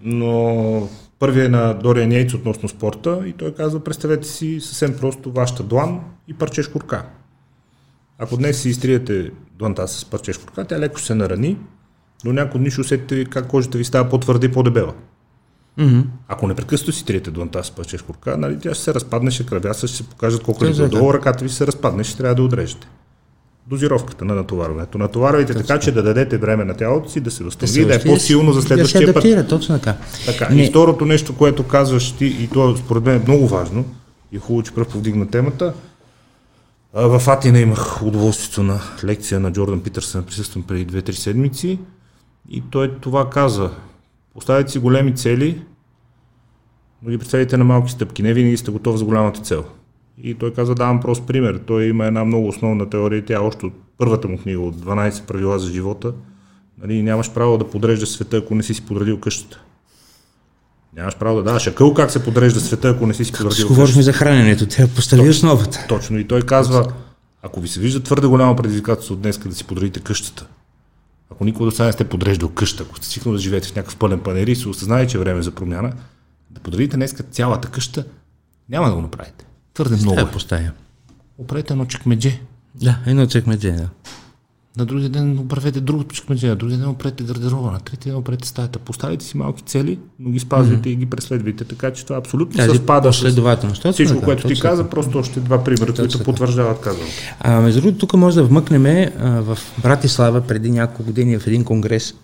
[0.00, 0.88] но
[1.18, 5.62] първият е на Дориан Йейтс относно спорта и той казва, представете си съвсем просто вашата
[5.62, 7.04] длан и парче шкурка.
[8.18, 11.56] Ако днес си изтриете дланта с парче шкурка, тя леко се нарани,
[12.24, 14.94] но някой дни ще усетите как кожата ви става по-твърда и по-дебела.
[15.78, 16.04] Mm-hmm.
[16.28, 19.88] Ако непрекъснато си триете дланта с парче шкурка, нали, тя ще се разпадне, ще кръвяса,
[19.88, 20.98] ще се покажат колко е Точно така.
[20.98, 22.88] долу, ръката ви се разпадне, ще трябва да отрежете.
[23.68, 24.98] Дозировката на натоварването.
[24.98, 28.02] Натоварвайте така, че да дадете време на тялото си да се възстанови, се да, е
[28.02, 29.08] по-силно за Да се следващия път.
[29.08, 29.96] адаптира, точно така.
[30.26, 30.48] Така.
[30.54, 30.62] Не.
[30.62, 33.84] И второто нещо, което казваш ти, и то според мен е много важно,
[34.32, 35.74] и е хубаво, че пръв повдигна темата,
[36.94, 41.78] в Атина имах удоволствието на лекция на Джордан Питърсън, присъствам преди 2-3 седмици,
[42.50, 43.70] и той това каза.
[44.34, 45.62] Поставете си големи цели,
[47.02, 48.22] но ги представите на малки стъпки.
[48.22, 49.64] Не винаги сте готов за голямата цел.
[50.22, 51.60] И той каза, давам прост пример.
[51.66, 55.58] Той има една много основна теория, тя още от първата му книга, от 12 правила
[55.58, 56.12] за живота.
[56.82, 59.60] Нали, нямаш право да подреждаш света, ако не си си подредил къщата.
[60.96, 64.02] Нямаш право да даваш акъл как се подрежда света, ако не си си подредил къщата.
[64.02, 65.84] за храненето, да постави основата.
[65.88, 66.18] Точно.
[66.18, 66.92] И той казва,
[67.42, 70.46] ако ви се вижда твърде голямо предизвикателство днес да си подредите къщата,
[71.30, 73.96] ако никога до сега не сте подреждал къща, ако сте свикнали да живеете в някакъв
[73.96, 75.92] пълен панер и се осъзнае, че е време за промяна,
[76.50, 78.04] да подредите днес цялата къща,
[78.68, 79.47] няма да го направите.
[79.78, 80.30] Твърде много Трябва е.
[80.30, 80.70] да поставя.
[81.38, 82.40] Оправете едно чекмедже.
[82.74, 83.88] Да, едно чекмедже, да.
[84.76, 88.48] На другия ден оправете другото чекмедже, на другия ден оправете гардероба, на третия ден оправете
[88.48, 88.78] стаята.
[88.78, 90.92] Поставите си малки цели, но ги спазвайте mm-hmm.
[90.92, 91.64] и ги преследвайте.
[91.64, 93.92] Така че това абсолютно Тази съвпада с последователност.
[93.92, 96.24] Всичко, което ти точно каза, просто още два примера, които така.
[96.24, 97.12] потвърждават казаното.
[97.40, 99.08] А, между другото, тук може да вмъкнем а,
[99.42, 102.14] в Братислава преди няколко години в един конгрес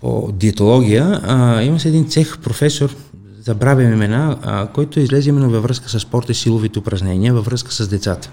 [0.00, 1.20] по диетология.
[1.24, 2.96] А, има се един цех професор,
[3.46, 7.72] забравям имена, а, който излезе именно във връзка с спорта и силовите упражнения, във връзка
[7.72, 8.30] с децата.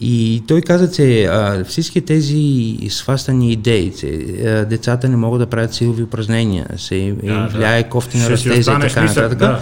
[0.00, 5.46] И той каза, че а, всички тези свастани идеи, че а, децата не могат да
[5.46, 7.48] правят силови упражнения, се им да.
[7.52, 9.38] влияе кофти на Ще си растежа и така нататък.
[9.38, 9.60] да.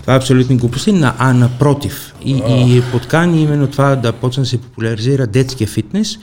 [0.00, 2.14] Това е абсолютни глупости, на, а напротив.
[2.24, 6.18] И, и подкани именно това да почне да се популяризира детския фитнес.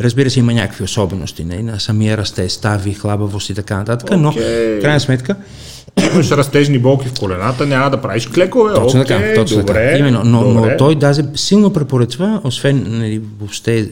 [0.00, 1.62] Разбира се, има някакви особености не?
[1.62, 4.78] на самия растеж, стави, хлабавост и така нататък, но Окей.
[4.78, 5.36] в крайна сметка
[6.12, 8.74] Имаш растежни болки в колената, няма да правиш клекове.
[8.74, 9.98] Точно Окей, така, точно добре, така.
[9.98, 10.70] Именно, но, добре.
[10.70, 13.90] но той даже силно препоръчва, освен нали, въобще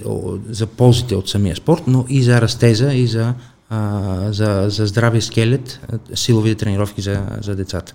[0.48, 3.34] за ползите от самия спорт, но и за растежа и за,
[3.70, 5.80] а, за, за здравия скелет,
[6.14, 7.94] силовите тренировки за, за децата.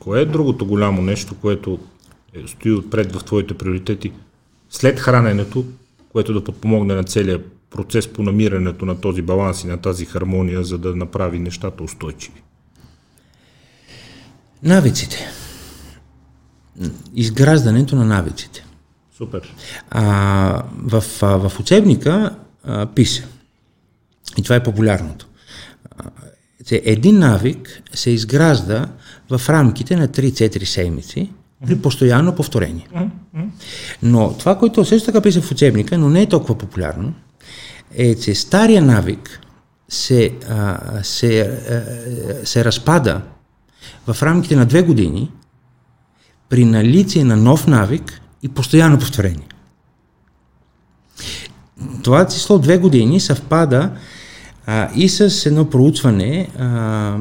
[0.00, 1.78] Кое е другото голямо нещо, което
[2.34, 4.12] е, стои отпред в твоите приоритети
[4.70, 5.64] след храненето,
[6.12, 7.40] което да подпомогне на целия
[7.70, 12.42] процес по намирането на този баланс и на тази хармония, за да направи нещата устойчиви?
[14.64, 15.28] Навиците.
[17.14, 18.64] Изграждането на навиците.
[19.16, 19.54] Супер.
[19.90, 23.26] А, в, а, в учебника а, пише,
[24.38, 25.28] и това е популярното,
[25.98, 26.10] а,
[26.70, 28.88] един навик се изгражда
[29.30, 31.30] в рамките на 3-4 седмици
[31.66, 32.88] при постоянно повторение.
[34.02, 37.14] Но това, което също така пише в учебника, но не е толкова популярно,
[37.94, 39.40] е, че стария навик
[39.88, 43.20] се, а, се, а, се разпада
[44.06, 45.30] в рамките на две години
[46.48, 49.48] при наличие на нов навик и постоянно повторение.
[52.02, 53.90] Това число две години съвпада
[54.66, 57.18] а, и с едно проучване а, а,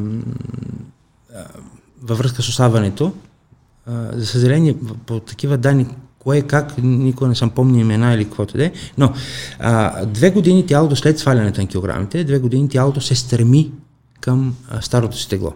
[2.01, 3.13] във връзка с ослабването.
[3.87, 4.75] А, за съжаление,
[5.05, 5.87] по такива данни,
[6.19, 9.13] кое как, никога не съм помнил имена или каквото да е, но
[9.59, 13.71] а, две години тялото след свалянето на килограмите, две години тялото се стреми
[14.21, 15.53] към а, старото си тегло.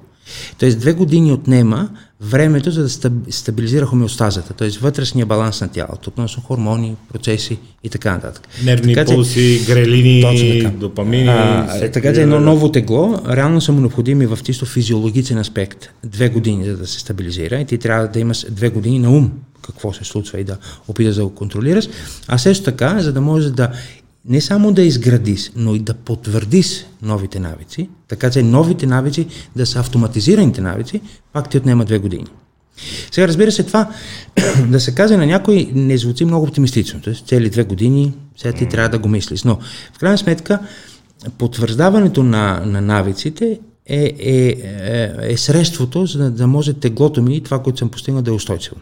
[0.60, 1.90] Тоест две години отнема
[2.22, 4.70] времето, за да стаб- стабилизира хомеостазата, т.е.
[4.82, 8.48] вътрешния баланс на тялото, относно хормони, процеси и така нататък.
[8.64, 11.28] Нервни Така пулси, грелини, допамини.
[11.28, 15.90] А, всеки- така че едно ново тегло, реално са му необходими в чисто физиологичен аспект
[16.04, 19.32] две години, за да се стабилизира и ти трябва да имаш две години на ум
[19.62, 21.88] какво се случва и да опиташ да го контролираш,
[22.28, 23.70] а също така, за да можеш да
[24.28, 29.66] не само да изградиш, но и да потвърдиш новите навици, така че новите навици да
[29.66, 31.02] са автоматизираните навици,
[31.34, 32.26] пак ти отнема две години.
[33.12, 33.90] Сега, разбира се, това
[34.68, 37.02] да се каже на някой не звучи много оптимистично.
[37.02, 39.44] Тоест, цели две години, сега ти трябва да го мислиш.
[39.44, 39.60] Но,
[39.94, 40.60] в крайна сметка,
[41.38, 47.36] потвърждаването на, на навиците е, е, е, е средството, за да, да може теглото ми
[47.36, 48.76] и това, което съм постигнал, да е устойчиво.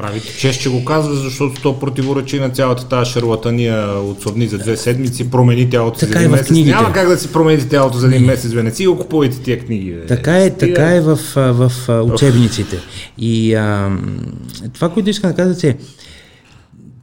[0.00, 4.58] Правите чест, че го казва, защото то противоречи на цялата тази шарлатания от совни за
[4.58, 6.48] две седмици, промени тялото Така за е един в месец.
[6.48, 6.70] книгите.
[6.76, 8.62] Няма как да си промените тялото за един месец, бе.
[8.62, 9.92] Не си го купувайте тия книги.
[9.92, 10.06] Бе.
[10.06, 10.58] Така е, Стига.
[10.58, 12.78] така е в, в, а, учебниците.
[13.18, 13.98] И а,
[14.72, 15.76] това, което искам да кажа, че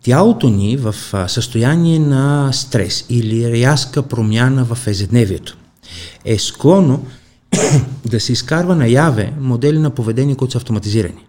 [0.04, 0.96] тялото ни в
[1.28, 5.58] състояние на стрес или рязка промяна в езедневието
[6.26, 7.06] е склонно
[8.06, 11.28] да се изкарва наяве модели на поведение, които са автоматизирани.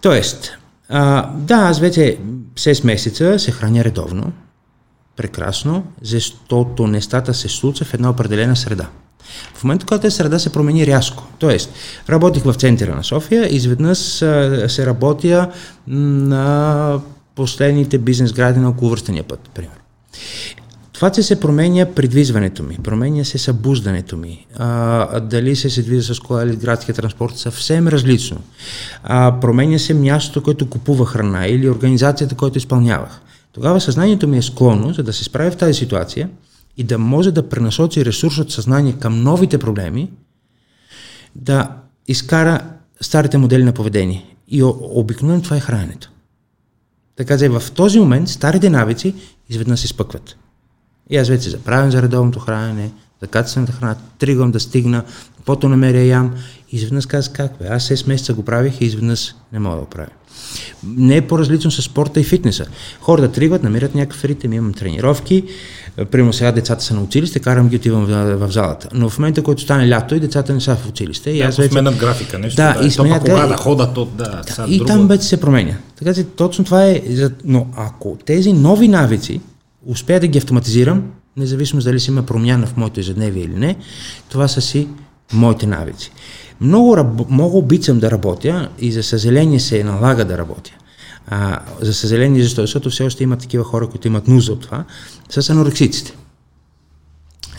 [0.00, 0.50] Тоест,
[0.88, 2.18] а, да, аз вече
[2.54, 4.32] 6 месеца се храня редовно,
[5.16, 8.88] прекрасно, защото нещата се случват в една определена среда.
[9.54, 11.56] В момента, когато тази среда се промени рязко, т.е.
[12.12, 13.98] работих в центъра на София, изведнъж
[14.68, 15.50] се работя
[15.86, 17.00] на
[17.34, 19.80] последните бизнес гради на околовръстения път, примерно.
[20.98, 26.20] Това, че се променя придвизването ми, променя се събуждането ми, а, дали се се с
[26.20, 28.40] кола или градския транспорт, съвсем различно.
[29.02, 33.20] А, променя се мястото, което купува храна или организацията, която изпълнявах.
[33.52, 36.30] Тогава съзнанието ми е склонно, за да се справи в тази ситуация
[36.76, 40.10] и да може да пренасочи ресурс от съзнание към новите проблеми,
[41.36, 41.70] да
[42.08, 42.60] изкара
[43.00, 44.34] старите модели на поведение.
[44.48, 46.10] И обикновено това е храненето.
[47.16, 49.14] Така че в този момент старите навици
[49.48, 50.36] изведнъж се спъкват.
[51.10, 52.90] И аз вече заправям за редовното хранене,
[53.22, 55.04] за качествената храна, тригвам да стигна,
[55.36, 56.34] каквото намеря ям.
[56.72, 59.82] И изведнъж казах как бе, аз 6 месеца го правих и изведнъж не мога да
[59.82, 60.08] го правя.
[60.84, 62.66] Не е по-различно с спорта и фитнеса.
[63.00, 65.44] Хората тригват, намират някакъв ритъм, имам тренировки,
[66.04, 68.88] Примерно сега децата са на училище, карам ги отивам в, в залата.
[68.94, 71.30] Но в момента, който стане лято и децата не са в училище.
[71.30, 71.70] И аз вече...
[71.70, 72.56] сменят графика, нещо.
[72.56, 74.42] Да, да и сменят кога да ходят, то да.
[74.56, 74.88] да и друго.
[74.88, 75.74] там вече се променя.
[75.98, 77.02] Така че точно това е.
[77.44, 79.40] Но ако тези нови навици
[79.86, 83.76] успея да ги автоматизирам, независимо дали си има промяна в моето ежедневие или не,
[84.28, 84.88] това са си
[85.32, 86.12] моите навици.
[86.60, 90.70] Много, много обичам да работя и за съжаление се налага да работя.
[91.26, 92.60] А, за съжаление, защо?
[92.60, 94.84] Защото все още има такива хора, които имат нужда от това,
[95.30, 96.12] с анорексиците.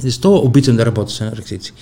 [0.02, 1.74] Защо обичам да работя с анорексици?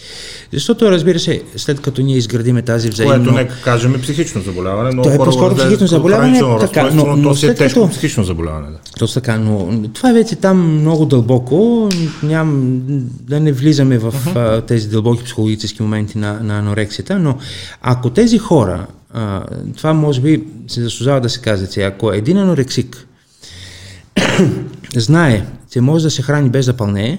[0.53, 3.15] Защото, разбира се, след като ние изградиме тази взаимно...
[3.15, 7.15] Което нека кажем е психично заболяване, но То е по-скоро психично заболяване, така, но, но,
[7.15, 7.91] но си е тежко като...
[7.91, 8.67] психично заболяване.
[8.67, 8.77] Да.
[8.99, 11.89] Точно така, но това е вече там много дълбоко,
[12.23, 12.81] ням
[13.21, 14.65] да не влизаме в uh-huh.
[14.65, 17.37] тези дълбоки психологически моменти на, на анорексията, но
[17.81, 19.43] ако тези хора, а,
[19.77, 23.07] това може би се заслужава да се каже, че ако един анорексик
[24.95, 27.17] знае, че може да се храни без да пълнее,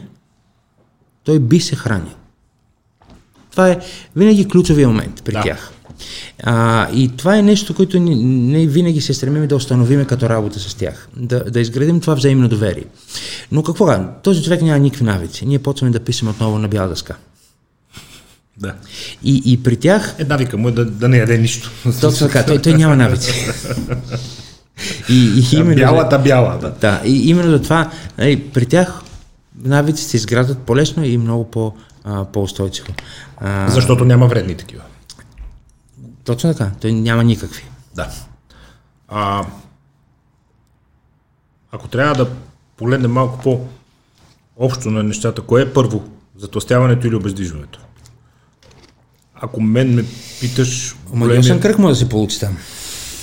[1.29, 2.13] той би се хранил.
[3.51, 3.79] Това е
[4.17, 5.43] винаги ключовия момент при да.
[5.43, 5.73] тях.
[6.43, 8.15] А, и това е нещо, което не,
[8.59, 11.09] не винаги се стремим да установиме като работа с тях.
[11.17, 12.85] Да, да изградим това взаимно доверие.
[13.53, 14.01] Но какво е?
[14.23, 15.47] Този човек няма никакви навици.
[15.47, 17.17] Ние почваме да пишем отново на бяла дъска.
[18.57, 18.75] Да.
[19.25, 20.15] И, и при тях...
[20.19, 21.71] Една вика му е да, да не яде нищо.
[22.01, 23.33] Точно така, той, той няма навици.
[25.09, 26.71] И, и именно, Бялата бяла, да.
[26.81, 29.03] Да, и именно за това нали, при тях
[29.65, 31.73] навиците се изграждат по-лесно и много по,
[32.05, 32.89] а, по-устойчиво.
[33.37, 34.83] А, Защото няма вредни такива.
[36.25, 37.65] Точно така, той няма никакви.
[37.95, 38.11] Да.
[39.09, 39.47] А,
[41.73, 42.31] ако трябва да
[42.77, 46.05] погледнем малко по-общо на нещата, кое е първо?
[46.37, 47.81] Затластяването или обездвижването?
[49.35, 50.05] Ако мен ме
[50.41, 50.97] питаш...
[51.13, 51.61] Ама големия...
[51.61, 52.57] кръг може да се получи там.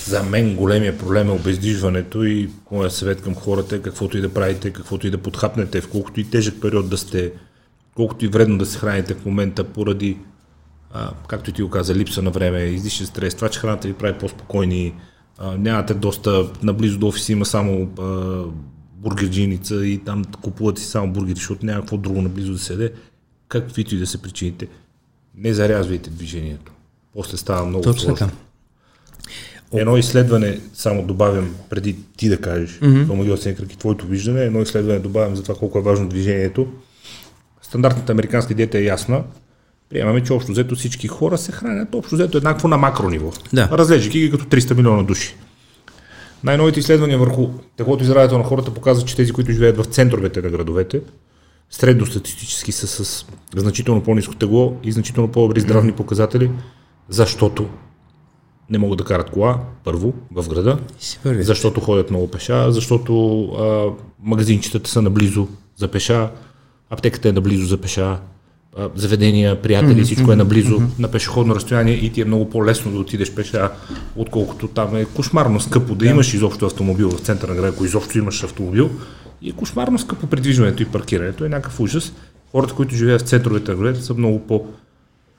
[0.06, 4.34] За мен големия проблем е обездвижването и моя съвет към хората е каквото и да
[4.34, 7.34] правите, каквото и да подхапнете, в колкото и тежък период да сте,
[7.96, 10.18] колкото и вредно да се храните в момента поради,
[10.94, 13.94] а, както и ти го каза, липса на време, излишен стрес, това, че храната ви
[13.94, 14.94] прави по-спокойни,
[15.38, 18.44] а, нямате доста, наблизо до офиса има само а,
[18.94, 22.92] бургерджиница и там купувате си само бургери, защото няма какво друго наблизо да седе,
[23.48, 24.68] каквито и да се причините.
[25.36, 26.72] Не зарязвайте движението.
[27.14, 28.16] После става много Точно сложно.
[28.28, 28.46] Така.
[29.74, 33.58] Едно изследване, само добавям, преди ти да кажеш, mm-hmm.
[33.58, 36.68] кръг и твоето виждане, едно изследване добавям за това колко е важно движението.
[37.62, 39.24] Стандартната американска диета е ясна.
[39.90, 43.32] Приемаме, че общо взето всички хора се хранят общо взето еднакво на макро ниво.
[43.54, 43.70] Да.
[43.72, 45.36] Разлежайки ги като 300 милиона души.
[46.44, 50.42] Най-новите изследвания върху теглото и здравето на хората показват, че тези, които живеят в центровете
[50.42, 51.02] на градовете,
[51.70, 53.26] средностатистически са с
[53.56, 56.52] значително по-низко тегло и значително по-добри здравни показатели,
[57.10, 57.70] защото
[58.70, 60.78] не могат да карат кола, първо, в града,
[61.24, 63.86] защото ходят много пеша, защото а,
[64.24, 65.48] магазинчетата са наблизо
[65.78, 66.30] за пеша,
[66.90, 68.20] аптеката е наблизо за пеша,
[68.78, 70.04] а, заведения, приятели, mm-hmm.
[70.04, 71.00] всичко е наблизо mm-hmm.
[71.00, 73.72] на пешеходно разстояние и ти е много по-лесно да отидеш пеша,
[74.16, 78.18] отколкото там е кошмарно скъпо да имаш изобщо автомобил в центъра на града, ако изобщо
[78.18, 78.90] имаш автомобил,
[79.42, 82.14] и е кошмарно скъпо придвижването и паркирането, е някакъв ужас.
[82.52, 84.66] Хората, които живеят в центровете на градовете, са много по-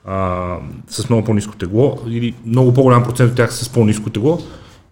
[0.07, 0.55] а,
[0.89, 4.39] с много по-низко тегло или много по-голям процент от тях с по-низко тегло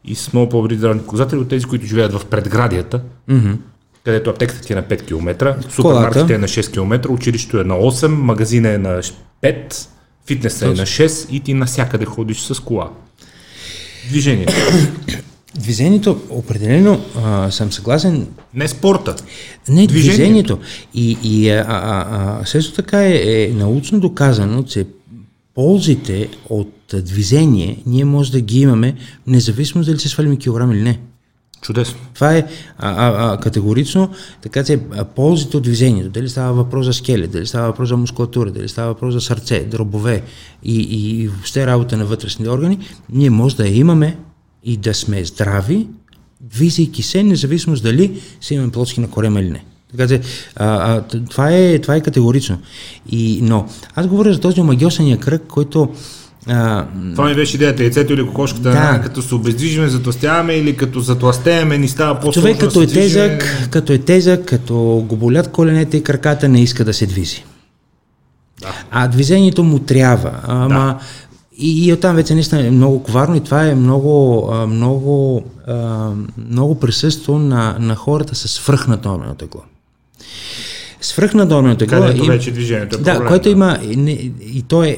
[0.06, 3.58] и с много по-добри здравни показатели от тези, които живеят в предградията, mm-hmm.
[4.04, 7.74] където аптеката ти е на 5 км, супермаркетът е на 6 км, училището е на
[7.74, 9.02] 8, магазина е на
[9.44, 9.88] 5,
[10.28, 12.90] фитнесът е на 6 и ти насякъде ходиш с кола.
[14.10, 14.48] Движение.
[15.56, 18.28] Движението, определено а, съм съгласен.
[18.54, 19.16] Не спорта.
[19.70, 19.88] Не, движението.
[19.88, 20.60] движението.
[20.94, 22.06] И, и а, а,
[22.42, 24.86] а, също така е, е научно доказано, че
[25.56, 28.96] ползите от движение ние може да ги имаме,
[29.28, 31.00] независимо дали се свалим килограм или не.
[31.62, 32.00] Чудесно.
[32.14, 34.10] Това е а, а, а, категорично,
[34.42, 34.80] така че
[35.16, 38.88] ползите от движението, дали става въпрос за скелет, дали става въпрос за мускулатура, дали става
[38.88, 40.24] въпрос за сърце, дробове
[40.64, 42.80] и, и, и въобще работа на вътрешните органи,
[43.10, 44.18] ние може да я имаме
[44.64, 45.88] и да сме здрави,
[46.42, 49.66] движейки се, независимо дали си имаме плочки на корема или не.
[49.98, 50.22] Така че,
[50.56, 52.58] а, а, това, е, това е категорично.
[53.10, 53.66] И, но
[53.96, 55.90] аз говоря за този омагиосания кръг, който
[56.48, 56.86] а,
[57.16, 57.84] Това ми беше идеята.
[57.84, 59.02] Яйцето или кокошката, да.
[59.04, 63.94] като се обездвижиме, затластяваме или като затластееме, ни става по Човек като е тежък, като
[63.94, 67.44] е тежък, като го болят коленете и краката, не иска да се движи.
[68.62, 68.74] Да.
[68.92, 70.32] А движението му трябва.
[70.44, 71.00] Ама, да.
[71.58, 75.44] И, и оттам вече наистина е много коварно и това е много, много,
[76.38, 79.62] много присъство на, на хората с свръхнатормено тегло
[81.06, 82.02] свръхнадолно тегло.
[82.02, 84.98] Където вече движението е Да, проблем, което има, и, и то е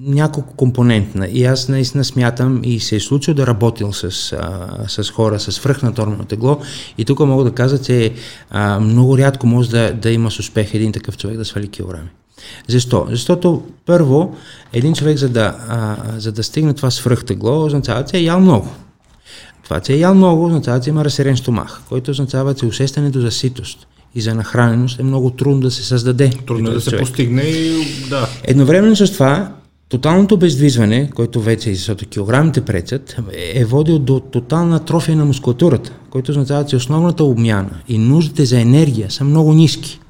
[0.00, 1.28] няколко компонентна.
[1.28, 5.52] И аз наистина смятам и се е случило да работил с, а, с хора с
[5.52, 6.60] свръхнадолно тегло.
[6.98, 8.12] И тук мога да кажа, че
[8.50, 12.08] а, много рядко може да, да има с успех един такъв човек да свали килограми.
[12.68, 13.06] Защо?
[13.10, 14.36] Защото първо,
[14.72, 18.68] един човек за да, а, за да стигне това свръхтегло, означава, че е ял много.
[19.64, 23.30] Това, че е ял много, означава, че има разсерен стомах, който означава, че усещането за
[23.30, 26.30] ситост и за нахраненост е много трудно да се създаде.
[26.46, 27.00] Трудно е да се човек.
[27.00, 28.28] постигне и да.
[28.44, 29.52] Едновременно с това,
[29.88, 35.92] тоталното бездвизване, което вече и защото килограмите пречат, е водил до тотална трофия на мускулатурата,
[36.10, 40.00] което означава, че основната обмяна и нуждите за енергия са много ниски.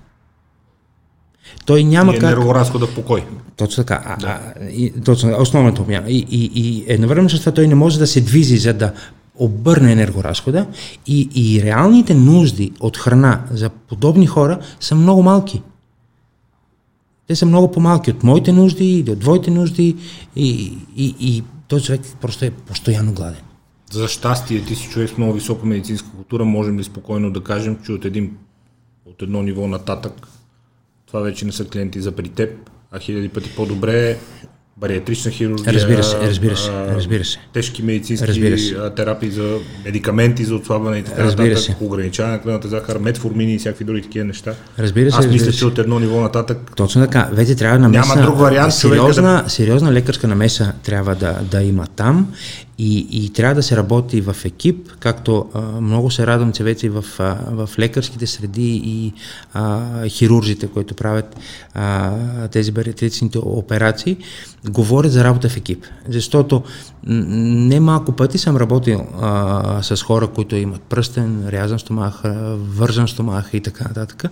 [1.67, 2.33] Той няма и как...
[2.33, 3.25] енергоразхода покой.
[3.57, 4.17] Точно така.
[4.21, 4.27] Да.
[4.27, 6.11] А, и, точно, основната обмяна.
[6.11, 8.93] И, и, и едновременно с това той не може да се двизи, за да
[9.35, 10.67] обърне енергоразхода
[11.07, 15.63] и, и реалните нужди от храна за подобни хора са много малки.
[17.27, 19.97] Те са много по-малки от моите нужди или от твоите нужди
[20.37, 23.41] и, и, и този човек просто е постоянно гладен.
[23.93, 27.79] За щастие, ти си човек с много висока медицинска култура, можем ли спокойно да кажем,
[27.87, 28.37] че от, един,
[29.07, 30.29] от едно ниво нататък
[31.07, 34.19] това вече не са клиенти за при теб, а хиляди пъти по-добре
[34.77, 37.39] бариатрична хирургия, разбира се, разбира се, разбира се.
[37.53, 38.91] тежки медицински разбира се.
[38.97, 43.85] терапии за медикаменти за отслабване и така нататък, ограничаване на кръвната захар, метформини и всякакви
[43.85, 44.55] други такива неща.
[44.79, 45.19] Разбира се.
[45.19, 46.59] Аз мисля, че от едно ниво нататък.
[46.77, 47.29] Точно така.
[47.33, 48.09] Вече трябва намеса.
[48.09, 48.75] Няма друг вариант.
[48.75, 49.51] Сериозна, да...
[49.51, 52.33] сериозна лекарска намеса трябва да, да има там
[52.79, 56.91] и, и трябва да се работи в екип, както а, много се радвам, че вече
[56.91, 59.13] в, а, в лекарските среди и
[59.53, 61.37] а, хирурзите, които правят
[61.75, 64.17] а, тези бариатричните операции,
[64.69, 65.85] говорят за работа в екип.
[66.09, 66.63] Защото
[67.07, 72.23] не малко пъти съм работил а, с хора, които имат пръстен, рязан стомах,
[72.55, 74.25] вързан стомах и така нататък,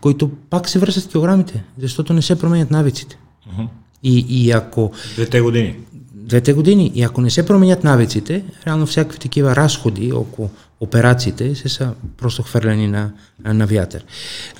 [0.00, 3.18] които пак се връщат килограмите, защото не се променят навиците.
[3.48, 3.68] Uh-huh.
[4.02, 4.92] И, и ако...
[5.16, 5.76] Двете години
[6.24, 6.92] двете години.
[6.94, 12.42] И ако не се променят навиците, реално всякакви такива разходи около операциите се са просто
[12.42, 13.12] хвърлени на,
[13.44, 14.04] на вятър.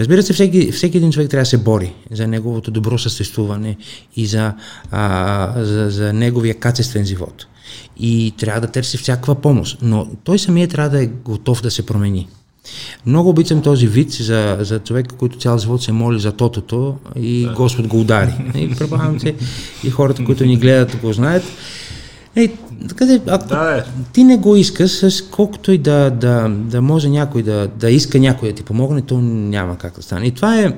[0.01, 3.77] Разбира се, всеки, всеки един човек трябва да се бори за неговото добро съществуване
[4.17, 4.55] и за,
[4.91, 7.47] а, за, за неговия качествен живот.
[7.99, 9.79] И трябва да търси всякаква помощ.
[9.83, 12.29] Но той самия трябва да е готов да се промени.
[13.07, 17.45] Много обичам този вид за, за човека, който цял живот се моли за тотото и
[17.45, 17.53] да.
[17.53, 18.35] Господ го удари.
[18.55, 19.35] И предполагам, че
[19.85, 21.45] и хората, които ни гледат, го знаят.
[22.37, 22.49] Е,
[22.89, 27.09] така де, ако да, ти не го искаш, с колкото и да, да, да може
[27.09, 30.27] някой да, да иска някой да ти помогне, то няма как да стане.
[30.27, 30.73] И това е,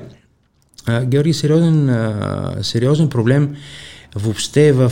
[1.05, 2.07] Георги, сериозен,
[2.61, 3.55] сериозен проблем
[4.15, 4.91] въобще в,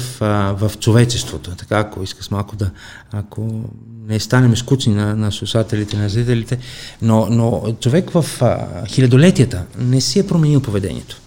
[0.60, 1.52] в човечеството.
[1.56, 2.72] Така, ако искаш малко да,
[3.12, 3.64] ако
[4.08, 6.58] не станем скучни на, на слушателите, на зрителите,
[7.02, 11.22] но, но човек в а, хилядолетията не си е променил поведението.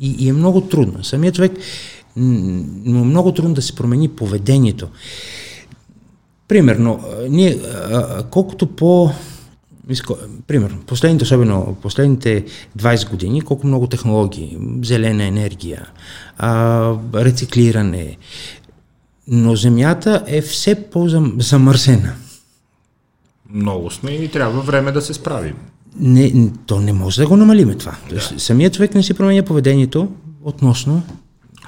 [0.00, 1.04] И, и е много трудно.
[1.04, 1.52] Самият човек
[2.16, 4.88] но е много трудно да се промени поведението.
[6.48, 7.58] Примерно, ние,
[7.90, 9.10] а, колкото по
[10.46, 12.44] Примерно, последните, особено последните
[12.78, 15.88] 20 години, колко много технологии, зелена енергия,
[16.38, 18.16] а, рециклиране,
[19.28, 22.12] но Земята е все по-замърсена.
[23.50, 25.54] Много сме и трябва време да се справим.
[26.00, 27.94] Не, то не може да го намалиме това.
[28.10, 28.20] Да.
[28.20, 30.08] самият човек не си променя поведението
[30.44, 31.02] относно...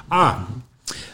[0.09, 0.35] А,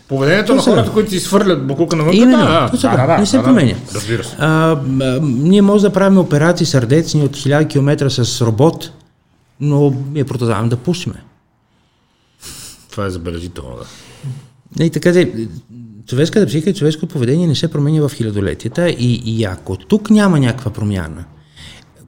[0.08, 3.26] Поведението то на хората, които си свърлят букука навън, Именно, да, то да, да, не
[3.26, 3.74] се да, променя.
[3.74, 4.36] Да, разбира се.
[4.40, 8.92] А, а, ние може да правим операции сърдечни от 1000 км с робот,
[9.60, 11.16] но ние продължаваме да пушиме.
[12.92, 14.86] Това е забележително, да.
[14.86, 15.48] И така де,
[16.08, 20.40] човешката психика и човешкото поведение не се променя в хилядолетията и, и ако тук няма
[20.40, 21.26] някаква промяна,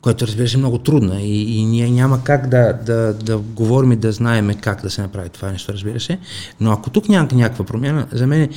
[0.01, 3.95] което разбира се много трудна и, и ние няма как да, да, да говорим и
[3.95, 6.19] да знаеме как да се направи това нещо, разбира се,
[6.59, 8.49] но ако тук няма някаква промяна, за мен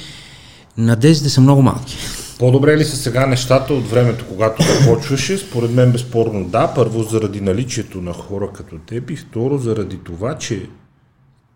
[0.79, 1.97] надеждите са много малки.
[2.39, 5.39] По-добре ли са сега нещата от времето, когато започваше?
[5.39, 6.73] Според мен безспорно да.
[6.75, 10.63] Първо заради наличието на хора като теб и второ заради това, че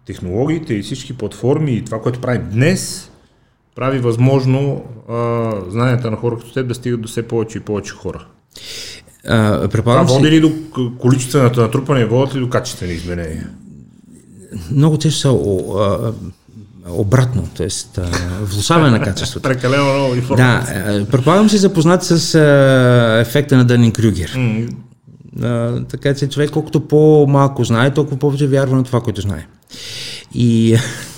[0.06, 3.10] технологиите и всички платформи и това, което правим днес,
[3.74, 7.92] прави възможно а, знанията на хора като теб да стигат до все повече и повече
[7.92, 8.26] хора.
[9.28, 10.52] А, Това води ли до
[10.98, 13.50] количественото натрупване, водят ли до качествени изменения?
[14.70, 16.12] много често са о, а,
[16.88, 17.68] обратно, т.е.
[18.42, 19.42] влушаване на качеството.
[19.48, 20.84] Прекалено много информация.
[20.84, 24.32] Да, а, предполагам си запознат с а, ефекта на Дънин Крюгер.
[24.36, 24.66] М,
[25.42, 29.46] А, така че човек колкото по-малко знае, толкова повече вярва на това, което знае.
[30.34, 30.76] И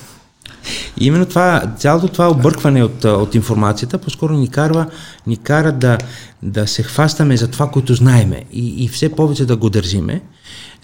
[1.01, 4.87] и именно това, цялото това объркване от, от информацията по-скоро ни кара,
[5.27, 5.99] ни кара да,
[6.43, 10.23] да се хващаме за това, което знаеме и, и все повече да го държиме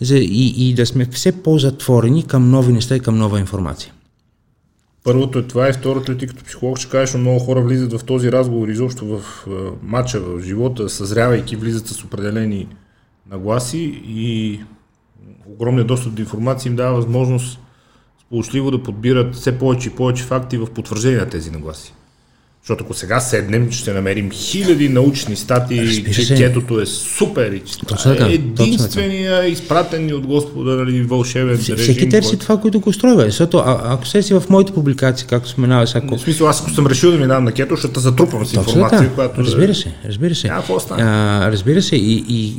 [0.01, 3.93] за, и, и да сме все по-затворени към нови неща и към нова информация.
[5.05, 7.93] Първото е това и второто е ти като психолог ще кажеш, но много хора влизат
[8.01, 9.47] в този разговор изобщо в
[9.83, 12.69] матча, в живота, съзрявайки, влизат с определени
[13.31, 14.61] нагласи и
[15.47, 17.61] огромният достъп до информация им дава възможност
[18.33, 21.93] сполучливо да подбират все повече и повече факти в потвърждение на тези нагласи.
[22.63, 27.79] Защото ако сега седнем, ще намерим хиляди научни статии, че кетото е супер и че
[27.79, 31.77] Точно е така, единствения изпратен от Господа нали, вълшебен режим.
[31.77, 33.25] Всеки търси който- това, което го устройва.
[33.25, 36.17] Защото а, ако се си в моите публикации, както споменава всяко...
[36.17, 38.61] В смисъл, аз ако съм решил да минавам на кето, ще те затрупам с Точно
[38.61, 39.15] информация, така.
[39.15, 39.41] която...
[39.41, 40.49] Разбира се, разбира се.
[40.49, 41.03] Няма какво да стане.
[41.03, 42.55] А, разбира се, и, и,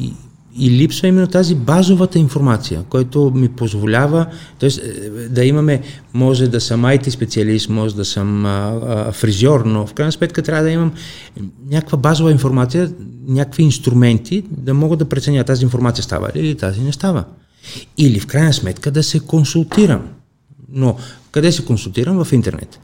[0.00, 0.12] и,
[0.58, 4.26] и липсва именно тази базовата информация, който ми позволява,
[4.58, 4.70] т.е.
[5.28, 5.82] да имаме,
[6.14, 10.42] може да съм IT специалист, може да съм а, а, фризьор, но в крайна сметка
[10.42, 10.92] трябва да имам
[11.70, 12.92] някаква базова информация,
[13.28, 17.24] някакви инструменти, да мога да преценя тази информация става ли или тази не става.
[17.98, 20.02] Или в крайна сметка да се консултирам.
[20.72, 20.96] Но
[21.30, 22.24] къде се консултирам?
[22.24, 22.80] В интернет.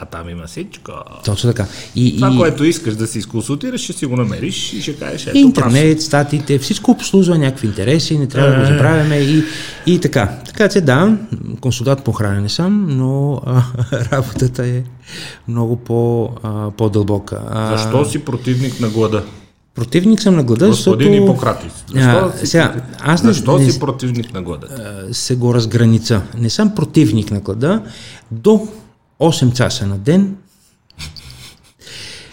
[0.00, 0.92] А там има всичко.
[1.24, 1.66] Точно така.
[1.96, 2.36] И, Това, и...
[2.36, 5.36] което искаш да си изконсултираш, ще си го намериш и ще кажеш, ето прав.
[5.36, 9.44] Интернет, статиите, всичко обслужва някакви интереси, не трябва да го забравяме и,
[9.86, 10.38] и така.
[10.46, 11.16] Така че да,
[11.60, 13.62] консултант по хранене съм, но а,
[14.12, 14.82] работата е
[15.48, 17.40] много по, а, по-дълбока.
[17.50, 19.24] А, Защо си противник на глада?
[19.74, 21.72] Противник съм на глада, Господин защото Хипократис.
[21.88, 24.66] Защо, А, си, сега, аз не- защо не- си противник на глада?
[25.12, 26.22] се го разграница.
[26.38, 27.82] Не съм противник на глада.
[28.30, 28.68] До
[29.20, 30.36] 8 часа на ден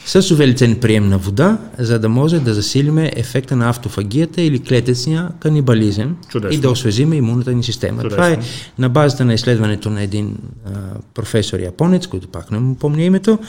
[0.06, 5.30] с увеличен прием на вода, за да може да засилиме ефекта на автофагията или клетъчния
[5.40, 6.58] канибализъм Чудесно.
[6.58, 8.02] и да освежиме имунната ни система.
[8.02, 8.10] Чудесно.
[8.10, 8.40] Това е
[8.80, 10.70] на базата на изследването на един а,
[11.14, 13.40] професор японец, който пак не му помня името,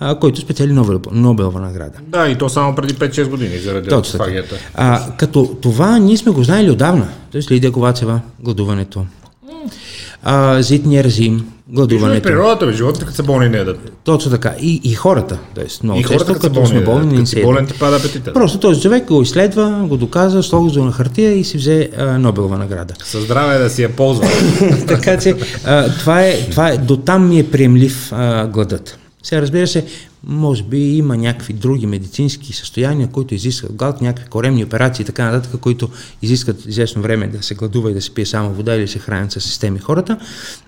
[0.00, 1.98] а, който спечели Нобел, Нобелова награда.
[2.08, 4.56] Да, и то само преди 5-6 години, заради Точно автофагията.
[4.74, 7.08] А, като това ние сме го знаели отдавна.
[7.32, 9.06] Тоест Лидия Ковачева, гладуването.
[10.22, 12.22] А, зитния режим, гладуването.
[12.22, 13.92] природата, бе, животните като са болни не ядат.
[14.04, 14.54] Точно така.
[14.60, 15.38] И, и хората.
[15.54, 17.96] Тоест, много И често, хората като са като сме болни, не си болен ти пада
[17.96, 18.32] апетита.
[18.32, 22.18] Просто този човек го изследва, го доказа, слага го на хартия и си взе а,
[22.18, 22.94] Нобелова награда.
[23.04, 24.26] Със здраве да си я ползва.
[24.86, 25.34] така че
[25.64, 28.98] а, това е, това е, до там ми е приемлив а, гладът.
[29.24, 29.86] Сега разбира се,
[30.26, 35.24] може би има някакви други медицински състояния, които изискват глад, някакви коремни операции и така
[35.24, 35.88] нататък, които
[36.22, 39.32] изискват известно време да се гладува и да се пие само вода или се хранят
[39.32, 40.18] с системи хората,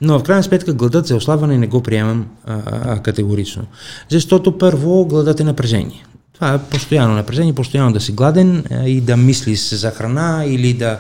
[0.01, 3.65] но в крайна сметка гладът за ослабване не го приемам а, а, категорично.
[4.09, 6.05] Защото първо гладът е напрежение.
[6.37, 10.99] Това е постоянно напрежение, постоянно да си гладен и да мислиш за храна или да,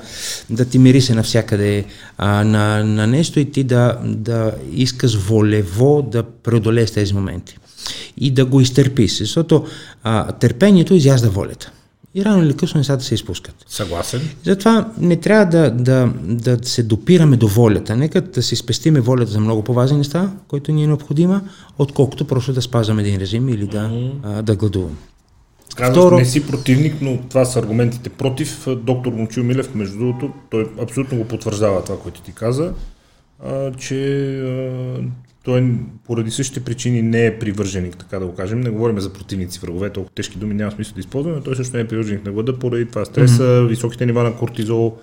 [0.50, 1.84] да ти мирисе навсякъде
[2.18, 7.58] а, на, на нещо и ти да, да искаш волево да преодолееш тези моменти
[8.16, 9.66] и да го изтърпиш, защото
[10.02, 11.70] а, търпението изяжда волята.
[12.14, 13.54] И рано или късно нещата се изпускат.
[13.68, 14.20] Съгласен.
[14.44, 17.96] Затова не трябва да, да, да се допираме до волята.
[17.96, 21.40] Нека да си спестиме волята за много по-важни неща, които ни е необходима,
[21.78, 23.90] отколкото просто да спазваме един режим или да,
[24.22, 24.96] а, да гладуваме.
[25.74, 28.66] Казваш, Второ- не си противник, но това са аргументите против.
[28.76, 32.72] Доктор Момчил Милев, между другото, той абсолютно го потвърждава това, което ти каза,
[33.44, 34.98] а, че а,
[35.44, 35.74] той
[36.06, 38.60] поради същите причини не е привърженик, така да го кажем.
[38.60, 41.82] Не говорим за противници, врагове, толкова тежки думи няма смисъл да използваме, той също не
[41.82, 43.66] е привърженик на глада поради това стреса, mm-hmm.
[43.68, 44.96] високите нива на кортизол,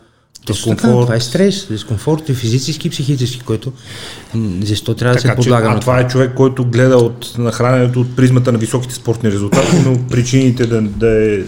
[0.46, 1.06] Така, дискомфорт.
[1.06, 3.72] това е стрес, дискомфорт и физически и психически, който
[4.62, 7.34] защо трябва да се Така че, подлага а на това е човек, който гледа от
[7.38, 11.40] нахраненето от призмата на високите спортни резултати, но причините да, да е,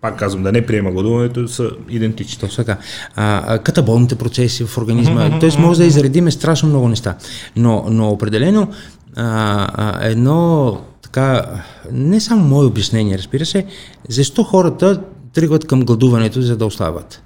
[0.00, 2.40] пак казвам, да не приема гладуването са идентични.
[2.40, 2.80] Точно така.
[3.16, 5.38] А, катаболните процеси в организма.
[5.40, 7.16] Тоест може да изредиме страшно много неща.
[7.56, 8.68] Но, но определено
[9.16, 11.46] а, а, едно така,
[11.92, 13.66] не само мое обяснение, разбира се,
[14.08, 15.00] защо хората
[15.34, 17.22] тръгват към гладуването, за да ослабват.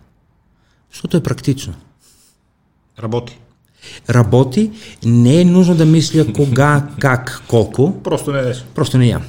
[0.92, 1.74] Защото е практично.
[2.98, 3.38] Работи.
[4.10, 4.70] Работи,
[5.04, 8.64] не е нужно да мисля кога, как, колко, Просто не деш.
[8.74, 9.22] просто не ям.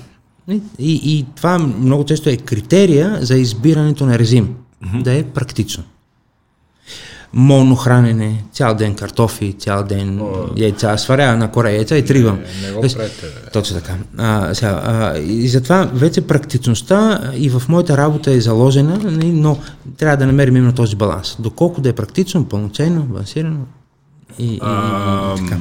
[0.50, 4.56] И, и, това много често е критерия за избирането на режим.
[4.84, 5.02] Mm-hmm.
[5.02, 5.84] Да е практично.
[7.34, 10.22] Монохранене, цял ден картофи, цял ден
[10.56, 12.36] яйца, сваря на коре яйца и тригвам.
[12.36, 13.10] Не, не го бе.
[13.54, 13.98] Точно така.
[14.18, 19.58] А, сега, а, и затова вече практичността и в моята работа е заложена, нали, но
[19.98, 21.36] трябва да намерим именно този баланс.
[21.40, 23.66] Доколко да е практично, пълноценно, балансирано
[24.40, 25.58] и, и, и, и така.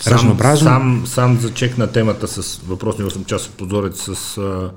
[0.00, 0.64] Сам, Разнообразно.
[0.64, 4.70] сам, сам зачекна темата с въпросния 8 часов позорец с а,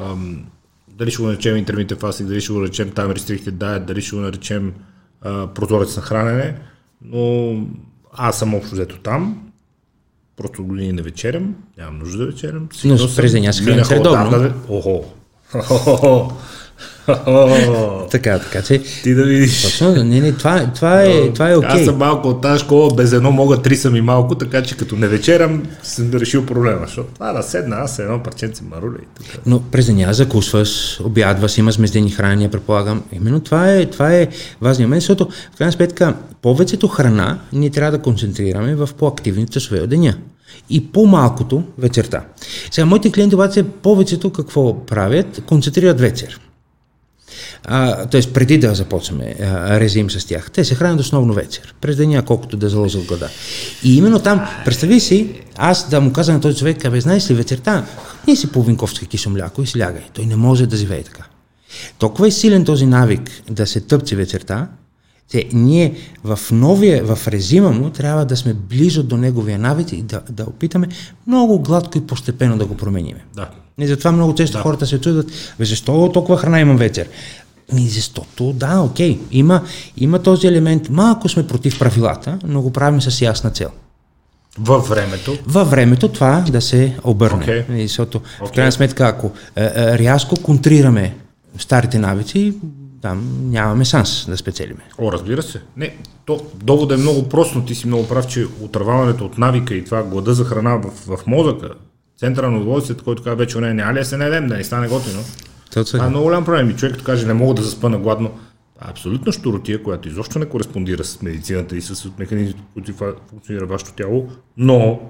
[0.00, 0.44] ам,
[0.88, 4.16] дали ще го наречем интермитен фастинг, дали ще го наречем time restricted diet, дали ще
[4.16, 4.72] го наречем
[5.22, 6.54] а, прозорец на хранене,
[7.02, 7.52] но
[8.12, 9.50] аз съм общо взето там,
[10.36, 12.68] просто години не вечерям, нямам нужда да вечерям.
[12.84, 14.26] Но през деня се храниш минаха редовно.
[14.28, 15.04] отдавна- Охо.
[18.10, 18.82] Така, така че.
[19.02, 19.62] Ти да видиш.
[19.62, 21.70] Точно, не, не, това, това е, това е окей.
[21.70, 24.76] Аз съм малко от тази школа, без едно мога, три съм и малко, така че
[24.76, 26.80] като не вечерям, съм решил проблема.
[26.86, 29.38] Защото това да седна, аз едно парченце маруля и така.
[29.46, 33.02] Но през деня закусваш, обядваш, имаш междени хранения, предполагам.
[33.12, 34.28] Именно това е, това е
[34.60, 39.80] важният момент, защото в крайна сметка повечето храна ние трябва да концентрираме в по-активните часове
[39.80, 40.14] от деня.
[40.70, 42.24] И по-малкото вечерта.
[42.70, 45.42] Сега, моите клиенти обаче повечето какво правят?
[45.46, 46.40] Концентрират вечер.
[48.10, 48.32] Т.е.
[48.32, 50.50] преди да започваме а, режим с тях.
[50.50, 53.28] Те се хранят основно вечер, през деня, колкото да заложат глада.
[53.84, 57.34] И именно там, представи си, аз да му казвам на този човек, абе, знаеш ли,
[57.34, 57.84] вечерта,
[58.26, 60.02] ние си половин кофчка кисело мляко и си лягай.
[60.12, 61.24] Той не може да живее така.
[61.98, 64.68] Толкова е силен този навик да се тъпче вечерта,
[65.30, 70.02] че ние в новия, в режима му трябва да сме близо до неговия навик и
[70.02, 70.88] да, да опитаме
[71.26, 73.24] много гладко и постепенно да го промениме.
[73.34, 73.50] Да.
[73.80, 74.62] И затова много често да.
[74.62, 75.26] хората се чудят,
[75.58, 77.08] бе, защо толкова храна имам вечер?
[77.72, 79.62] Ми, защото, да, окей, има,
[79.96, 83.68] има този елемент, малко сме против правилата, но го правим с ясна цел.
[84.58, 85.38] Във времето.
[85.46, 87.66] Във времето това да се обърне.
[87.70, 88.54] И Защото, в Окей.
[88.54, 91.16] крайна сметка, ако е, е, рязко контрираме
[91.58, 92.54] старите навици,
[93.02, 94.80] там нямаме шанс да спечелиме.
[94.98, 95.60] О, разбира се.
[95.76, 99.74] Не, то доводът е много прост, но ти си много прав, че отърваването от навика
[99.74, 101.68] и това глада за храна в, в мозъка,
[102.20, 104.88] центъра на удоволствието, който казва вече, не, няма ли да се наедем, да не стане
[104.88, 105.22] готино.
[105.70, 106.70] Това е много голям проблем.
[106.70, 110.38] И човек като каже, не мога да заспа на гладно, е абсолютно щуротия, която изобщо
[110.38, 112.92] не кореспондира с медицината и с механизмите, които
[113.30, 115.00] функционира вашето тяло, но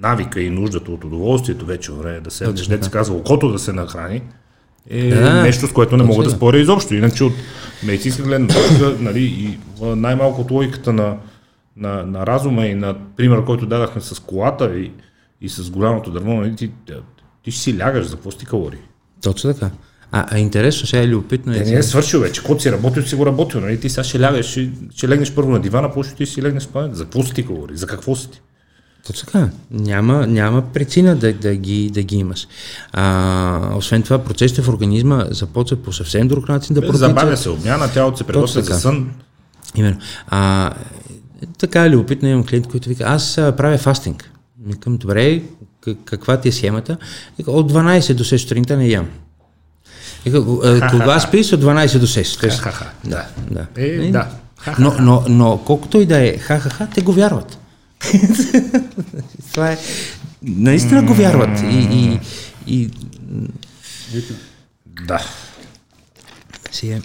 [0.00, 3.72] навика и нуждата от удоволствието вече време да се, не се казва окото да се
[3.72, 4.22] нахрани,
[4.90, 6.36] е Да, нещо, с което не мога да точно.
[6.36, 6.94] споря изобщо.
[6.94, 7.32] Иначе от
[7.84, 11.16] медицинска гледна точка, нали, и най-малко от логиката на,
[11.76, 14.90] на, на разума и на пример, който дадахме с колата и,
[15.42, 16.70] и с голямото дърво, нали, ти,
[17.42, 18.78] ти ще си лягаш, за какво си калории?
[19.22, 19.70] Точно така.
[20.12, 21.52] А, а интересно, сега е любопитно.
[21.52, 22.42] Те не е свършил вече.
[22.42, 23.60] Когато си работил, си го работил.
[23.60, 23.80] Нали?
[23.80, 26.66] Ти сега ще лягаш, ще, ще легнеш първо на дивана, после ти си легнеш в
[26.66, 26.94] спането.
[26.94, 27.76] За какво си ти говори?
[27.76, 28.40] За какво си ти?
[29.06, 29.48] Точно така.
[29.70, 32.48] Няма, няма причина да, да, ги, да ги имаш.
[32.92, 36.98] А, освен това, процесите в организма започват по съвсем друг начин да протичат.
[36.98, 39.10] Забавя се обмяна, тялото се приготвя за сън.
[39.74, 39.98] Именно.
[40.28, 40.70] А,
[41.58, 44.31] така е любопитно, имам клиент, който вика, аз правя фастинг.
[44.66, 45.42] Викам, добре,
[46.04, 46.96] каква ти е схемата?
[47.46, 49.08] От 12 до 6 сутринта не ям.
[50.24, 51.52] Вика, а, кога спиш?
[51.52, 52.40] От 12 до 6.
[52.40, 52.64] Тоест,
[53.04, 53.66] да, да.
[53.76, 54.28] Е, да.
[54.78, 57.58] Но, но, но колкото и да е ха-ха-ха, те го вярват.
[59.52, 59.78] Това е...
[60.42, 61.60] Наистина го вярват.
[61.60, 62.20] И, и,
[62.66, 62.90] и
[65.06, 65.24] Да.
[66.84, 67.00] е...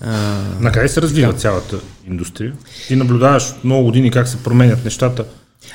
[0.00, 0.12] А,
[0.60, 2.54] На къде се развива цялата индустрия?
[2.88, 5.24] Ти наблюдаваш много години как се променят нещата.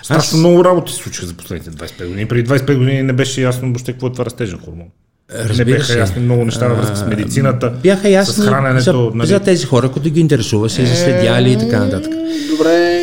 [0.04, 2.26] Страшно Аз- много работи се случиха за последните 25 години.
[2.26, 4.88] Преди 25 години не беше ясно въобще какво е това растежен хормон.
[5.34, 6.00] не Разбира бяха се.
[6.00, 8.84] ясни много неща във връзка с медицината, бяха ясни с храненето.
[8.84, 9.28] за, нали?
[9.28, 12.12] за тези хора, които ги интересуваше, за следяли и така нататък.
[12.50, 13.00] Добре,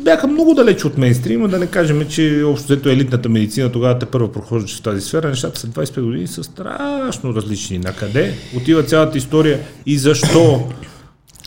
[0.00, 4.06] бяха много далеч от мейнстрима, да не кажем, че общо взето елитната медицина тогава те
[4.06, 5.28] първо прохождаше в тази сфера.
[5.28, 7.78] Нещата след 25 години са страшно различни.
[7.78, 10.68] На къде отива цялата история и защо?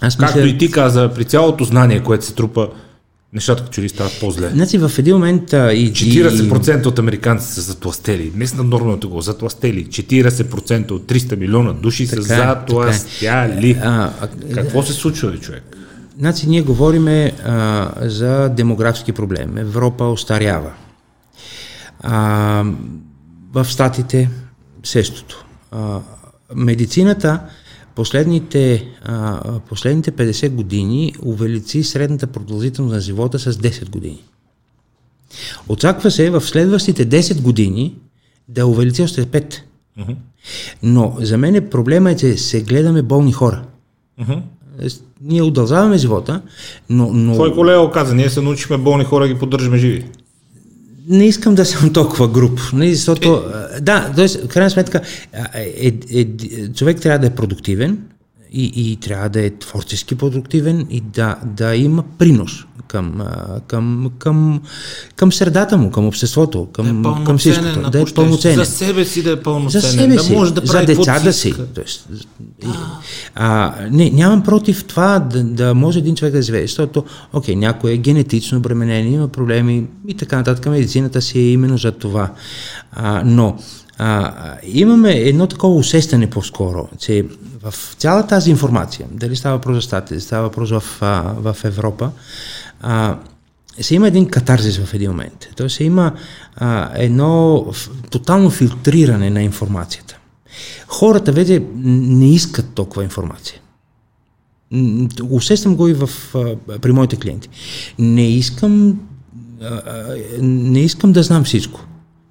[0.02, 2.68] Аз Както мисля, и ти каза, при цялото знание, което се трупа,
[3.34, 4.50] нещата като че ли стават по-зле.
[4.50, 5.94] Значи в един момент а, и...
[5.94, 8.32] 40% от американците са затластели.
[8.36, 9.86] Не са нормалното го, затластели.
[9.86, 13.70] 40% от 300 милиона души са Така е, затластяли.
[13.70, 15.78] И, а, а, Какво се случва, бе, човек?
[16.20, 19.58] Значи ние говориме а, за демографски проблем.
[19.58, 20.72] Европа остарява.
[22.00, 22.64] А,
[23.54, 24.30] в Штатите
[24.84, 25.46] същото.
[25.72, 26.00] А,
[26.56, 27.40] медицината
[27.96, 34.24] последните, а, последните 50 години увеличи средната продължителност на живота с 10 години.
[35.70, 37.96] Очаква се в следващите 10 години
[38.50, 39.62] да увеличи още 5.
[40.84, 43.64] Но за мен проблема е, че се гледаме болни хора.
[44.80, 46.42] Тоест, Ние удължаваме живота,
[46.90, 50.06] но, но Кой колега каза, ние се научихме болни хора ги поддържаме живи.
[51.08, 54.28] Не искам да съм толкова груп, не, защото, а, да, т.е.
[54.28, 55.02] в крайна сметка,
[55.54, 56.28] е, е, е,
[56.74, 57.98] човек трябва да е продуктивен
[58.54, 63.22] и, и трябва да е творчески продуктивен и да, да има принос към,
[63.68, 64.62] към, към,
[65.16, 67.90] към средата му, към обществото, към, да е към всичко.
[67.92, 68.58] Да е пълноценен.
[68.58, 69.82] За себе си да е пълноценен.
[69.82, 71.54] За себе си, да може да прави за децата си.
[71.76, 72.10] Тоест,
[73.36, 77.04] а, не, нямам против това да, да може един човек да живее, защото,
[77.34, 80.66] окей, някой е генетично обременен, има проблеми и така нататък.
[80.66, 82.32] Медицината си е именно за това.
[82.92, 83.58] А, но
[83.98, 87.26] а, имаме едно такова усещане по-скоро, че
[87.62, 90.84] в цяла тази информация, дали става въпрос за статия, става въпрос в,
[91.38, 92.12] в Европа,
[92.82, 93.18] а,
[93.82, 95.50] се има един катарзис в един момент.
[95.56, 96.14] Тоест се има
[96.56, 97.66] а, едно
[98.10, 100.18] тотално филтриране на информацията.
[100.88, 103.60] Хората вече не искат толкова информация.
[105.30, 107.50] Усещам го и в, а, при моите клиенти.
[108.00, 109.00] Не искам,
[109.62, 109.82] а,
[110.42, 111.86] не искам да знам всичко.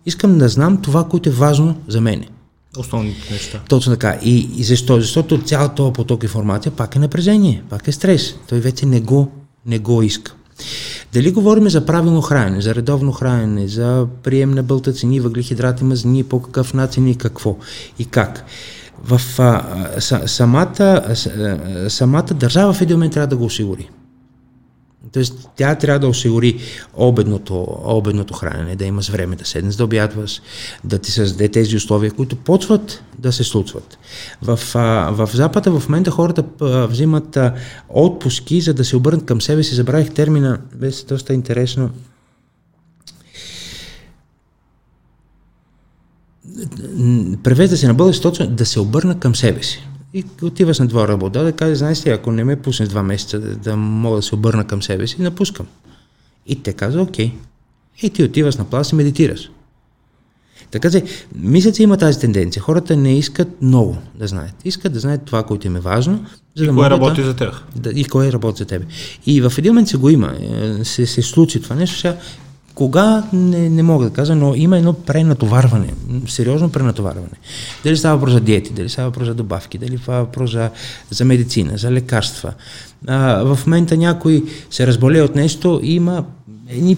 [0.06, 2.28] Искам да знам това, което е важно за мене.
[2.78, 3.60] Основните неща.
[3.68, 4.18] Точно така.
[4.22, 5.00] И, и защо?
[5.00, 8.34] Защото цялата този поток информация пак е напрежение, пак е стрес.
[8.48, 9.32] Той вече не го,
[9.66, 10.34] не го иска.
[11.12, 16.42] Дали говорим за правилно хранене, за редовно хранене, за прием на бълтацини, въглехидрати, мазнини, по
[16.42, 17.56] какъв начин и какво
[17.98, 18.44] и как.
[19.04, 23.88] В а, самата, а, самата държава в един момент трябва да го осигури.
[25.12, 26.58] Тоест, тя трябва да осигури
[26.94, 30.42] обедното, обедното хранене, да имаш време да седнеш да обядваш,
[30.84, 33.98] да ти създаде тези условия, които почват да се случват.
[34.42, 34.60] В,
[35.10, 36.44] в Запада в момента хората
[36.88, 37.38] взимат
[37.88, 39.74] отпуски, за да се обърнат към себе си.
[39.74, 41.90] Забравих термина, беше доста интересно.
[47.42, 49.88] Превежда се на български точно да се обърна към себе си.
[50.14, 53.40] И отиваш на двора работа, да кажеш, знаеш ли, ако не ме пуснеш два месеца
[53.40, 55.66] да, да мога да се обърна към себе си, напускам.
[56.46, 57.32] И те казва, окей.
[58.02, 59.50] И ти отиваш на плас и медитираш.
[60.70, 62.62] Така че, мисля, че има тази тенденция.
[62.62, 64.54] Хората не искат много да знаят.
[64.64, 66.26] Искат да знаят това, което им е важно.
[66.56, 67.64] За и да кое работи да, за тях.
[67.76, 68.84] Да, и кое работи за тебе.
[69.26, 70.34] И в един момент се го има.
[70.40, 71.98] Е, се, се случи това нещо.
[71.98, 72.16] Сега
[72.74, 75.94] кога не, не мога да кажа, но има едно пренатоварване,
[76.28, 77.36] сериозно пренатоварване.
[77.84, 80.70] Дали става въпрос за диети, дали става въпрос за добавки, дали става въпрос за,
[81.10, 82.54] за медицина, за лекарства.
[83.06, 86.24] А, в момента някой се разболее от нещо и има
[86.68, 86.96] едни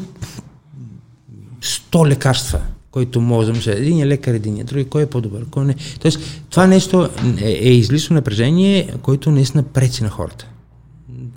[1.62, 2.60] 100 лекарства,
[2.90, 5.74] които можем да Един е лекар, един е други, кой е по-добър, кой не.
[6.00, 6.18] Тоест,
[6.50, 10.46] това нещо е, е излишно напрежение, което наистина пречи на хората.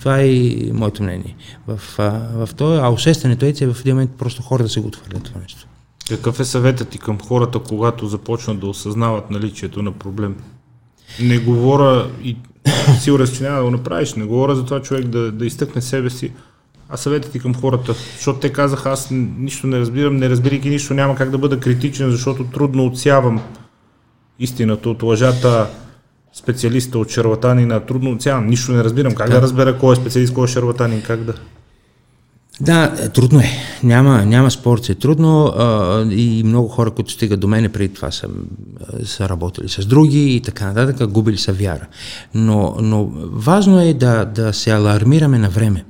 [0.07, 1.35] Това е и моето мнение.
[1.67, 4.87] В, а, в това, а усещането е, че в един момент просто хората се го
[4.87, 5.67] отхвърлят това нещо.
[6.09, 10.35] Какъв е съветът ти към хората, когато започнат да осъзнават наличието на проблем?
[11.21, 12.37] Не говоря и
[12.99, 16.09] сигурен че няма да го направиш, не говоря за това човек да, да изтъкне себе
[16.09, 16.31] си,
[16.89, 20.93] а съветът ти към хората, защото те казаха, аз нищо не разбирам, не разбирайки нищо,
[20.93, 23.41] няма как да бъда критичен, защото трудно отсявам
[24.39, 25.69] истината от лъжата,
[26.37, 29.15] специалиста от шарлатанина, трудно оцявам, нищо не разбирам.
[29.15, 31.33] Как да, да разбера кой е специалист, кой е шарлатанин, как да...
[32.61, 33.49] Да, трудно е.
[33.83, 37.93] Няма, няма спор, че е трудно а, и много хора, които стигат до мене преди
[37.93, 38.27] това са,
[39.03, 41.87] са работили с други и така нататък, губили са вяра.
[42.33, 45.85] Но, но важно е да, да се алармираме на време.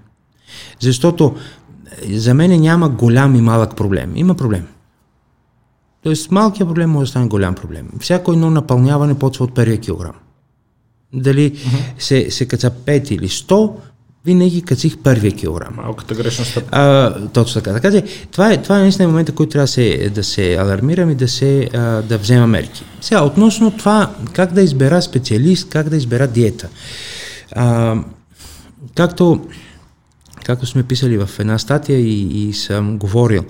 [0.79, 1.35] Защото
[2.09, 4.11] за мен няма голям и малък проблем.
[4.15, 4.67] Има проблем.
[6.03, 7.89] Тоест малкият проблем може да стане голям проблем.
[7.99, 10.13] Всяко едно напълняване почва от първия килограм.
[11.13, 11.99] Дали uh-huh.
[11.99, 13.71] се, се каца 5 или 100,
[14.27, 15.73] винаги качих първия килограм.
[15.75, 16.69] Малката грешна стъпка.
[16.71, 17.73] А, точно така.
[17.73, 21.09] Така че това е, това е наистина момента, който трябва да се, да се алармирам
[21.09, 22.83] и да, се, а, да взема мерки.
[23.01, 26.69] Сега, относно това, как да избера специалист, как да избера диета.
[27.51, 27.95] А,
[28.95, 29.47] както,
[30.45, 33.43] както сме писали в една статия и, и съм говорил,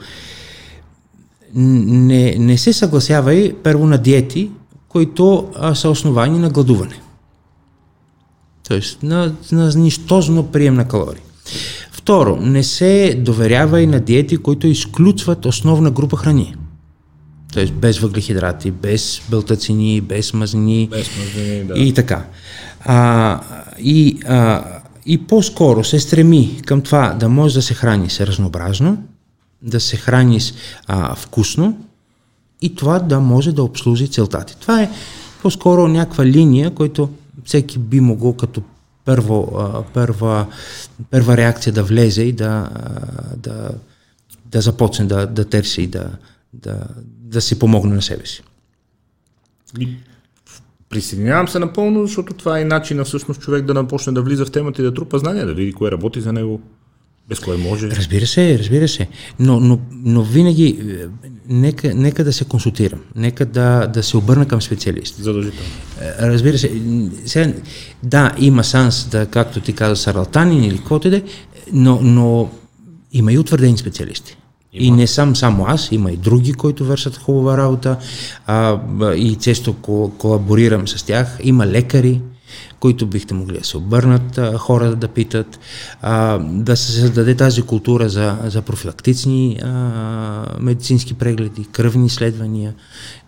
[1.54, 4.52] не, не се съгласявай първо на диети,
[4.88, 7.02] които а, са основани на гладуване.
[8.68, 11.22] Тоест на, на нищожно прием на калории.
[11.92, 16.56] Второ, не се доверява и на диети, които изключват основна група храни.
[17.54, 21.74] Тоест без въглехидрати, без белтацини, без мазнини без мазнини да.
[21.80, 22.26] и така.
[22.80, 23.42] А,
[23.80, 24.64] и, а,
[25.06, 29.04] и по-скоро се стреми към това да може да се храни се разнообразно,
[29.62, 30.40] да се храни
[30.88, 31.78] а, вкусно
[32.62, 34.58] и това да може да обслужи целта ти.
[34.58, 34.92] Това е
[35.42, 37.10] по-скоро някаква линия, която
[37.48, 38.62] всеки би могъл като
[39.06, 39.64] първо,
[39.94, 40.48] първа,
[41.12, 42.70] първа реакция да влезе и да,
[43.38, 43.70] да,
[44.46, 46.12] да започне да, да търси и да,
[46.54, 48.44] да, да си помогне на себе си.
[50.90, 54.82] Присъединявам се напълно, защото това е начина всъщност човек да напочне да влиза в темата
[54.82, 56.62] и да трупа знания, да види кое работи за него,
[57.30, 57.92] без кое може.
[57.92, 59.08] Разбира се, разбира се.
[59.40, 60.98] Но, но, но винаги
[61.50, 65.16] нека, нека да се консултирам, нека да, да се обърна към специалист.
[65.16, 65.70] Задължително.
[66.02, 66.82] Е, Разбира се,
[67.26, 67.54] сега,
[68.04, 71.24] да, има шанс да, както ти каза, сарлатанин или каквото да е,
[71.74, 72.50] но, но
[73.14, 74.38] има и утвърдени специалисти.
[74.74, 74.86] Има.
[74.86, 77.98] И не съм само аз, има и други, които вършат хубава работа
[78.48, 78.80] а,
[79.16, 81.38] и често ко- колаборирам с тях.
[81.44, 82.22] Има лекари,
[82.80, 85.60] които бихте могли да се обърнат, а, хора да питат,
[86.42, 89.60] да се създаде тази култура за, за профилактични
[90.60, 92.74] медицински прегледи, кръвни изследвания,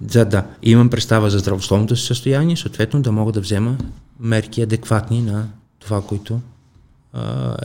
[0.07, 3.77] за да имам представа за здравословното си състояние, съответно да мога да взема
[4.19, 5.47] мерки адекватни на
[5.79, 6.39] това, което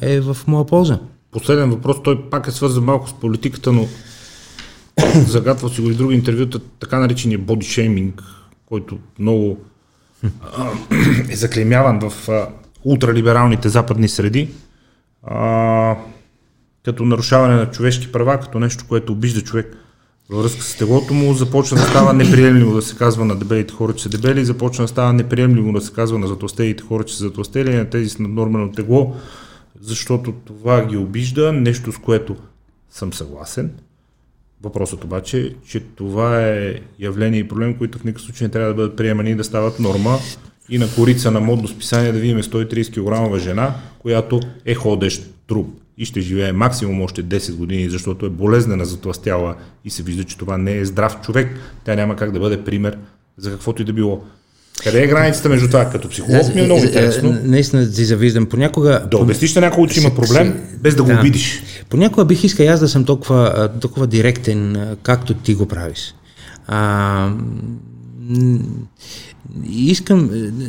[0.03, 0.99] е в моя полза.
[1.31, 3.87] Последен въпрос, той пак е свързан малко с политиката, но
[5.27, 8.13] загатвал си го и други интервюта, така наречения shaming,
[8.67, 9.59] който много
[11.31, 12.29] е заклеймяван в
[12.85, 14.51] ултралибералните западни среди,
[15.23, 15.97] а,
[16.85, 19.77] като нарушаване на човешки права, като нещо, което обижда човек
[20.31, 23.93] във връзка с теглото му, започва да става неприемливо да се казва на дебелите хора,
[23.93, 27.25] че са дебели, започва да става неприемливо да се казва на затластелите хора, че са
[27.25, 29.17] затластели, на тези с наднормено тегло,
[29.81, 32.37] защото това ги обижда, нещо с което
[32.91, 33.71] съм съгласен.
[34.65, 38.69] Въпросът обаче е, че това е явление и проблем, които в никакъв случай не трябва
[38.69, 40.19] да бъдат приемани и да стават норма.
[40.69, 45.69] И на корица на модно списание да видим 130 кг жена, която е ходещ труп
[45.99, 50.39] и ще живее максимум още 10 години, защото е болезнена, затластяла и се вижда, че
[50.39, 51.49] това не е здрав човек.
[51.85, 52.99] Тя няма как да бъде пример
[53.37, 54.25] за каквото и да било.
[54.83, 55.91] Къде е границата между това?
[55.91, 57.39] Като психолог ми е много интересно.
[57.45, 58.47] Наистина си завиждам.
[58.47, 59.07] Понякога...
[59.11, 61.63] Да обясниш на някой, че има проблем, без да го обидиш.
[61.89, 66.15] Понякога бих искал аз да съм толкова, толкова директен, както ти го правиш.
[66.67, 67.31] А,
[69.71, 70.69] искам, е,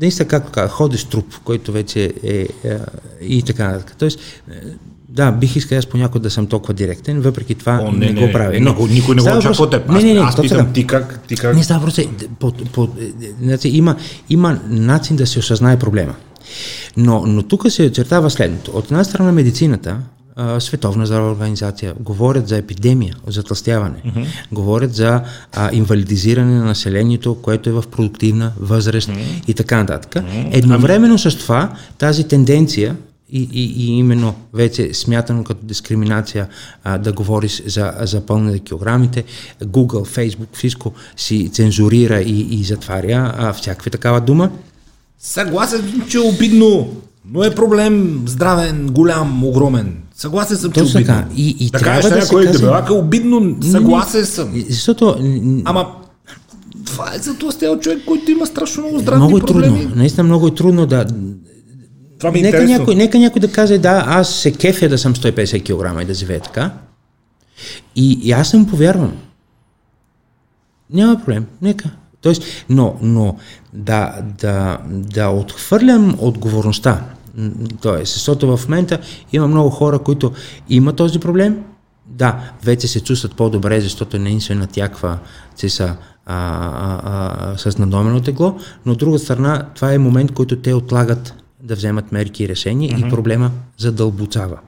[0.00, 2.78] наистина, както казах, ходиш труп, който вече е, е
[3.22, 3.96] и така нататък.
[3.98, 4.20] Тоест,
[4.50, 4.54] е,
[5.12, 8.32] да, бих искал аз понякога да съм толкова директен, въпреки това О, не, не, го
[8.32, 8.60] правя.
[8.60, 9.88] Но, никой, никой не го очаква от теб.
[9.88, 11.98] Не, Аз, не, не, аз точно питам ти как, ти как Не става въпрос.
[11.98, 12.08] е,
[12.38, 12.88] По, по, е,
[13.42, 13.96] значи, има,
[14.30, 16.14] има начин да се осъзнае проблема.
[16.96, 18.70] Но, но тук се очертава следното.
[18.74, 19.96] От една страна медицината,
[20.58, 24.26] Световна здравна организация, говорят за епидемия, за тластяване, mm-hmm.
[24.52, 25.22] говорят за
[25.52, 29.48] а, инвалидизиране на населението, което е в продуктивна възраст mm-hmm.
[29.48, 30.14] и така нататък.
[30.14, 30.48] Mm-hmm.
[30.52, 32.96] Едновременно с това тази тенденция
[33.32, 36.48] и, и, и именно вече смятано като дискриминация
[36.84, 39.24] а, да говориш за, за пълне килограмите.
[39.62, 44.50] Google, Facebook, всичко си цензурира и, и затваря а, всякаква такава дума.
[45.18, 46.88] Съгласен че е обидно,
[47.24, 49.96] но е проблем здравен, голям, огромен.
[50.14, 51.14] Съгласен съм, че е Точно обидно.
[51.14, 51.28] така.
[51.36, 54.64] И- и да трябва кажеш да на се каже- дебелак е обидно, съгласен съм.
[54.68, 55.16] Защото
[55.64, 55.86] Ама
[56.86, 59.80] това е за тластел човек, който има страшно много здравни много е проблеми.
[59.80, 59.96] трудно.
[59.96, 61.06] Наистина много е трудно да...
[62.22, 62.78] Това ми е Нека интересно.
[62.78, 66.14] някой, нека някой да каже, да, аз се кефя да съм 150 кг и да
[66.14, 66.70] живея така.
[67.96, 69.16] И, и аз съм повярвам.
[70.90, 71.90] Няма проблем, нека.
[72.20, 73.36] Тоест, но, но
[73.72, 77.04] да, да, да отхвърлям отговорността.
[77.80, 78.98] Тоест, защото в момента
[79.32, 80.32] има много хора, които
[80.68, 81.64] имат този проблем.
[82.06, 85.18] Да, вече се чувстват по-добре, защото не им се натяква,
[85.56, 85.96] че са а,
[86.26, 91.41] а, а, с надомено тегло, но от друга страна, това е момент, който те отлагат
[91.62, 94.58] да вземат мерки и решения и проблема задълбочава.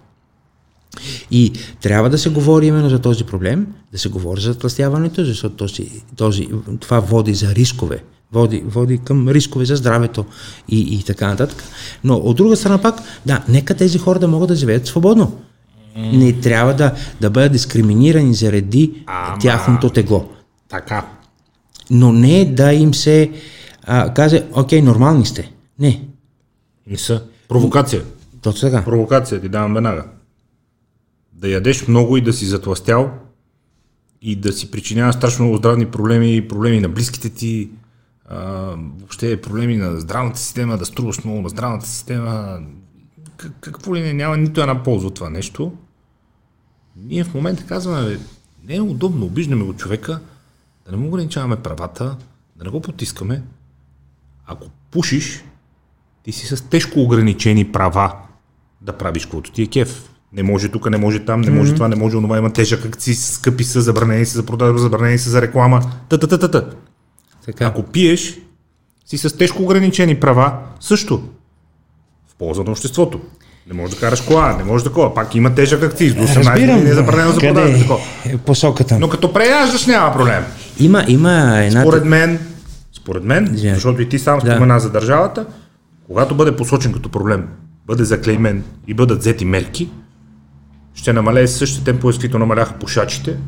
[1.31, 5.57] И трябва да се говори именно за този проблем, да се говори за тластяването, защото
[5.57, 6.49] този, този,
[6.81, 8.03] това води за рискове,
[8.33, 10.25] води, води към рискове за здравето
[10.69, 11.65] и, и така нататък.
[12.05, 15.39] Но от друга страна пак, да, нека тези хора да могат да живеят свободно.
[15.97, 20.29] Не трябва да, да бъдат дискриминирани заради Ама- тяхното тегло.
[20.69, 21.07] Така.
[21.91, 23.31] Но не да им се
[23.87, 25.53] а, каже, окей, нормални сте.
[25.79, 26.09] Не,
[26.87, 27.27] Не са.
[27.49, 28.05] Провокация.
[28.43, 28.85] точно така.
[28.85, 30.05] Провокация ти давам веднага.
[31.33, 33.11] Да ядеш много и да си затластял
[34.23, 37.71] и да си причинява страшно много здравни проблеми, проблеми на близките ти,
[38.29, 38.39] а,
[38.99, 42.61] въобще проблеми на здравната система, да струваш много на здравната система.
[43.37, 45.73] Как, какво ли не, няма нито една полза от това нещо.
[46.97, 48.19] Ние в момента казваме, бе,
[48.65, 50.21] не е удобно, обиждаме го човека,
[50.87, 52.17] да не му ограничаваме правата,
[52.57, 53.43] да не го потискаме.
[54.47, 55.45] Ако пушиш,
[56.25, 58.13] ти си с тежко ограничени права
[58.81, 60.09] да правиш каквото ти е кеф.
[60.33, 61.75] Не може тук, не може там, не може mm-hmm.
[61.75, 65.31] това, не може онова, има тежък акциз, скъпи са, забранени са за продажба, забранени са
[65.31, 65.83] за реклама.
[66.09, 66.65] Та, та, та, та, та.
[67.47, 67.67] така.
[67.67, 68.39] Ако пиеш,
[69.07, 71.23] си с тежко ограничени права, също.
[72.29, 73.21] В полза на обществото.
[73.67, 75.15] Не можеш да караш кола, не можеш такова.
[75.15, 76.15] Пак има тежък акциз.
[76.15, 76.75] До 18 Разбирам.
[76.77, 77.79] години е забранено за продажба.
[77.79, 78.01] Такова.
[78.27, 78.99] е посоката.
[78.99, 80.45] Но като преяждаш няма проблем.
[80.79, 81.81] Има, има една...
[81.81, 82.39] Според мен,
[82.93, 83.75] според мен, Извинявай.
[83.75, 84.51] защото и ти сам Да.
[84.51, 85.47] спомена за държавата,
[86.07, 87.49] когато бъде посочен като проблем,
[87.87, 89.91] бъде заклеймен и бъдат взети мерки,
[90.95, 93.39] ще намалее същите темпове, с които намаляха пушачите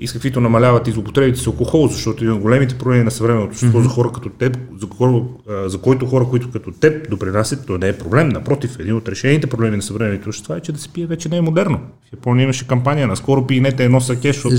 [0.00, 3.50] и с каквито намаляват и злоупотребите с алкохол, защото един от големите проблеми на съвременното
[3.50, 3.82] общество mm-hmm.
[3.82, 5.22] за хора като теб, за, хора,
[5.66, 8.28] за който хора, които като теб допринасят, то не е проблем.
[8.28, 11.36] Напротив, един от решените проблеми на съвременното общество е, че да се пие вече не
[11.36, 11.80] е модерно.
[12.08, 14.56] В Япония имаше кампания, наскоро пиенете едно саке, защото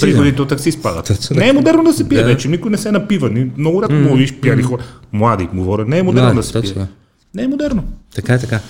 [0.00, 1.30] приходите от такси спадат.
[1.36, 2.24] Не е модерно да се пие да.
[2.24, 3.30] вече, никой не се напива.
[3.56, 4.16] Много рядко mm-hmm.
[4.16, 4.82] виж пияни хора.
[5.12, 6.86] Млади говорят, не е модерно да, да се пие.
[7.34, 7.84] Не е модерно.
[8.14, 8.60] Така, така.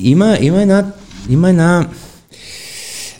[0.00, 0.84] Има, има една,
[1.28, 1.86] има една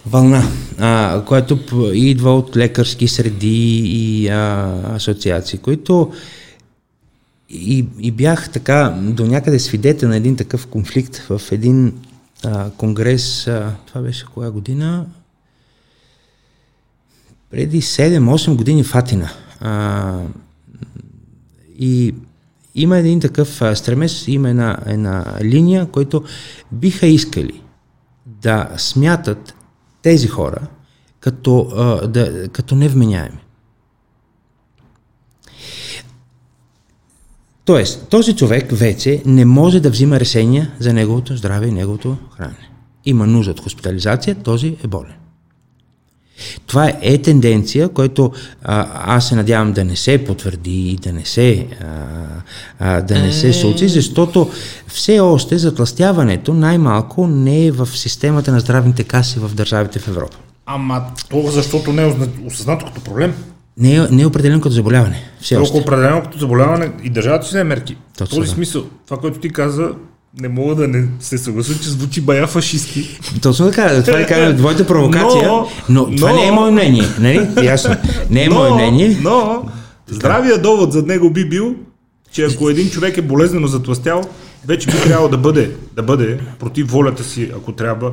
[0.07, 0.43] вълна,
[0.79, 1.59] а, която
[1.95, 6.13] идва от лекарски среди и а, асоциации, които
[7.51, 11.93] и, и бях така до някъде свидетел на един такъв конфликт в един
[12.45, 15.07] а, конгрес, а, това беше коя година?
[17.51, 19.31] Преди 7-8 години в Атина.
[19.61, 20.21] А,
[21.79, 22.15] и
[22.75, 26.25] има един такъв стремеж, има една, една линия, който
[26.73, 27.63] биха искали
[28.27, 29.56] да смятат
[30.07, 30.67] тези хора
[31.21, 33.39] като, а, да, като невменяеми.
[37.65, 42.71] Тоест, този човек вече не може да взима решения за неговото здраве и неговото хранене.
[43.05, 45.15] Има нужда от хоспитализация, този е болен.
[46.67, 48.33] Това е тенденция, която
[48.65, 51.87] а, аз се надявам да не се потвърди и да не се, а,
[52.79, 53.53] а, да не се е.
[53.53, 54.51] случи, защото
[54.87, 60.37] все още затластяването най-малко не е в системата на здравните каси в държавите в Европа.
[60.67, 62.15] Ама това защото не е
[62.47, 63.35] осъзнато като проблем.
[63.79, 65.23] Не е, не е определено като заболяване.
[65.41, 67.97] Все Толкова определено като заболяване и държавата си не мерки.
[68.15, 68.47] В този да.
[68.47, 69.91] смисъл, това, което ти каза,
[70.41, 73.21] не мога да не се съглася, че звучи бая фашистски.
[73.43, 77.05] Точно така, това е кажа твоята провокация, но, но, но това не е мое мнение,
[77.21, 77.49] нали?
[77.63, 77.97] Ясно.
[78.31, 79.19] Не е но, мое мнение.
[79.23, 79.65] Но,
[80.07, 81.75] здравия довод за него би бил,
[82.33, 84.23] че ако един човек е болезнено затластял,
[84.67, 88.13] вече би трябвало да бъде, да бъде против волята си, ако трябва.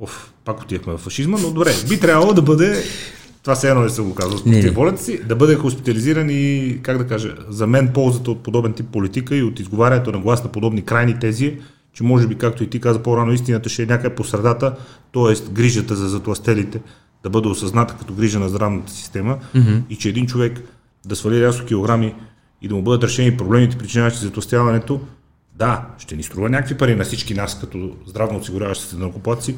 [0.00, 2.84] Оф, пак отивахме в фашизма, но добре, би трябвало да бъде
[3.42, 6.98] това все едно не съм го казал с волята си, да бъде хоспитализиран и, как
[6.98, 10.52] да кажа, за мен ползата от подобен тип политика и от изговарянето на глас на
[10.52, 11.58] подобни крайни тези,
[11.92, 14.76] че може би, както и ти каза по-рано, истината ще е някъде по средата,
[15.14, 15.52] т.е.
[15.52, 16.80] грижата за затластелите
[17.22, 19.82] да бъде осъзната като грижа на здравната система mm-hmm.
[19.90, 20.60] и че един човек
[21.06, 22.14] да свали рязко килограми
[22.62, 25.00] и да му бъдат решени проблемите, причиняващи затластяването,
[25.54, 29.56] да, ще ни струва някакви пари на всички нас, като здравно осигуряващи се накопаци,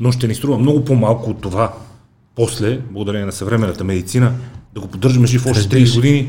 [0.00, 1.72] но ще ни струва много по-малко от това
[2.36, 4.32] после, благодарение на съвременната медицина,
[4.74, 6.28] да го поддържаме жив още 30 години,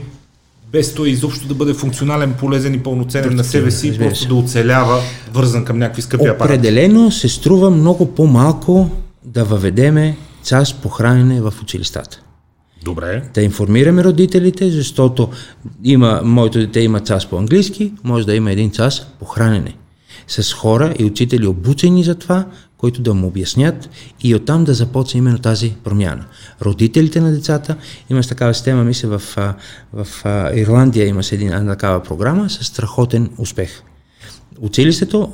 [0.72, 5.02] без той изобщо да бъде функционален, полезен и пълноценен на себе си, просто да оцелява,
[5.34, 6.54] вързан към някакви скъпи апарати.
[6.54, 8.90] Определено се струва много по-малко
[9.26, 12.22] да въведеме част по хранене в училищата.
[12.84, 13.24] Добре.
[13.34, 15.30] Да информираме родителите, защото
[15.84, 19.76] има, моето дете има част по английски, може да има един час по хранене.
[20.28, 22.46] С хора и учители обучени за това,
[22.78, 23.90] които да му обяснят
[24.24, 26.26] и оттам да започне именно тази промяна.
[26.62, 27.76] Родителите на децата,
[28.10, 29.38] има такава система, мисля, в,
[29.94, 30.08] в,
[30.56, 33.82] Ирландия има една такава програма с страхотен успех.
[34.60, 35.32] Училището,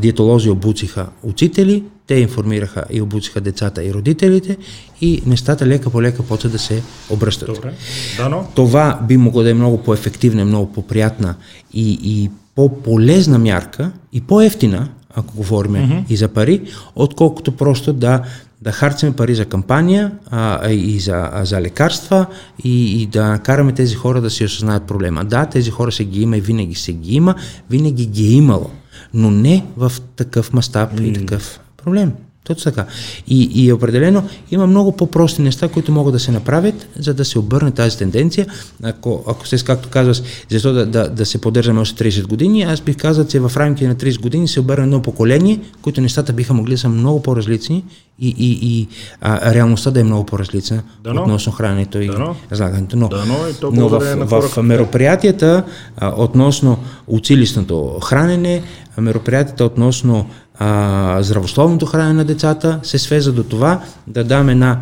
[0.00, 4.56] диетолози обучиха учители, те информираха и обучиха децата и родителите
[5.00, 7.54] и нещата лека по лека почват да се обръщат.
[7.54, 7.74] Добре.
[8.16, 8.48] Дано.
[8.54, 11.34] Това би могло да е много по-ефективна, много по-приятна
[11.74, 16.04] и, и по-полезна мярка и по-ефтина, ако говорим mm-hmm.
[16.08, 16.62] и за пари,
[16.96, 18.22] отколкото просто да,
[18.62, 22.26] да харчим пари за кампания а, и за, а, за лекарства
[22.64, 25.24] и, и да накараме тези хора да си осъзнаят проблема.
[25.24, 27.34] Да, тези хора се ги има и винаги се ги има,
[27.70, 28.70] винаги ги е имало,
[29.14, 31.02] но не в такъв мащаб mm.
[31.02, 32.12] и такъв проблем.
[32.44, 32.86] Точно така.
[33.28, 37.38] И, и определено има много по-прости неща, които могат да се направят, за да се
[37.38, 38.46] обърне тази тенденция.
[38.82, 42.80] Ако, ако се, както казваш, защо да, да, да се поддържаме още 30 години, аз
[42.80, 46.54] бих казал, че в рамките на 30 години се обърне едно поколение, които нещата биха
[46.54, 47.84] могли да са много по-различни
[48.18, 48.88] и, и, и
[49.20, 51.22] а, реалността да е много по-различна Дано.
[51.22, 52.10] относно храненето и
[52.52, 52.96] разлагането.
[52.96, 53.34] Но, Дано,
[53.72, 55.64] но в, в, в мероприятията
[55.96, 58.62] а, относно училищното хранене,
[58.98, 60.26] мероприятията относно
[60.58, 64.80] а, здравословното хранене на децата се свеза до това да дам една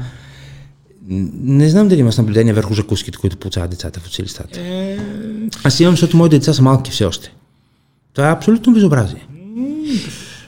[1.42, 4.60] не знам дали имаш наблюдение върху закуските, които получават децата в училищата.
[4.60, 4.98] Е...
[5.64, 7.32] Аз имам, защото моите деца са малки все още.
[8.12, 9.26] Това е абсолютно безобразие.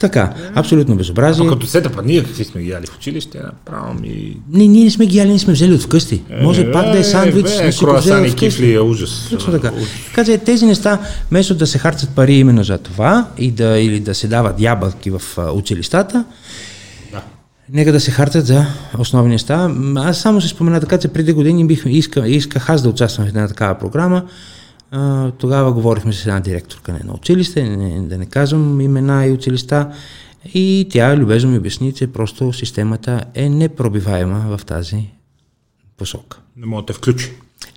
[0.03, 1.47] Така, абсолютно безобразие.
[1.47, 4.37] А като сета, па ние какви сме ги яли в училище, направо ми...
[4.53, 6.23] Не, ние не сме ги яли, ние сме взели от вкъщи.
[6.31, 9.27] Е, Може е, пак да е сандвич, е, е, круасани, кифли, е ужас.
[9.31, 9.73] Точно така.
[10.15, 10.99] Каза, тези неща,
[11.31, 15.11] вместо да се харчат пари именно за това и да, или да се дават ябълки
[15.11, 15.23] в
[15.55, 16.25] училищата.
[17.73, 18.67] Нека да се хартят за
[18.99, 19.75] основни неща.
[19.97, 23.29] Аз само се спомена така, че преди години бих, иска, исках аз да участвам в
[23.29, 24.23] една такава програма
[25.39, 29.93] тогава говорихме с една директорка на едно училище, не, да не казвам имена и училища,
[30.55, 35.11] и тя любезно ми обясни, че просто системата е непробиваема в тази
[35.97, 36.39] посока.
[36.57, 37.33] Не може да те включи.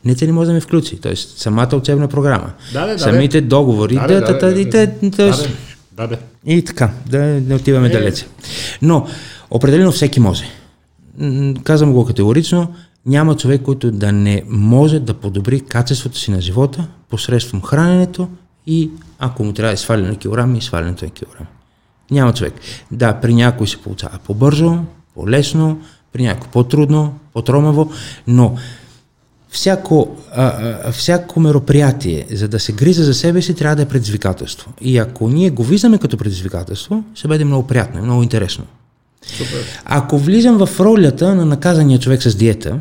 [0.05, 1.15] Не, че не може да ме включи, т.е.
[1.15, 2.53] самата учебна програма.
[2.73, 3.95] Да, да, самите да, договори.
[3.95, 5.37] Да, да, да, да,
[5.97, 6.17] да, да.
[6.45, 7.91] И така, да не отиваме е.
[7.91, 8.25] далече.
[8.81, 9.07] Но
[9.49, 10.43] определено всеки може.
[11.63, 12.75] Казвам го категорично,
[13.05, 18.27] няма човек, който да не може да подобри качеството си на живота посредством храненето
[18.67, 21.47] и ако му трябва да сваля на килограми, свалянето на килограми.
[22.11, 22.53] Няма човек.
[22.91, 24.77] Да, при някой се получава по-бързо,
[25.15, 25.81] по-лесно,
[26.13, 27.91] при някой по-трудно, по-тромаво,
[28.27, 28.55] но
[29.49, 30.43] всяко, а,
[30.83, 34.73] а, всяко мероприятие, за да се гриза за себе си, трябва да е предизвикателство.
[34.81, 38.65] И ако ние го виждаме като предизвикателство, ще бъде много приятно и много интересно.
[39.25, 39.81] Супер.
[39.85, 42.79] Ако влизам в ролята на наказания човек с диета,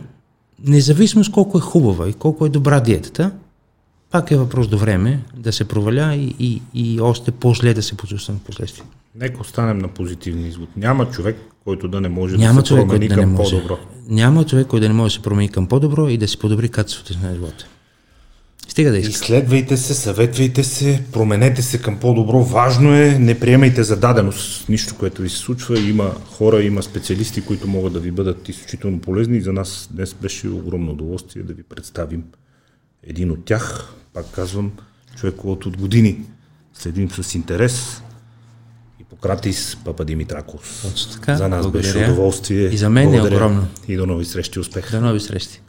[0.66, 3.30] независимо с колко е хубава и колко е добра диетата,
[4.10, 7.96] пак е въпрос до време да се проваля и, и, и още по-зле да се
[7.96, 8.84] почувствам в последствие.
[9.14, 10.68] Нека останем на позитивния извод.
[10.76, 13.56] Няма човек, който да не може Няма да се човек, промени да към може.
[13.56, 13.78] по-добро.
[14.08, 16.68] Няма човек, който да не може да се промени към по-добро и да си подобри
[16.68, 17.66] качеството на живота.
[18.74, 19.10] Стига да иска.
[19.10, 22.40] Изследвайте се, съветвайте се, променете се към по-добро.
[22.40, 25.80] Важно е, не приемайте за даденост нищо, което ви се случва.
[25.80, 29.38] Има хора, има специалисти, които могат да ви бъдат изключително полезни.
[29.38, 32.24] И за нас днес беше огромно удоволствие да ви представим
[33.02, 33.94] един от тях.
[34.12, 34.72] Пак казвам,
[35.16, 36.20] човек, който от години
[36.72, 38.02] следим с интерес.
[38.98, 40.82] Хипократис Папа Димитракос.
[40.82, 41.36] Точно така.
[41.36, 42.12] За нас беше Благодаря.
[42.12, 42.68] удоволствие.
[42.68, 43.36] И за мен е Благодаря.
[43.36, 43.66] огромно.
[43.88, 44.58] И до нови срещи.
[44.58, 44.90] Успех!
[44.90, 45.60] До нови срещи.